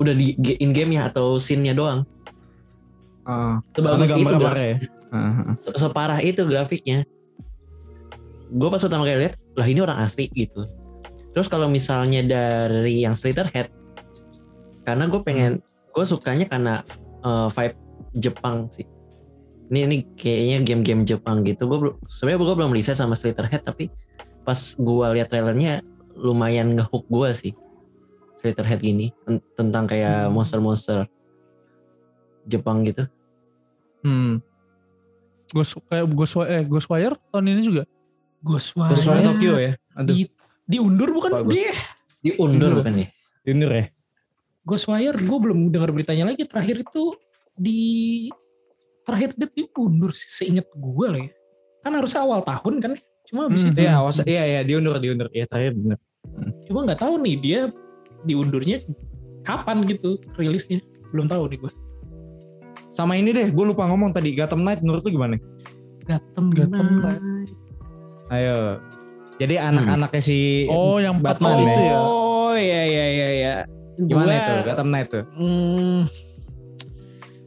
[0.00, 2.02] udah di in game ya atau scene-nya doang.
[3.70, 4.76] Karena sebagus itu gambar gra- gambarnya ya.
[5.12, 5.52] Heeh.
[5.62, 6.98] se- separah itu grafiknya.
[8.50, 10.64] Gue pas pertama kali lihat lah ini orang asli gitu.
[11.32, 13.68] Terus kalau misalnya dari yang Slitherhead
[14.82, 15.60] karena gue pengen
[15.92, 16.82] gue sukanya karena
[17.22, 17.76] eh, vibe
[18.16, 18.88] Jepang sih
[19.72, 23.88] ini ini kayaknya game-game Jepang gitu gue belum sebenarnya gue belum riset sama Slitherhead tapi
[24.42, 25.80] pas gue lihat trailernya
[26.12, 27.52] lumayan ngehook gue sih
[28.36, 31.08] Slitherhead ini ten- tentang kayak monster-monster
[32.44, 33.06] Jepang gitu
[34.02, 34.42] Hmm.
[35.48, 37.82] Ghost kayak Ghostwire, eh, Ghostwire tahun ini juga.
[38.42, 38.90] Ghostwire.
[38.90, 39.72] Ghostwire Tokyo ya.
[39.94, 40.26] Aduh, Di,
[40.66, 41.46] diundur bukan gua.
[41.46, 41.70] dia?
[42.18, 42.72] diundur Undur.
[42.82, 43.08] bukan ya
[43.42, 43.84] Junior ya.
[44.62, 46.42] Ghostwire gue belum dengar beritanya lagi.
[46.46, 47.14] Terakhir itu
[47.54, 47.78] di
[49.02, 51.30] terakhir dia diundur sih, seingat gue lah ya.
[51.80, 52.92] Kan harusnya awal tahun kan?
[53.24, 53.70] Cuma abis Hmm.
[53.70, 55.28] itu, Iya, awas iya iya diundur diundur.
[55.28, 55.98] Iya, terakhir bener.
[56.62, 57.60] cuma nggak tahu nih dia
[58.22, 58.78] diundurnya
[59.42, 60.78] kapan gitu rilisnya.
[61.10, 61.72] Belum tahu nih gue.
[62.88, 64.32] Sama ini deh, gue lupa ngomong tadi.
[64.32, 65.36] Gotham Knight menurut lu gimana?
[66.02, 67.20] Gotham, Gotham Knight.
[68.28, 68.78] Ayo.
[69.36, 71.64] Jadi anak-anaknya si Oh, yang Batman ya.
[71.64, 71.96] itu ya.
[71.98, 73.54] Oh iya iya iya iya.
[73.98, 74.52] Gimana Gua- itu?
[74.62, 75.24] Gotham Knight tuh.
[75.34, 76.00] Hmm,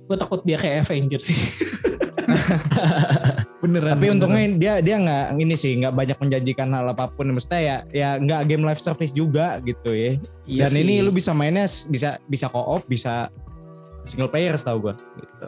[0.06, 1.36] gue takut dia kayak Avengers sih.
[3.62, 3.95] beneran.
[3.95, 4.16] Tapi beneran.
[4.16, 7.30] untungnya dia dia nggak ini sih nggak banyak menjanjikan hal apa pun.
[7.30, 10.10] Maksudnya ya ya nggak game live service juga gitu ya.
[10.45, 10.82] Iya Dan sih.
[10.82, 13.28] ini lu bisa mainnya bisa bisa co-op, bisa
[14.03, 14.93] single player setahu gua.
[15.16, 15.47] Gitu.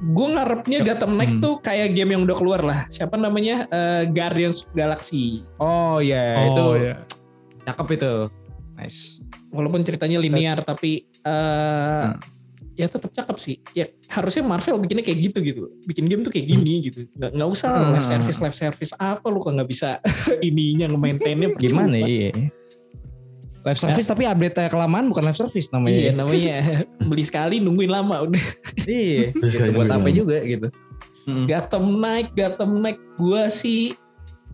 [0.00, 1.42] gue ngarepnya Gotham Knight Hmm.
[1.42, 2.78] tuh kayak game yang udah keluar lah.
[2.88, 3.68] Siapa namanya?
[3.68, 5.44] Eh, Guardians of Galaxy.
[5.60, 7.04] Oh iya itu Oh, iya.
[7.68, 8.12] cakep itu.
[8.74, 9.20] Nice.
[9.52, 12.16] Walaupun ceritanya linear tapi eh Hmm.
[12.80, 13.56] Ya tetap cakep sih.
[13.76, 15.62] Ya harusnya Marvel bikinnya kayak gitu gitu.
[15.84, 17.04] Bikin game tuh kayak gini gitu.
[17.12, 18.12] Nggak nggak usah lah live Hmm.
[18.16, 20.00] service live service apa lu kok nggak bisa
[20.48, 21.48] ininya nge-maintainnya.
[21.54, 22.32] Gimana ya?
[23.60, 26.00] Live service tapi update kelamaan bukan live service namanya.
[26.00, 26.56] Iya namanya
[27.12, 28.44] beli sekali nungguin lama udah.
[28.88, 29.76] Iya, gitu.
[29.76, 30.72] buat apa juga gitu.
[31.44, 33.92] Gotham Knight, Gotham Knight gue sih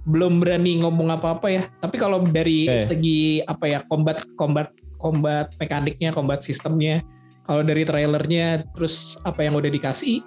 [0.06, 1.62] belum berani ngomong apa-apa ya.
[1.78, 2.82] Tapi kalau dari Oke.
[2.82, 7.00] segi apa ya combat combat combat mekaniknya, combat sistemnya,
[7.46, 10.20] kalau dari trailernya terus apa yang udah dikasih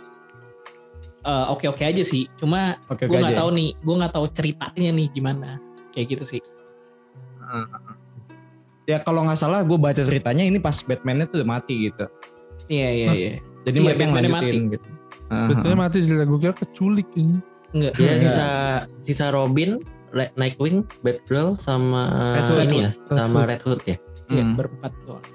[1.19, 2.31] eh, oke-oke aja sih.
[2.35, 3.41] Cuma Oke, gue oke nggak aja.
[3.43, 5.49] tahu nih, gue nggak tahu ceritanya nih gimana.
[5.91, 6.41] Kayak gitu sih.
[8.87, 12.05] Ya kalau nggak salah gue baca ceritanya ini pas Batman-nya tuh udah mati gitu.
[12.65, 13.31] Iya iya iya.
[13.67, 14.89] Jadi Iya, mereka yang Batman-nya lanjutin gitu.
[15.29, 17.37] Betulnya mati cerita gue kira keculik ini.
[17.69, 17.93] Enggak.
[17.95, 18.13] Ya Iya.
[18.17, 18.47] sisa
[18.97, 19.77] sisa Robin,
[20.33, 22.61] Nightwing, Batgirl sama Red Hood.
[22.65, 23.49] ini ya, Red sama Hood.
[23.51, 23.97] Red Hood ya.
[24.29, 24.53] Iya, Hmm.
[24.57, 25.25] berempat doang.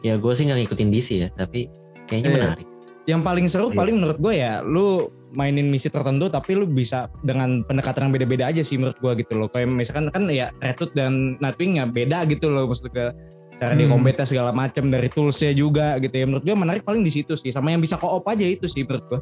[0.00, 1.68] Ya gue sih nggak ngikutin DC ya, tapi
[2.04, 2.36] kayaknya Iya.
[2.38, 2.66] menarik.
[3.06, 3.76] Yang paling seru Iya.
[3.76, 4.88] paling menurut gue ya lu
[5.30, 9.36] mainin misi tertentu tapi lu bisa dengan pendekatan yang beda-beda aja sih menurut gue gitu
[9.36, 9.48] loh.
[9.48, 13.12] Kayak misalkan kan ya Red Hood dan Nightwing ya beda gitu loh maksudnya
[13.56, 13.92] cara di Hmm.
[13.94, 16.24] combatnya segala macam dari toolsnya juga gitu ya.
[16.24, 19.04] Menurut gue menarik paling di situ sih sama yang bisa co-op aja itu sih menurut
[19.06, 19.20] gue.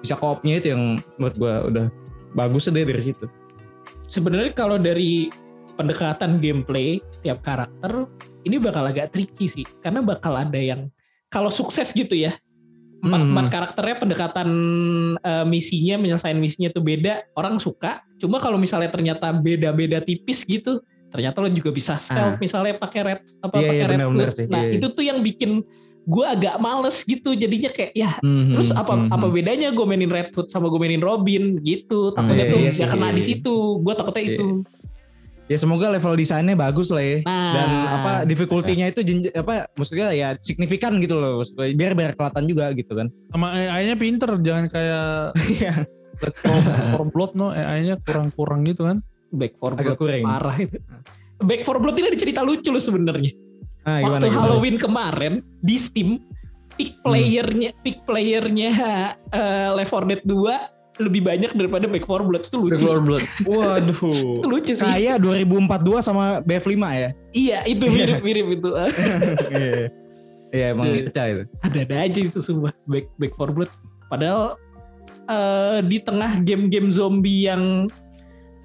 [0.00, 0.82] Bisa co-opnya itu yang
[1.16, 1.86] menurut gue udah
[2.32, 3.26] bagus deh dari situ.
[4.04, 5.32] sebenarnya kalau dari
[5.74, 8.06] pendekatan gameplay tiap karakter
[8.44, 10.88] ini bakal agak tricky sih karena bakal ada yang
[11.26, 12.32] kalau sukses gitu ya
[13.00, 13.30] empat, Hmm.
[13.30, 14.48] empat karakternya pendekatan
[15.18, 20.80] eh, misinya menyelesaikan misinya tuh beda orang suka cuma kalau misalnya ternyata beda-beda tipis gitu
[21.08, 22.40] ternyata lo juga bisa stealth Ah.
[22.40, 24.30] misalnya pakai red apa Iya, pakai iya, red hood.
[24.32, 24.46] sih.
[24.48, 24.76] nah Iya, iya.
[24.76, 25.50] itu tuh yang bikin
[26.04, 29.34] gue agak males gitu jadinya kayak ya Hmm, Terus apa hmm, apa hmm.
[29.34, 32.12] bedanya gue mainin Red Hood sama gue mainin Robin gitu.
[32.12, 33.56] Takutnya iya, tuh iya nggak sih, kena iya, di situ.
[33.80, 34.32] Gue takutnya Iya.
[34.36, 34.46] itu.
[35.44, 37.20] Ya semoga level desainnya bagus lah ya.
[37.28, 37.68] Nah, dan
[38.00, 39.04] apa difficulty-nya itu
[39.36, 41.76] apa maksudnya ya signifikan gitu loh maksud gue.
[41.76, 45.36] biar biar kelihatan juga gitu kan Sama AI-nya pinter, jangan kayak.
[46.22, 46.56] Back for,
[46.94, 49.04] for Blood no, AI-nya kurang-kurang gitu kan.
[49.34, 50.78] Back for agak Blood kurang parah itu.
[51.44, 53.32] Back for Blood ini ada cerita lucu loh sebenarnya.
[53.84, 54.40] ah, gimana, Waktu gimana?
[54.48, 56.24] Halloween kemarin di Steam,
[56.78, 58.70] pick playernya pick playernya
[59.28, 62.74] eh, Left 4 Dead 2 lebih banyak daripada Back for Blood itu lucu.
[62.76, 63.00] Back for.
[63.00, 63.24] Blood.
[63.50, 64.00] waduh
[64.38, 64.82] Itu lucu sih.
[64.82, 65.66] kayak 2042
[66.00, 68.68] sama BF5 ya Iya, itu mirip-mirip itu.
[69.52, 69.90] iya
[70.50, 71.02] iya emang Iya.
[71.04, 73.70] pecah itu ada-ada aja itu semua back back for blood
[74.06, 74.54] padahal
[75.26, 77.90] eh, di tengah game-game zombie yang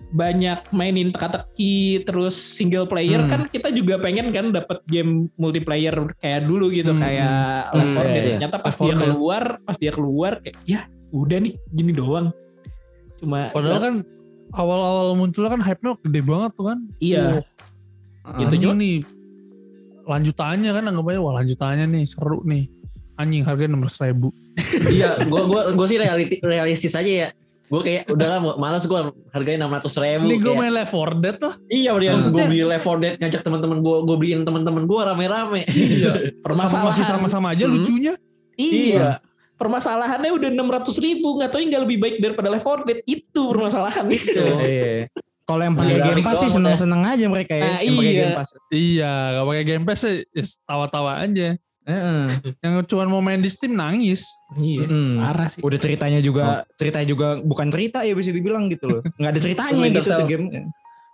[0.09, 3.29] banyak mainin teka-teki terus single player Hmm.
[3.29, 7.33] kan kita juga pengen kan dapat game multiplayer kayak dulu gitu Hmm, kayak
[7.67, 7.73] hmm.
[7.75, 8.05] Left 4 Hmm, Dead.
[8.05, 8.29] iya, iya.
[8.35, 12.29] Ternyata pas Left 4 dia keluar, pas dia keluar kayak ya udah nih gini doang.
[13.17, 13.95] Cuma Padahal kan
[14.51, 16.79] awal-awal muncul kan hype-nya gede banget tuh kan.
[16.97, 17.43] Iya.
[18.23, 19.01] Wah, Itu juga- nih
[20.03, 22.65] lanjutannya kan anggap aja wah lanjutannya nih seru nih.
[23.15, 24.31] Anjing harganya 16 ribu.
[24.95, 27.29] iya, gue gua gua sih realiti, realistis aja ya.
[27.69, 28.97] Gue kayak udahlah malas gue
[29.29, 30.25] harganya enam ratus ribu.
[30.25, 31.53] Ini gue main Left 4 Dead tuh.
[31.69, 34.99] Iya, dia gue Maksudnya- beli Left 4 Dead ngajak teman-teman gue, gue beliin teman-teman gue
[35.03, 35.61] rame-rame.
[35.67, 36.11] Iya.
[36.47, 36.85] Permasalahan.
[36.89, 37.75] masih sama-sama aja Hmm.
[37.77, 38.13] lucunya.
[38.55, 39.21] Iya.
[39.59, 44.07] Permasalahannya udah 600 ribu, nggak tahu nggak lebih baik daripada Left 4 Dead itu permasalahan
[44.07, 44.31] itu.
[44.39, 45.11] Iya.
[45.43, 47.65] Kalau yang pakai Game Pass sih doang seneng-seneng aja mereka ya.
[47.65, 48.21] Nah, yang pakai iya.
[48.21, 48.49] Game Pass.
[48.69, 50.17] Iya, gak pakai Game Pass sih
[50.63, 51.49] tawa-tawa aja.
[51.89, 52.25] Heeh.
[52.63, 54.29] Yang cuma mau main di Steam nangis.
[54.53, 54.85] Iya.
[54.85, 55.15] Mm.
[55.25, 55.59] Parah sih.
[55.65, 59.01] Udah ceritanya juga ceritanya juga bukan cerita ya bisa dibilang gitu loh.
[59.17, 60.45] Nggak ada ceritanya gitu tuh game.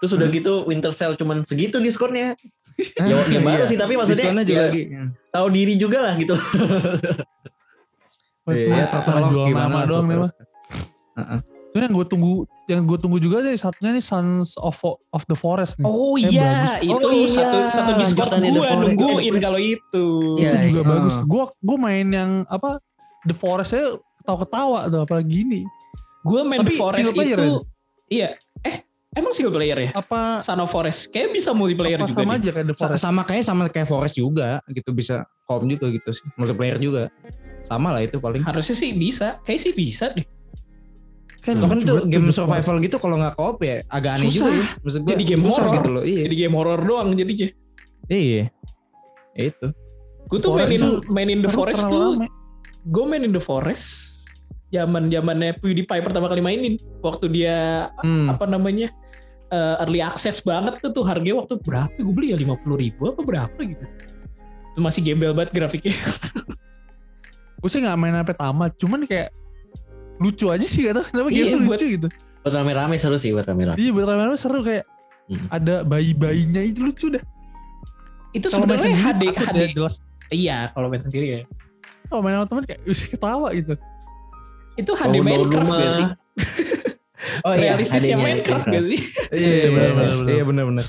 [0.04, 2.36] Terus udah gitu Winter Cell cuman segitu diskonnya.
[2.76, 3.72] Ya, baru Iya.
[3.72, 4.84] sih tapi maksudnya Diskonnya juga ya, lagi.
[5.32, 6.36] tahu diri juga lah gitu.
[8.48, 10.32] Iya, Karena tertolong jual gimana nama doang nih mah.
[11.72, 12.34] Itu yang gue tunggu,
[12.66, 15.86] yang gue tunggu juga nih satunya nih Sons of of the Forest nih.
[15.86, 16.74] Oh Eh, iya, bagus.
[16.80, 18.80] itu Oh iya, satu satu Discord Forest.
[18.96, 20.06] nungguin kalau itu.
[20.40, 20.90] Iya, itu juga iya.
[20.90, 21.16] bagus.
[21.26, 22.80] Gue gue main yang apa
[23.24, 23.86] The Forest saya
[24.22, 25.62] ketawa-ketawa tuh apalagi ini.
[26.22, 27.60] Gue main Tapi The Forest single player itu, ya?
[28.08, 28.30] iya.
[28.64, 28.76] Eh,
[29.14, 29.90] emang single player ya?
[29.94, 32.40] Apa Son of Forest, kayak bisa multiplayer apa juga sama nih.
[32.40, 33.02] aja kayak The Forest.
[33.02, 37.12] sama kayak sama kayak Forest juga gitu bisa com juga gitu sih multiplayer juga
[37.66, 38.46] sama lah itu paling.
[38.46, 40.26] Harusnya sih bisa, kayak sih bisa deh.
[41.46, 44.50] Kan, Lo kan tuh game survival gitu kalau nggak co-op ya agak aneh Susah.
[44.50, 45.74] juga ya maksud Jadi game horror.
[45.78, 46.22] gitu loh iya.
[46.26, 47.48] Jadi game horror doang jadinya.
[48.10, 48.44] iya.
[49.38, 49.68] Ya itu.
[50.26, 52.26] Gue tuh Forest mainin tuh mainin The Forest tuh,
[52.90, 53.86] gue mainin The Forest.
[54.74, 56.82] Zaman zamannya PewDiePie pertama kali mainin.
[57.06, 58.34] Waktu dia hmm.
[58.34, 58.90] apa namanya
[59.54, 61.94] eh, early access banget tuh tuh harganya waktu berapa?
[61.94, 63.86] Gue beli ya lima puluh ribu apa berapa gitu.
[64.74, 65.94] Itu masih gembel banget grafiknya
[67.58, 69.30] Gue sih gak main sampai tamat, cuman kayak
[70.16, 72.08] lucu aja sih kata kenapa Iya, game buat- lucu gitu.
[72.40, 73.76] Buat rame-rame seru sih buat rame-rame.
[73.76, 74.86] Iya buat rame-rame seru kayak
[75.26, 75.50] Hmm.
[75.50, 77.24] ada bayi-bayinya itu lucu dah.
[78.30, 79.96] itu sebenarnya sendiri HD HD ya, jelas.
[80.28, 81.40] iya kalau main sendiri ya
[82.06, 83.74] Kalau main sama temen kayak bisa ketawa gitu.
[84.76, 85.78] itu HD Bangun-bangun Minecraft rumah.
[85.80, 86.08] gak sih
[87.48, 89.00] Oh realistisnya HD-nya Minecraft gak sih
[89.32, 90.28] iya bener, bener.
[90.30, 90.86] iya benar-benar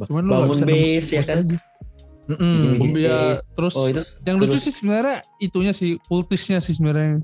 [0.00, 1.38] Cuman lu gak Bangun base ya kan.
[1.38, 1.56] aja.
[2.24, 2.80] Mm-mm.
[2.80, 7.20] Bikin Ya, terus Oh itu yang lucu terus- sih sebenarnya itunya sih kultisnya sih sebenarnya.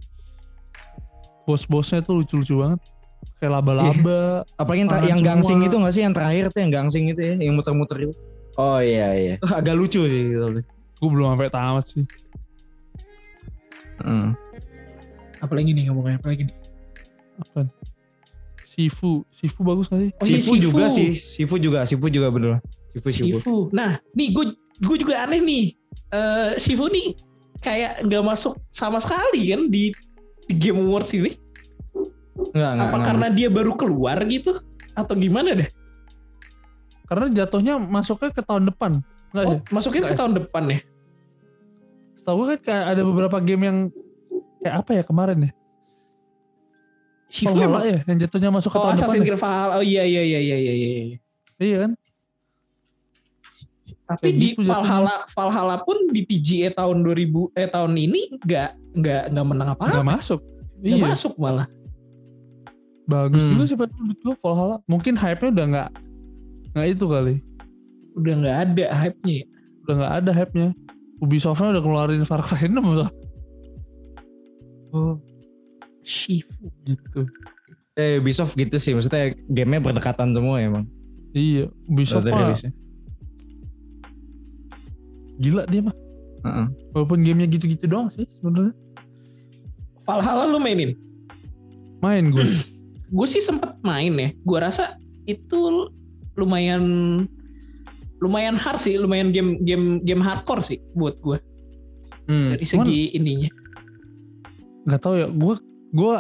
[1.43, 2.81] Bos-bosnya tuh lucu-lucu banget.
[3.37, 4.45] Kayak laba-laba.
[4.55, 7.57] apalagi yang, yang gangsing itu nggak sih yang terakhir tuh yang gangsing itu ya yang
[7.57, 8.15] muter-muter itu
[8.55, 9.35] Oh iya iya.
[9.59, 10.61] agak lucu sih gitu.
[11.01, 12.05] Gue belum sampai tamat sih.
[13.99, 14.29] Heeh.
[15.39, 16.57] apalagi nih ngomongnya apalagi nih
[17.39, 17.65] Apa?
[18.67, 20.11] Sifu, Sifu bagus gak sih?
[20.15, 24.29] oh iya Sifu juga sih Sifu juga Sifu juga bener Sifu Sifu Shifu nah nih
[24.31, 24.45] gue
[24.81, 25.65] gue juga aneh nih
[26.11, 27.15] Eh Shifu nih
[27.63, 29.95] kayak nggak masuk sama sekali kan di,
[30.51, 31.31] di Game Awards ini
[32.51, 33.07] Enggak, enggak, apa enggak.
[33.15, 34.59] karena dia baru keluar gitu
[34.97, 35.71] atau gimana deh
[37.07, 39.03] Karena jatuhnya masuknya ke tahun depan.
[39.31, 39.59] Enggak oh, ya?
[39.71, 40.19] masukin ke ya?
[40.19, 40.79] tahun depan ya
[42.19, 43.79] Setahu gue kan kayak ada beberapa game yang
[44.61, 45.53] kayak apa ya kemarin ya?
[47.31, 49.23] Shifu Valhalla ya yang jatuhnya masuk ke oh tahun Assassin's depan.
[49.23, 49.31] ya?
[49.31, 51.19] Creed Valhalla oh iya iya iya iya iya iya
[51.61, 51.91] Iya kan?
[54.11, 54.71] Tapi di gitu jatuhnya.
[54.75, 59.83] Valhalla Valhalla pun di TGA tahun 2000 eh tahun ini nggak nggak nggak menang apa
[59.87, 60.41] Enggak apa masuk.
[60.77, 61.69] nggak Iya, masuk malah
[63.05, 63.51] bagus Hmm.
[63.53, 64.77] juga sih menurut gue Valhalla.
[64.85, 65.89] Mungkin hype-nya udah nggak
[66.71, 67.35] nggak itu kali.
[68.13, 69.47] udah nggak ada hype-nya ya.
[69.81, 70.69] Udah nggak ada hype-nya.
[71.19, 73.11] Ubisoft-nya udah keluarin Far Cry 6 tuh.
[74.91, 75.15] Oh.
[76.01, 77.29] Shifu Gitu.
[77.93, 80.89] Eh Ubisoft gitu sih maksudnya gamenya berdekatan semua emang
[81.31, 82.59] Iya, Ubisoft Dari mah.
[85.41, 85.97] Gila dia mah.
[86.41, 86.67] Heeh.
[86.93, 88.73] Walaupun gamenya gitu-gitu doang sih sebenarnya.
[90.05, 90.97] Valhalla lu mainin?
[92.01, 92.45] Main gue.
[93.17, 94.31] gue sih sempet main ya.
[94.41, 95.91] Gue rasa itu
[96.37, 96.85] lumayan
[98.21, 98.97] lumayan hard sih.
[98.97, 101.39] Lumayan game game game hardcore sih buat gue
[102.31, 102.55] Hmm.
[102.55, 103.51] dari segi ininya.
[104.87, 105.27] Nggak tahu ya.
[105.27, 105.55] Gue
[105.91, 106.15] gue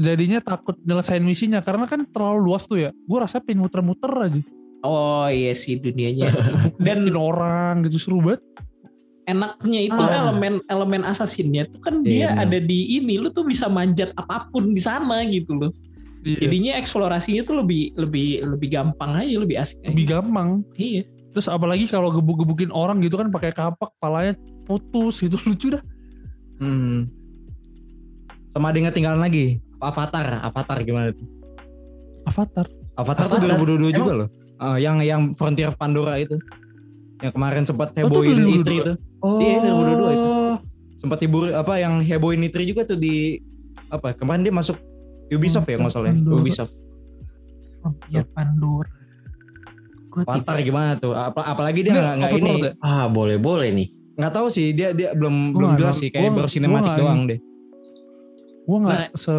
[0.00, 1.60] jadinya takut nyelesain misinya.
[1.60, 2.90] Karena kan terlalu luas tuh ya.
[3.04, 4.40] Gue rasa pengen muter-muter aja.
[4.80, 6.32] Oh iya sih dunianya.
[6.80, 8.00] Dan dan orang gitu.
[8.00, 8.40] Seru banget
[9.30, 10.26] enaknya itu Ah.
[10.26, 12.42] elemen elemen assassinnya tuh kan Iya, dia benar.
[12.44, 15.72] ada di ini lu tuh bisa manjat apa pun di sana gitu loh
[16.20, 19.88] Iya, jadinya eksplorasinya tuh lebih lebih lebih gampang aja lebih asik aja.
[19.88, 25.38] lebih gampang iya terus apalagi kalau gebuk-gebukin orang gitu kan pakai kapak palanya putus gitu
[25.46, 25.82] lucu dah
[26.56, 27.08] Hmm.
[28.48, 29.46] Sama ada yang ketinggalan lagi
[29.78, 31.24] Avatar Avatar gimana tuh
[32.26, 33.40] Avatar Avatar, Avatar?
[33.56, 34.28] tuh 2022 juga loh
[34.60, 36.36] Eh, yang yang Frontier of Pandora itu
[37.20, 38.58] yang kemarin sempat Oh, itu hebohin 2022.
[38.58, 40.30] Itri itu oh Iya, 2022 itu.
[40.96, 43.40] sempat hibur apa yang hebohin Itri juga tuh di
[43.86, 44.76] apa kemarin dia masuk
[45.28, 46.16] Ubisoft ya nggak salah ya?
[46.16, 46.74] Ubisoft
[48.08, 48.90] ya Pandora
[50.06, 52.72] Gua Avatar gimana tuh Apa, apalapalagi dia nggak nggak ini ya?
[52.80, 53.88] Ah boleh boleh nih.
[54.12, 57.20] nggak tahu sih dia dia belum Gua belum jelas sih kayak Gua- baru sinematik doang
[57.24, 57.38] deh.
[58.62, 59.08] Gue nggak Nah.
[59.14, 59.34] se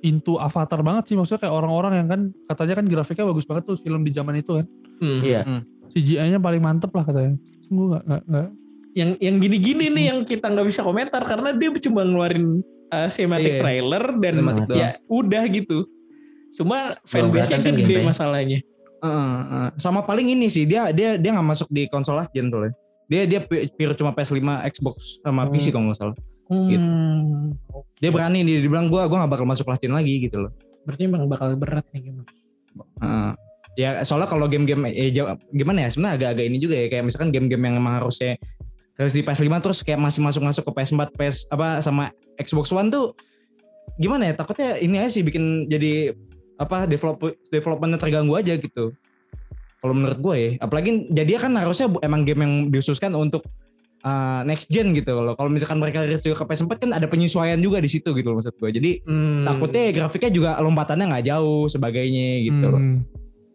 [0.00, 3.76] into Avatar banget sih maksudnya kayak orang-orang yang kan katanya kan grafiknya bagus banget tuh
[3.76, 4.66] film di zaman itu kan.
[4.98, 5.20] Hmm.
[5.20, 5.40] Iya.
[5.90, 7.34] CGI-nya paling mantep lah katanya.
[7.66, 8.48] Gue nggak nggak nggak.
[8.90, 12.58] Yang yang gini-gini nih yang kita nggak bisa komentar karena dia cuma ngeluarin
[12.90, 13.62] uh, cinematic Iya.
[13.62, 15.78] trailer dan Cinematic ya udah gitu.
[16.52, 18.58] Cuma fanbase-nya kan gede masalahnya.
[19.00, 19.68] Heeh, heeh.
[19.80, 22.68] sama paling ini sih dia dia dia nggak masuk di konsol last gen tuh.
[23.06, 24.38] Dia dia pure cuma PS5,
[24.70, 25.52] Xbox sama Hmm.
[25.54, 26.16] PC kalau nggak salah.
[26.50, 27.54] Hmm.
[27.96, 30.52] Dia berani dia dibilang gua gua nggak bakal masuk last gen lagi gitu loh.
[30.82, 32.30] Berarti emang bakal berat nih gimana?
[33.00, 33.32] Heeh.
[33.78, 35.14] Ya soalnya kalau game-game eh,
[35.54, 38.34] gimana ya sebenarnya agak-agak ini juga ya kayak misalkan game-game yang emang harusnya
[38.98, 43.16] harus di PS5 terus kayak masih masuk-masuk ke PS4, PS apa sama Xbox One tuh
[43.96, 46.12] gimana ya takutnya ini aja sih bikin jadi
[46.60, 48.92] apa develop developmentnya terganggu aja gitu.
[49.80, 53.40] Kalau menurut gue ya, apalagi jadi kan harusnya emang game yang diususkan untuk
[54.04, 55.32] uh, next gen gitu loh.
[55.32, 58.44] Kalau misalkan mereka rilis juga ke PS4 kan ada penyesuaian juga di situ gitu loh
[58.44, 58.70] maksud gue.
[58.76, 59.48] Jadi Hmm.
[59.48, 63.00] takutnya ya grafiknya juga lompatannya nggak jauh sebagainya gitu loh Hmm.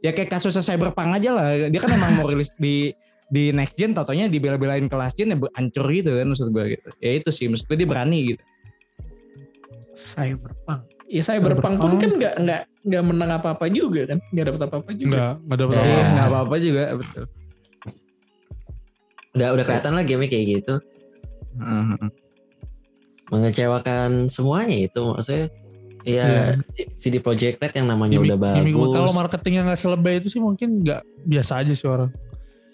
[0.05, 2.93] Ya kayak kasusnya Cyberpunk aja lah dia kan emang mau rilis di
[3.25, 6.89] di next gen tatonya dibela-belain ke last gen ya hancur gitu kan maksud gue gitu
[7.01, 8.43] ya itu sih maksud gue dia berani gitu
[9.95, 10.81] Cyberpunk.
[11.07, 15.15] Ya Cyberpunk pun kan nggak nggak nggak menang apa-apa juga kan, nggak dapat apa-apa juga.
[15.15, 15.79] Enggak, enggak dapet Ya.
[15.79, 15.87] apa-apa.
[15.87, 17.25] Iya, nggak apa-apa juga betul
[19.35, 20.75] Udah udah kelihatan lah game kayak gitu.
[21.59, 22.07] Heeh.
[23.25, 25.45] Mengecewakan semuanya itu maksudnya
[26.05, 26.61] ya Iya.
[26.95, 28.57] CD Projekt Red yang namanya Gimik- udah bagus.
[28.61, 32.13] gimik- kalau marketingnya nggak selebay itu sih mungkin nggak biasa aja sih orang.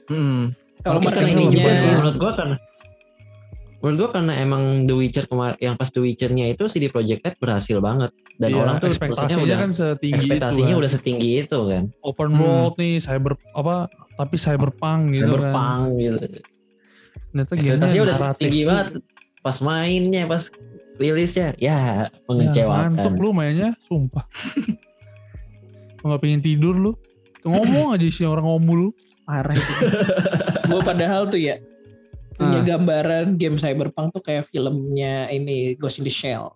[0.06, 0.52] Mm.
[0.82, 2.58] Kalau Marketingnya sih menurut gua karena
[3.78, 7.38] menurut gua karena emang The Witcher kemar yang pas The Witcher-nya itu CD Projekt Red
[7.38, 10.74] berhasil banget dan Iya, orang tuh ekspektasinya udah kan setinggi ekspektasinya itu.
[10.74, 10.82] kan.
[10.82, 11.84] udah setinggi itu kan.
[12.02, 12.40] open Hmm.
[12.40, 13.76] world nih, cyber apa
[14.14, 15.54] tapi cyberpunk gitu kan.
[15.54, 16.18] Cyberpunk gitu.
[17.32, 18.88] Ternyata Ekspektasinya udah tinggi banget.
[19.40, 20.44] Pas mainnya, pas
[21.02, 22.94] rilisnya, ya Ya, mengecewakan.
[22.94, 24.24] ngantuk lu mainnya, sumpah.
[26.00, 26.92] Nggak pengen tidur lu.
[27.42, 28.94] Ngomong aja sih orang ngomul.
[29.22, 29.74] parah itu.
[30.68, 31.56] gue padahal tuh ya
[32.36, 32.66] punya Ah.
[32.68, 36.52] gambaran game Cyberpunk tuh kayak filmnya ini Ghost in the Shell.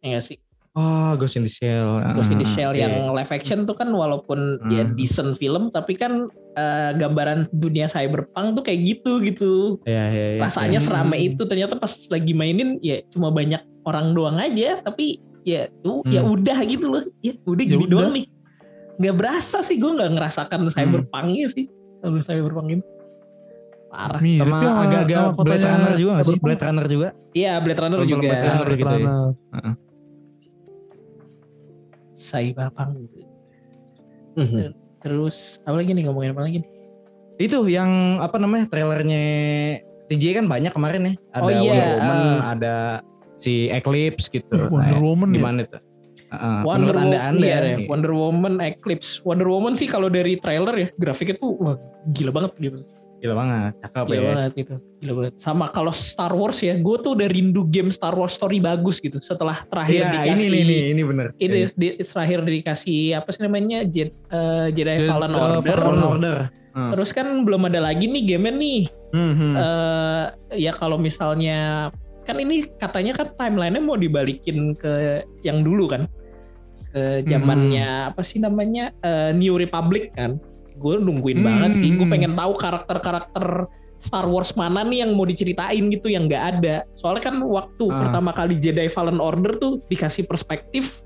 [0.00, 0.38] Ya gak sih?
[0.76, 2.86] Oh Ghost in the Shell Ghost in the Ah, Shell iya.
[2.86, 4.92] yang live action tuh kan walaupun ya Hmm.
[4.92, 9.52] decent film tapi kan eh, gambaran dunia Cyberpunk tuh kayak gitu gitu.
[9.84, 10.40] Iya, iya, iya.
[10.40, 10.88] Rasanya Hmm.
[10.88, 16.00] serame itu ternyata pas lagi mainin ya cuma banyak orang doang aja tapi ya tuh
[16.04, 16.32] ya Hmm.
[16.32, 17.04] udah gitu loh.
[17.20, 17.92] Ya udah Ya gini udah.
[17.92, 18.26] doang nih.
[18.96, 21.68] Gak berasa sih gue nggak ngerasakan Cyberpunknya sih.
[22.00, 22.84] Sama Cyberpunk ini.
[23.86, 24.20] Parah.
[24.20, 26.36] Mirip sama ya agak-agak Blade Runner juga gak sih?
[26.36, 27.08] Blade Runner juga.
[27.32, 28.20] Iya Blade Runner juga.
[28.24, 29.12] Blade Runner gitu ya.
[32.16, 32.68] Runner.
[32.72, 32.96] Cyberpunk.
[34.36, 34.72] Mhm.
[35.00, 36.70] Terus apa lagi nih ngomongin apa lagi nih?
[37.36, 39.22] Itu yang apa namanya trailernya
[40.08, 41.14] TJ kan banyak kemarin ya.
[41.36, 42.40] Ada Oh, iya, Wonder Woman, ah.
[42.56, 42.74] ada
[43.36, 44.56] si Eclipse gitu.
[44.72, 45.36] Wonder Nah, Woman ya.
[45.36, 45.82] gimana tuh?
[46.26, 47.86] Heeh, Wonder menurut Woman, anda anda iya, nih.
[47.86, 49.20] Wonder Woman Eclipse.
[49.22, 51.76] Wonder Woman sih kalau dari trailer ya grafiknya tuh wah
[52.10, 52.78] gila banget gitu.
[53.16, 54.22] Gila banget, cakep Gila ya.
[54.28, 54.74] banget gitu.
[55.00, 55.32] Gila banget.
[55.40, 59.16] Sama kalau Star Wars ya, gue tuh udah rindu game Star Wars story bagus gitu.
[59.18, 61.26] Setelah terakhir ini dikasih nih, nih, ini bener.
[61.40, 61.68] itu Iya.
[61.74, 65.78] di, terakhir dikasih apa sih namanya Jedi, eh, Jedi Jedi, Fallen eh, Order.
[65.80, 66.38] Fallen Order.
[66.76, 68.80] Terus kan belum ada lagi nih game nih.
[69.16, 69.54] Hmm, hmm.
[69.56, 70.24] eh
[70.60, 71.88] ya kalau misalnya
[72.28, 76.04] kan ini katanya kan timelinenya mau dibalikin ke yang dulu kan
[76.92, 80.36] ke zamannya apa sih namanya eh, New Republic kan
[80.76, 82.12] gue nungguin Hmm, banget sih gue hmm.
[82.12, 83.46] pengen tahu karakter-karakter
[83.96, 87.96] Star Wars mana nih yang mau diceritain gitu yang nggak ada soalnya kan waktu Ah.
[87.98, 91.00] pertama kali Jedi Fallen Order tuh dikasih perspektif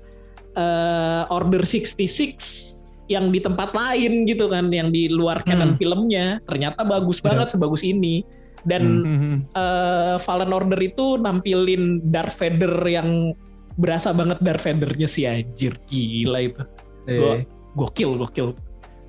[0.51, 2.75] eh, Order 66
[3.07, 5.79] yang di tempat lain gitu kan yang di luar canon Hmm.
[5.79, 7.25] filmnya ternyata bagus Iya.
[7.25, 8.23] banget sebagus ini
[8.61, 9.35] dan Mhm.
[9.51, 13.31] eh, Fallen Order itu nampilin Darth Vader yang
[13.73, 16.63] berasa banget Darth Vadernya si anjir gila itu
[17.07, 17.43] gua-
[17.73, 18.47] gokil gokil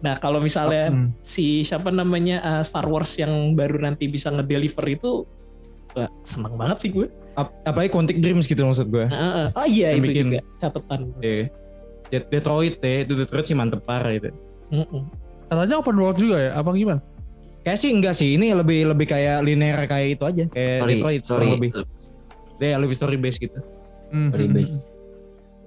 [0.03, 1.15] nah kalau misalnya Hmm.
[1.21, 5.23] si siapa namanya eh, Star Wars yang baru nanti bisa ngedeliver itu
[5.93, 9.07] wah, seneng banget sih gue Ap- apalagi Quantic Dreams gitu maksud gue.
[9.07, 11.45] Nah, eh, oh iya Yang itu bikin- juga catatan Iya.
[12.05, 14.29] Det- Detroit ya, itu Detroit sih mantep parah itu.
[14.69, 15.09] Mm-mm.
[15.49, 16.51] Katanya open world juga ya?
[16.53, 17.01] Apa gimana?
[17.63, 21.23] Kayak sih enggak sih, ini lebih lebih kayak linear kayak itu aja, kayak Sorry, Detroit
[21.25, 21.49] sorry.
[21.49, 21.71] lebih.
[22.59, 23.57] Ya lebih story based gitu.
[24.11, 24.29] Hmm.
[24.29, 24.92] Sorry, base.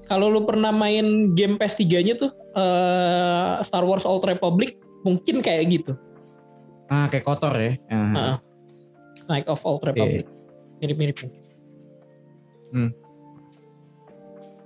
[0.06, 5.94] Kalau lu pernah main game PS3-nya tuh eh, Star Wars Old Republic mungkin kayak gitu
[6.86, 7.82] Ah kayak kotor ya.
[7.90, 8.14] Ah.
[8.14, 8.38] Heeh.
[9.26, 10.30] Night of Old Republic
[10.78, 11.18] mirip-mirip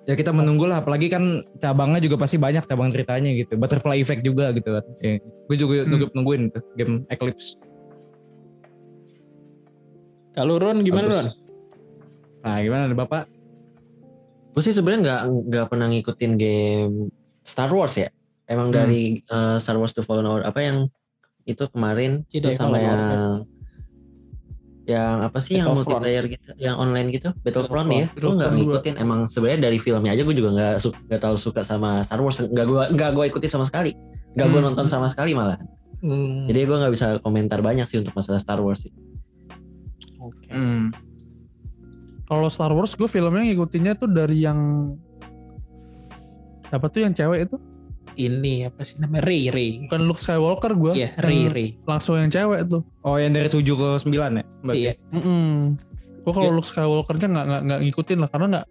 [0.10, 3.54] Ya kita menunggu lah, apalagi kan cabangnya juga pasti banyak cabang ceritanya gitu.
[3.62, 4.86] Butterfly Effect juga gitu kan.
[5.06, 5.22] Ya.
[5.22, 5.90] Gue juga Hmm.
[5.94, 7.62] nunggu nungguin tuh game Eclipse.
[10.34, 11.14] Kalau Ron gimana.
[11.14, 11.30] Ron?
[12.42, 13.24] Nah gimana nih Bapak?
[14.50, 16.94] Gue sih sebenarnya nggak nggak pernah ngikutin game
[17.42, 18.10] Star Wars ya.
[18.44, 18.76] Emang Hmm.
[18.76, 20.90] dari uh, Star Wars The Fallen Order apa yang
[21.44, 23.38] itu kemarin terus sama Fallen yang Order.
[24.86, 26.02] yang apa sih yang Battlefront.
[26.02, 28.06] multiplayer gitu, yang online gitu, Battlefront ya.
[28.12, 28.94] Gue nggak ngikutin.
[28.98, 32.42] Emang sebenarnya dari filmnya aja gue juga nggak nggak tahu suka sama Star Wars.
[32.42, 33.94] Nggak gue nggak gue ikuti sama sekali.
[34.34, 34.68] Nggak gue Hmm.
[34.68, 35.62] nonton sama sekali malah.
[36.00, 38.94] Hmm, Jadi gue nggak bisa komentar banyak sih untuk masalah Star Wars sih.
[40.18, 40.50] oke.
[40.50, 40.90] Hmm.
[42.30, 44.94] Kalau Star Wars gue filmnya ngikutinnya tuh dari yang
[46.70, 47.58] siapa tuh yang cewek itu?
[48.20, 49.70] Ini apa sih namanya Ray Ray.
[49.90, 50.94] Bukan Luke Skywalker gue.
[50.94, 51.68] Iya Ray Ray.
[51.90, 52.86] Langsung yang cewek tuh.
[53.02, 54.46] Oh yang dari 7 ke 9 ya?
[54.62, 54.78] Berarti?
[54.78, 54.94] Iya.
[56.20, 56.56] Gue kalau Ya.
[56.56, 58.66] Luke Skywalker-nya nggak nggak nggak ngikutin lah karena nggak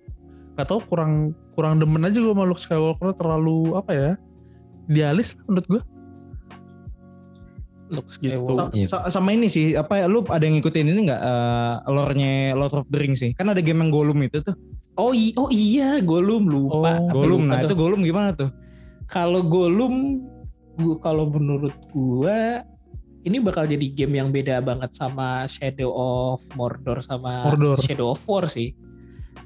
[0.55, 1.13] nggak tahu kurang
[1.59, 4.11] kurang demen aja gue sama Luke Skywalker terlalu apa ya
[4.87, 5.83] idealis lah menurut gue.
[7.89, 8.37] Luke Gitu.
[8.55, 12.31] Sa- sa- sama ini sih apa ya, lu ada yang ngikutin ini nggak eh, lore-nya
[12.53, 13.33] Lord of the Rings sih?
[13.33, 14.55] Kan ada game yang Gollum itu tuh.
[14.95, 16.99] Oh, oh iya Gollum lupa.
[17.09, 17.47] Oh, Gollum.
[17.47, 17.69] lupa Nah tuh.
[17.71, 18.51] itu Gollum gimana tuh?
[19.07, 20.21] Kalau Gollum,
[20.77, 22.61] gua, kalau menurut gua
[23.23, 27.81] ini bakal jadi game yang beda banget sama Shadow of Mordor sama Mordor.
[27.81, 28.73] Shadow of War sih.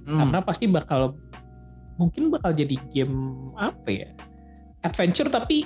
[0.03, 1.15] Karena pasti bakal
[1.95, 3.15] mungkin bakal jadi game
[3.55, 4.09] apa ya?
[4.83, 5.63] Adventure tapi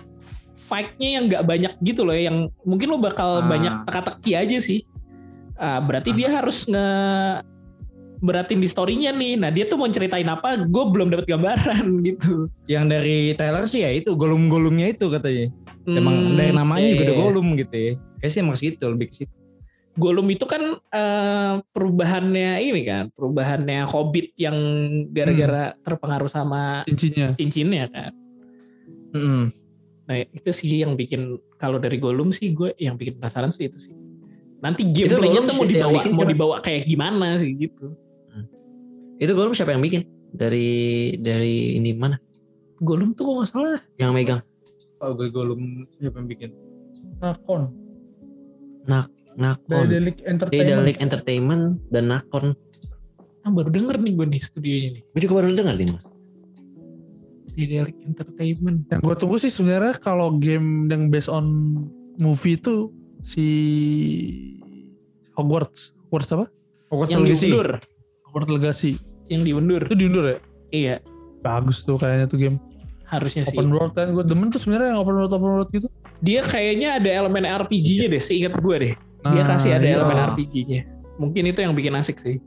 [0.66, 3.46] fight-nya yang nggak banyak gitu loh yang mungkin lo bakal Ah.
[3.46, 4.82] banyak teka-teki aja sih.
[5.54, 6.88] Ah, berarti dia harus nge
[8.18, 9.36] beratin di story-nya nih.
[9.36, 10.56] Nah, dia tuh mau ceritain apa?
[10.58, 12.48] Gue belum dapat gambaran gitu.
[12.66, 15.52] Yang dari Tyler sih ya itu Gollum-Gollumnya itu katanya.
[15.86, 17.06] Emang Hmm, dari namanya juga iya.
[17.06, 17.92] udah Gollum gitu ya.
[18.16, 19.34] Kayaknya sih emang segitu lebih ke situ.
[19.94, 24.56] Gollum itu kan eh, perubahannya ini kan, perubahannya Hobbit yang
[25.08, 27.32] gara-gara terpengaruh sama Cincinnya.
[27.32, 28.10] cincinnya kan.
[29.12, 29.44] Mm-mm.
[30.06, 33.78] Nah itu sih yang bikin kalau dari Gollum sih gue yang bikin penasaran sih itu
[33.90, 33.94] sih.
[34.62, 36.32] Nanti gameplaynya tuh mau dibawa bikin mau siapa?
[36.32, 37.86] dibawa kayak gimana sih gitu.
[39.18, 40.06] Itu Gollum siapa yang bikin?
[40.30, 40.68] Dari
[41.18, 42.16] dari ini mana?
[42.78, 44.40] Gollum tuh kok nggak salah Yang megang?
[45.02, 46.50] Oh gue Gollum siapa yang bikin?
[47.18, 47.62] Nakon.
[49.36, 49.84] Nakon.
[49.90, 50.68] Daedalic Entertainment.
[50.70, 52.46] Daedalic Entertainment dan Nakon.
[53.46, 55.02] ah, baru denger nih gue nih studionya nih.
[55.06, 55.86] Gue juga baru dengar nih.
[55.94, 56.15] Mas.
[57.56, 58.78] Daedalic Entertainment.
[58.86, 61.44] Yang gue tunggu sih sebenarnya kalau game yang based on
[62.14, 63.46] movie itu si
[65.32, 65.92] Hogwarts.
[66.04, 66.46] Hogwarts apa?
[66.86, 67.46] Hogwarts yang Legacy.
[67.46, 67.68] diundur,
[68.24, 68.92] Hogwarts Legacy.
[69.26, 69.82] yang diundur.
[69.82, 70.38] Itu diundur ya?
[70.68, 70.94] Iya,
[71.38, 72.58] Bagus tuh kayaknya tuh game.
[73.04, 73.54] harusnya sih.
[73.54, 75.86] Open world kan gue demen tuh sebenarnya yang open world open world gitu.
[76.18, 78.94] Dia kayaknya ada elemen RPG-nya deh, seingat gue deh.
[79.24, 79.94] Dia Nah, kasih ada iya.
[79.96, 80.80] elemen RPG-nya.
[81.16, 82.42] Mungkin itu yang bikin asik sih.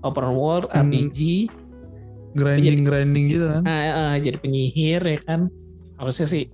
[0.00, 0.88] Open world, Hmm.
[2.32, 3.62] Grinding grinding gitu kan.
[3.68, 5.52] ah, ah, jadi penyihir ya kan.
[6.00, 6.48] Harusnya sih.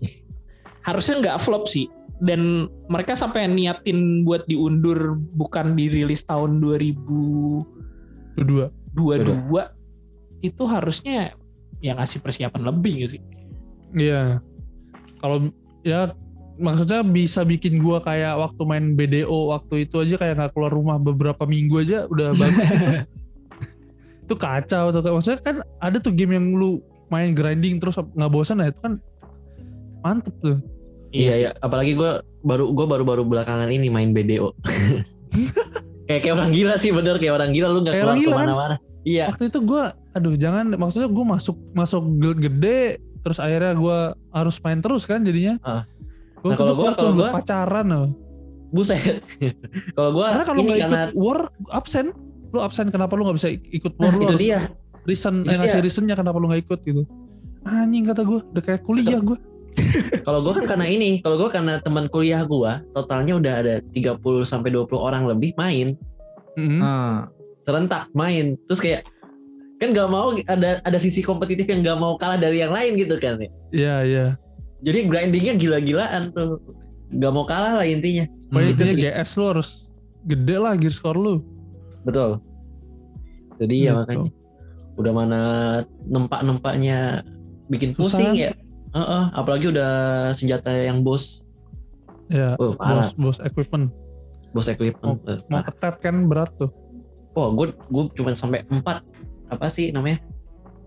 [0.82, 1.86] Harusnya nggak flop sih.
[2.18, 8.42] Dan mereka sampai niatin buat diundur bukan dirilis tahun 2022
[8.90, 9.70] Dua-dua.
[10.42, 11.34] itu harusnya
[11.78, 13.22] ya ngasih persiapan lebih gak sih?
[13.94, 14.42] Iya.
[15.22, 15.50] Kalau
[15.86, 16.10] ya
[16.58, 20.98] maksudnya bisa bikin gua kayak waktu main BDO waktu itu aja kayak nggak keluar rumah
[20.98, 22.74] beberapa minggu aja udah bagus
[24.28, 24.36] itu.
[24.36, 25.00] kacau tuh.
[25.02, 29.00] Maksudnya kan ada tuh game yang lu main grinding terus nggak bosan ya itu kan
[30.00, 30.60] mantep tuh.
[31.08, 31.50] Iya, iya.
[31.58, 32.10] Apalagi gue
[32.42, 34.52] baru gue baru-baru belakangan ini main BDO.
[36.06, 38.32] kayak kayak orang gila sih bener kayak orang gila lu nggak Kayak keluar orang gila
[38.32, 38.38] kan?
[38.38, 38.76] ke mana-mana.
[39.02, 39.24] Iya.
[39.28, 42.80] Waktu itu gua aduh jangan maksudnya gua masuk masuk guild gede
[43.18, 43.98] terus akhirnya gua
[44.30, 45.56] harus main terus kan jadinya.
[46.38, 48.10] Gua Nah, kalau waktu kalau gua- pacaran loh.
[48.68, 49.24] Buset.
[49.96, 52.12] Kalau gue Karena kalau nggak ikut war absen.
[52.48, 54.60] Lu absen kenapa lu nggak bisa ikut war nah, lu itu harus dia.
[55.04, 57.02] reason Itu yang ngasih reasonnya kenapa lu nggak ikut gitu.
[57.64, 59.38] Anjing kata gue udah kayak kuliah gue.
[60.26, 64.18] Kalau gue kan karena ini, kalau gue karena teman kuliah gue totalnya udah ada 30
[64.42, 65.94] sampai 20 orang lebih main
[66.58, 66.82] Mm-mm.
[66.82, 67.30] Ah.
[67.62, 68.58] serentak main.
[68.66, 69.02] Terus kayak
[69.78, 73.14] kan nggak mau ada ada sisi kompetitif yang nggak mau kalah dari yang lain gitu
[73.22, 73.50] kan ya.
[73.70, 74.26] Iya iya.
[74.82, 76.58] Jadi grindingnya gila-gilaan tuh.
[77.14, 78.26] Nggak mau kalah lah intinya.
[78.50, 78.94] Pokoknya Hmm, intinya.
[79.14, 79.68] GS lu harus
[80.26, 81.46] gede lah gear score lu.
[82.08, 82.30] Betul.
[83.58, 83.98] Jadi ya Gitu.
[84.00, 84.30] makanya
[84.96, 85.40] udah mana
[86.02, 87.22] nempak-nempaknya
[87.68, 88.18] bikin Susah.
[88.24, 88.52] pusing ya.
[88.88, 89.92] Heeh, apalagi udah
[90.32, 91.44] senjata yang bos,
[92.26, 92.56] Ya.
[92.56, 93.92] oh parah, Bos bos equipment.
[94.50, 95.20] bos equipment.
[95.28, 95.64] Eh, Mau parah.
[95.68, 96.72] ketet kan berat tuh.
[97.32, 99.04] Oh, gue gue cuma sampai empat
[99.46, 100.24] apa sih namanya?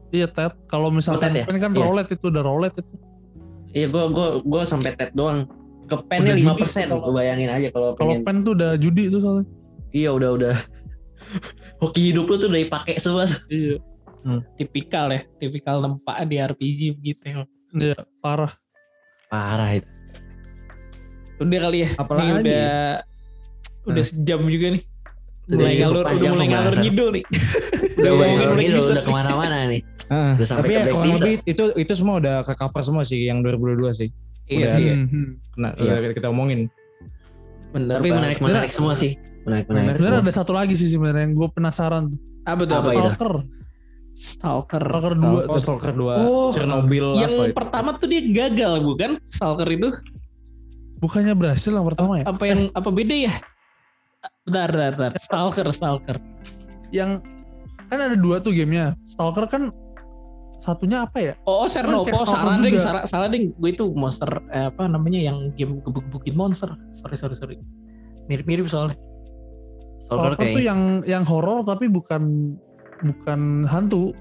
[0.09, 0.57] Iya tet.
[0.65, 1.61] Kalau misalkan tet ya?
[1.61, 1.79] kan Iya.
[1.79, 2.95] roulette itu udah roulette itu.
[3.71, 5.45] Iya, gue gue gue sampai tet doang.
[5.85, 9.47] Ke pennya lima persen, bayangin aja kalau Kalau pen tuh udah judi tuh soalnya.
[9.91, 10.53] Iya udah udah.
[11.81, 13.25] Hoki hidup lu tuh udah dipakai semua.
[13.47, 13.77] Iya.
[14.53, 17.35] Tipikal ya, tipikal nempak di RPG begitu ya.
[17.71, 18.53] Iya parah.
[19.27, 19.89] Parah itu.
[21.39, 21.89] Udah kali ya.
[21.97, 22.29] Apalagi?
[22.29, 22.69] Ini udah
[23.81, 24.05] udah Nah.
[24.05, 24.83] sejam juga nih.
[25.51, 27.23] mulai ngalur udah mulai ngalur ngidul nih.
[27.97, 29.81] Udah mulai ngalur ngidul, udah ke mana-mana nih.
[30.11, 33.41] Udah sampai Tapi ya kurang lebih itu itu semua udah ke cover semua sih yang
[33.41, 34.09] 2022 sih.
[34.45, 34.69] Iya Udah.
[34.69, 34.83] sih.
[34.85, 35.27] Hmm, hmm.
[35.57, 36.11] Nah, Iya.
[36.11, 36.67] kita omongin.
[37.71, 38.19] Bener Tapi banget.
[38.19, 39.15] menarik-menarik semua sih.
[39.41, 39.97] Menarik-menarik.
[39.97, 40.27] Sebenarnya semua.
[40.29, 42.19] ada satu lagi sih sebenarnya yang gue penasaran tuh.
[42.45, 42.99] Apa tuh Apa itu?
[43.01, 43.33] Stalker.
[44.11, 44.83] Stalker.
[44.83, 47.55] Stalker 2 Oh, Stalker 2, Oh, Chernobyl Yang apa itu?
[47.55, 49.11] pertama tuh dia gagal bukan?
[49.25, 49.89] Stalker itu
[51.01, 52.25] Bukannya berhasil yang pertama ya?
[52.29, 53.33] apa yang apa beda ya?
[54.45, 55.11] Bentar, bentar, bentar.
[55.17, 56.17] Stalker, Stalker.
[56.93, 57.25] Yang
[57.89, 58.93] kan ada dua tuh gamenya.
[59.09, 59.73] Stalker kan
[60.61, 61.33] satunya apa ya?
[61.49, 62.13] Oh, oh Chernobyl.
[62.13, 63.49] Oh, Stalker salah ding, salah, salah ding.
[63.57, 66.69] Gue itu monster eh, apa namanya yang game gebuk-gebukin monster.
[66.93, 67.55] Sorry, sorry, sorry.
[68.29, 68.93] Mirip-mirip soalnya.
[70.11, 72.53] Stalker Stalker tuh kayak- yang yang horor tapi bukan
[73.01, 74.11] bukan hantu.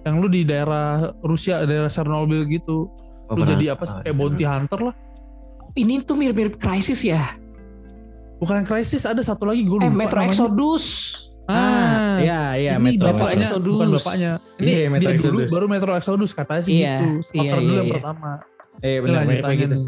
[0.00, 0.88] Yang lu di daerah
[1.20, 2.88] Rusia, daerah Chernobyl gitu.
[3.26, 4.94] Oh, lu jadi apa sih kayak bounty hunter lah.
[5.72, 7.20] Ini tuh mirip-mirip Crisis ya.
[8.38, 10.32] Bukan Crisis, ada satu lagi gue lupa Eh, Metro namanya.
[10.32, 10.84] Exodus.
[11.44, 13.10] Ah, Iya, iya, ini Metro.
[13.12, 13.74] bapaknya, Exodus.
[13.74, 14.30] bukan bapaknya.
[14.56, 15.50] Ini Iya, Metro dia dulu Exodus.
[15.50, 17.08] baru Metro Exodus katanya sih Iya, gitu.
[17.20, 17.94] Stalker iya, dulu iya, yang iya.
[17.94, 18.30] pertama.
[18.80, 19.74] Eh, benar lanjutannya kayak gitu.
[19.76, 19.86] nih.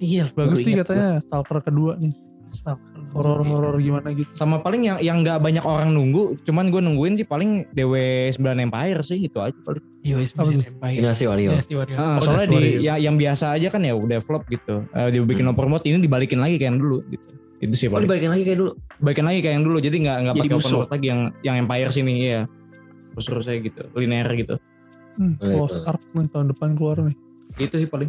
[0.00, 2.14] Iya, Bagus sih katanya Stalker kedua nih.
[2.50, 2.89] Stalker.
[3.10, 4.30] Horor-horor gimana gitu.
[4.30, 9.02] Sama paling yang yang nggak banyak orang nunggu, cuman gue nungguin sih paling DW9 Empire
[9.02, 9.82] sih itu aja paling.
[10.00, 10.62] Iya, Apa tuh?
[10.62, 10.96] Empire.
[10.96, 11.50] Dinasti Wario.
[11.52, 11.96] Dynasty Warrior.
[11.98, 14.86] Heeh, Oh, soalnya di ya, yang biasa aja kan ya udah flop gitu.
[14.88, 17.28] Eh, dia bikin open world ini dibalikin lagi kayak yang dulu gitu.
[17.58, 18.06] Itu sih Oh paling.
[18.06, 18.72] dibalikin lagi kayak dulu.
[18.96, 21.90] Balikin lagi kayak yang dulu jadi nggak nggak pakai open world lagi yang yang Empire
[21.90, 22.42] sini ya.
[23.10, 24.54] Terus terus saya gitu, linear gitu.
[25.18, 25.90] Hmm, Boleh, Lost boleh.
[25.90, 27.16] Ark nih tahun depan keluar nih.
[27.58, 28.08] Itu sih paling.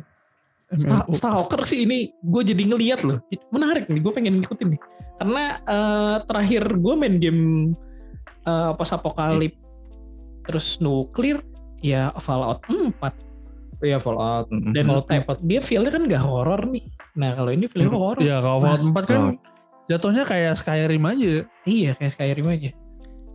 [0.71, 1.11] Sta- MMO.
[1.11, 3.19] Stalker sih ini gue jadi ngeliat loh
[3.49, 4.81] menarik nih gue pengen ngikutin nih
[5.17, 7.43] karena eh, terakhir gue main game
[8.43, 9.53] uh, post apokalip
[10.41, 11.43] terus nuklir
[11.77, 12.95] ya Fallout 4
[13.81, 14.45] Iya Fallout.
[14.71, 18.37] dan Fallout type- dia feelnya kan gak horror nih nah kalau ini feelnya horror Iya
[18.39, 19.33] kalau Fallout 4 kan Oh.
[19.87, 21.43] jatuhnya kayak Skyrim aja.
[21.63, 22.69] iya kayak Skyrim aja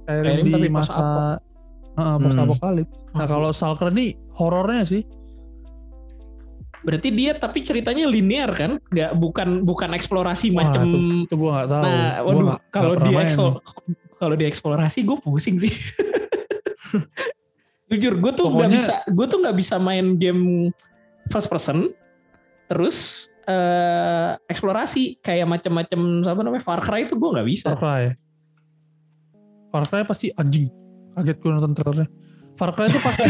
[0.00, 1.36] Skyrim, Skyrim di tapi masa.
[1.92, 2.44] Heeh, post Hmm.
[2.44, 2.88] apokalip.
[3.10, 5.02] Nah kalau Stalker nih horornya sih.
[6.86, 10.86] Berarti dia tapi ceritanya linear kan nggak bukan bukan eksplorasi Wah, macam
[11.26, 11.82] Itu gue gak tahu.
[11.82, 13.34] nah Gua waduh kalau nih.
[14.14, 15.74] kalau dia eksplorasi gue pusing sih
[17.90, 20.70] jujur gue tuh nggak bisa gue tuh nggak bisa main game
[21.26, 21.90] first person
[22.70, 28.04] terus eh eksplorasi kayak macam-macam apa namanya Far Cry itu gue nggak bisa Far Cry.
[29.70, 30.66] Far Cry pasti anjing.
[31.14, 32.08] Kaget gue nonton trailernya.
[32.58, 33.22] Far Cry itu pasti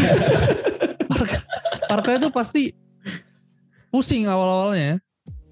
[1.12, 1.24] Far,
[1.92, 2.62] Far Cry itu pasti
[3.96, 5.00] pusing awal-awalnya.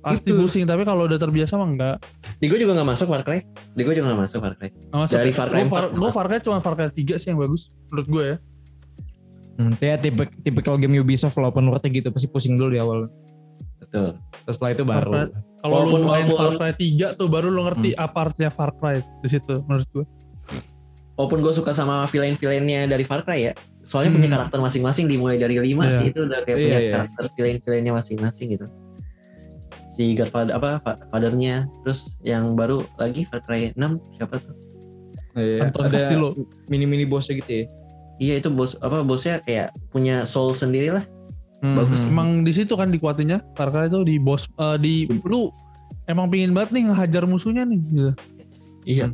[0.05, 0.37] Pasti Gitu.
[0.37, 1.97] pusing tapi kalau udah terbiasa mah enggak.
[2.37, 3.41] Di gue juga gak masuk Far Cry.
[3.73, 4.69] Di gue juga gak masuk Far Cry.
[4.69, 5.17] Nggak masuk.
[5.17, 7.41] Dari Far Cry Gue Far, 4 gua Far Cry cuma Far Cry 3 sih yang
[7.41, 8.37] bagus menurut gue ya.
[9.55, 13.09] Hmm, ya tipe tipikal game Ubisoft open world gitu pasti pusing dulu di awal.
[13.81, 14.21] Betul.
[14.45, 15.09] Terus setelah itu baru.
[15.09, 15.27] Cry.
[15.65, 19.01] Kalau lu main walaupun- Far Cry 3 tuh baru lu ngerti apa artinya Far Cry
[19.01, 20.05] di situ menurut gue.
[21.17, 23.55] Walaupun gue suka sama villain-villainnya dari Far Cry ya.
[23.85, 24.37] Soalnya punya Hmm.
[24.39, 25.93] karakter masing-masing dimulai dari 5 Iya.
[25.93, 26.93] sih itu udah kayak Iya, punya iya.
[26.95, 28.67] karakter villain-villainnya masing-masing gitu.
[29.89, 34.55] Si Godfather apa fa- fathernya terus yang baru lagi Far Cry 6 siapa tuh?
[35.35, 36.29] Iya, Anton ada Castillo.
[36.65, 37.65] mini-mini bosnya gitu ya.
[38.17, 41.05] Iya itu bos apa bosnya kayak punya soul sendiri lah.
[41.59, 42.03] Hmm, Bagus.
[42.03, 42.11] hmm.
[42.11, 45.51] Emang di situ kan dikuatinnya Far Cry itu di bos eh, di lu
[46.05, 48.13] emang pingin banget nih ngehajar musuhnya nih gitu.
[48.85, 49.07] Iya.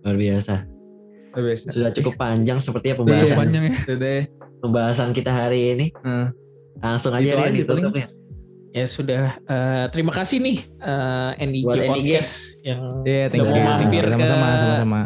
[0.00, 0.54] Luar biasa.
[1.40, 1.66] Biasa.
[1.68, 3.72] Sudah cukup panjang sepertinya pembahasan panjang ya.
[3.74, 4.22] Itu deh.
[4.58, 5.86] pembahasan kita hari ini.
[5.98, 6.34] Hmm.
[6.78, 8.06] Langsung aja Itu aja ditutup ya.
[8.70, 11.88] ya sudah eh, terima kasih nih eh NIJ Buat NIJ.
[11.88, 13.58] Podcast yang Iya, thank udah you.
[13.58, 14.98] mau mampir ke Sama-sama, sama-sama.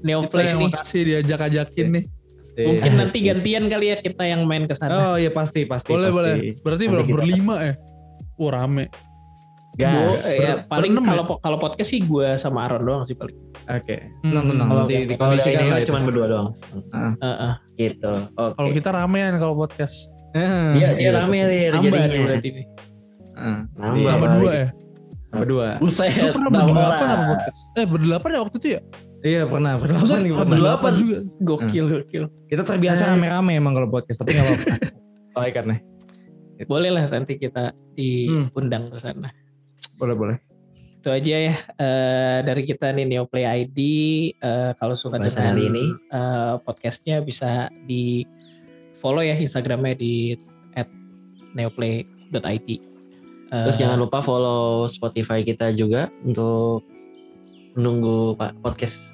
[0.00, 2.04] Neoplay yang nih makasih diajak-ajakin nih.
[2.50, 2.66] Iya.
[2.66, 5.86] mungkin nanti gantian kali ya kita yang main ke sana Oh iya pasti, pasti.
[5.88, 6.18] Boleh pasti.
[6.18, 6.34] boleh.
[6.60, 7.74] Berarti berapa berlima ya?
[8.36, 8.84] Wah rame.
[9.80, 10.18] Gua, Gas.
[10.30, 11.10] ya, Ber- paling berenam ya?
[11.10, 13.36] kalau kalau podcast sih gue sama Aaron doang sih paling.
[13.64, 13.96] Oke.
[14.20, 14.28] Hmm.
[14.28, 14.68] Tenang, tenang.
[14.68, 16.48] Kalau- Nanti Kalau dikondisikan ini cuma berdua doang.
[17.16, 17.52] Heeh.
[17.74, 18.12] Gitu.
[18.34, 18.54] Oke.
[18.54, 19.96] Kalau kita ramean kalau podcast.
[20.30, 22.06] Eh, Iya, dia rame nih Nambah jadinya.
[22.06, 22.66] nih berarti nih.
[23.34, 23.58] Heeh.
[23.74, 23.96] Nambah.
[23.96, 24.10] Iya.
[24.12, 24.68] Tambah dua ya?
[25.30, 25.66] Berdua.
[25.78, 26.10] Buset.
[26.10, 27.06] Lu pernah berdelapan orang.
[27.16, 27.58] apa podcast?
[27.72, 28.80] Eh berdelapan ya waktu itu ya?
[29.20, 30.48] Iya pernah, pernah Maksudnya nih, pernah.
[30.48, 31.18] berdelapan juga.
[31.38, 32.24] Gokil, gokil.
[32.46, 34.66] Kita terbiasa rame-rame emang kalau podcast, tapi nggak apa-apa.
[35.36, 35.80] Baik kan nih.
[36.60, 39.28] Boleh lah nanti kita diundang ke sana.
[40.00, 40.36] Boleh, boleh.
[41.00, 43.78] Itu aja ya eh, dari kita nih Neoplay ID.
[44.36, 45.84] Eh, kalau suka Pembahasan dengan hari ini.
[45.92, 48.24] eh, podcastnya bisa di
[49.00, 50.36] follow ya Instagramnya di
[51.56, 52.68] @neoplay.id.
[52.68, 56.84] Eh, Terus jangan lupa follow Spotify kita juga untuk
[57.74, 59.10] menunggu pak podcast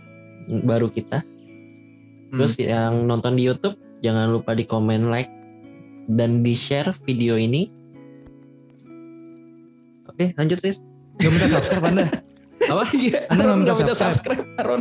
[0.66, 1.22] baru kita.
[2.34, 5.30] Terus yang nonton di YouTube jangan lupa di komen like
[6.10, 7.70] dan di share video ini.
[10.16, 10.76] Oke lanjut Rir.
[11.20, 12.04] Gak minta subscribe anda.
[12.72, 12.84] Apa?
[12.90, 14.16] Iya, Anda Aron minta subscribe.
[14.16, 14.80] subscribe, Aron.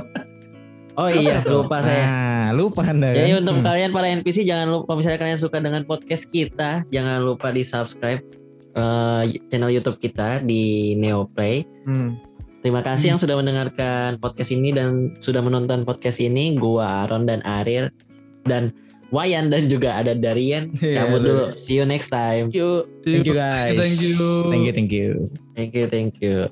[0.95, 2.07] Oh iya, lupa saya.
[2.07, 3.19] Nah, lupa anda kan.
[3.19, 3.65] Jadi untuk Hmm.
[3.67, 7.61] kalian para NPC jangan lupa kalau misalnya kalian suka dengan podcast kita, jangan lupa di
[7.61, 8.23] subscribe
[8.71, 11.67] eh, channel YouTube kita di Neoplay.
[11.83, 12.15] Hmm.
[12.59, 16.55] Terima kasih yang sudah mendengarkan podcast ini dan sudah menonton podcast ini.
[16.55, 17.91] Gua Aaron dan Ariel
[18.43, 18.71] dan
[19.15, 20.75] Wayan dan juga ada Darian.
[20.75, 21.31] Cabut betul.
[21.31, 21.45] dulu.
[21.55, 22.51] See you next time.
[22.51, 22.83] Yuk.
[23.07, 23.79] Thank you guys.
[23.79, 24.19] Thank you.
[24.51, 25.09] Thank you, thank you.
[25.55, 26.51] Thank you, thank you.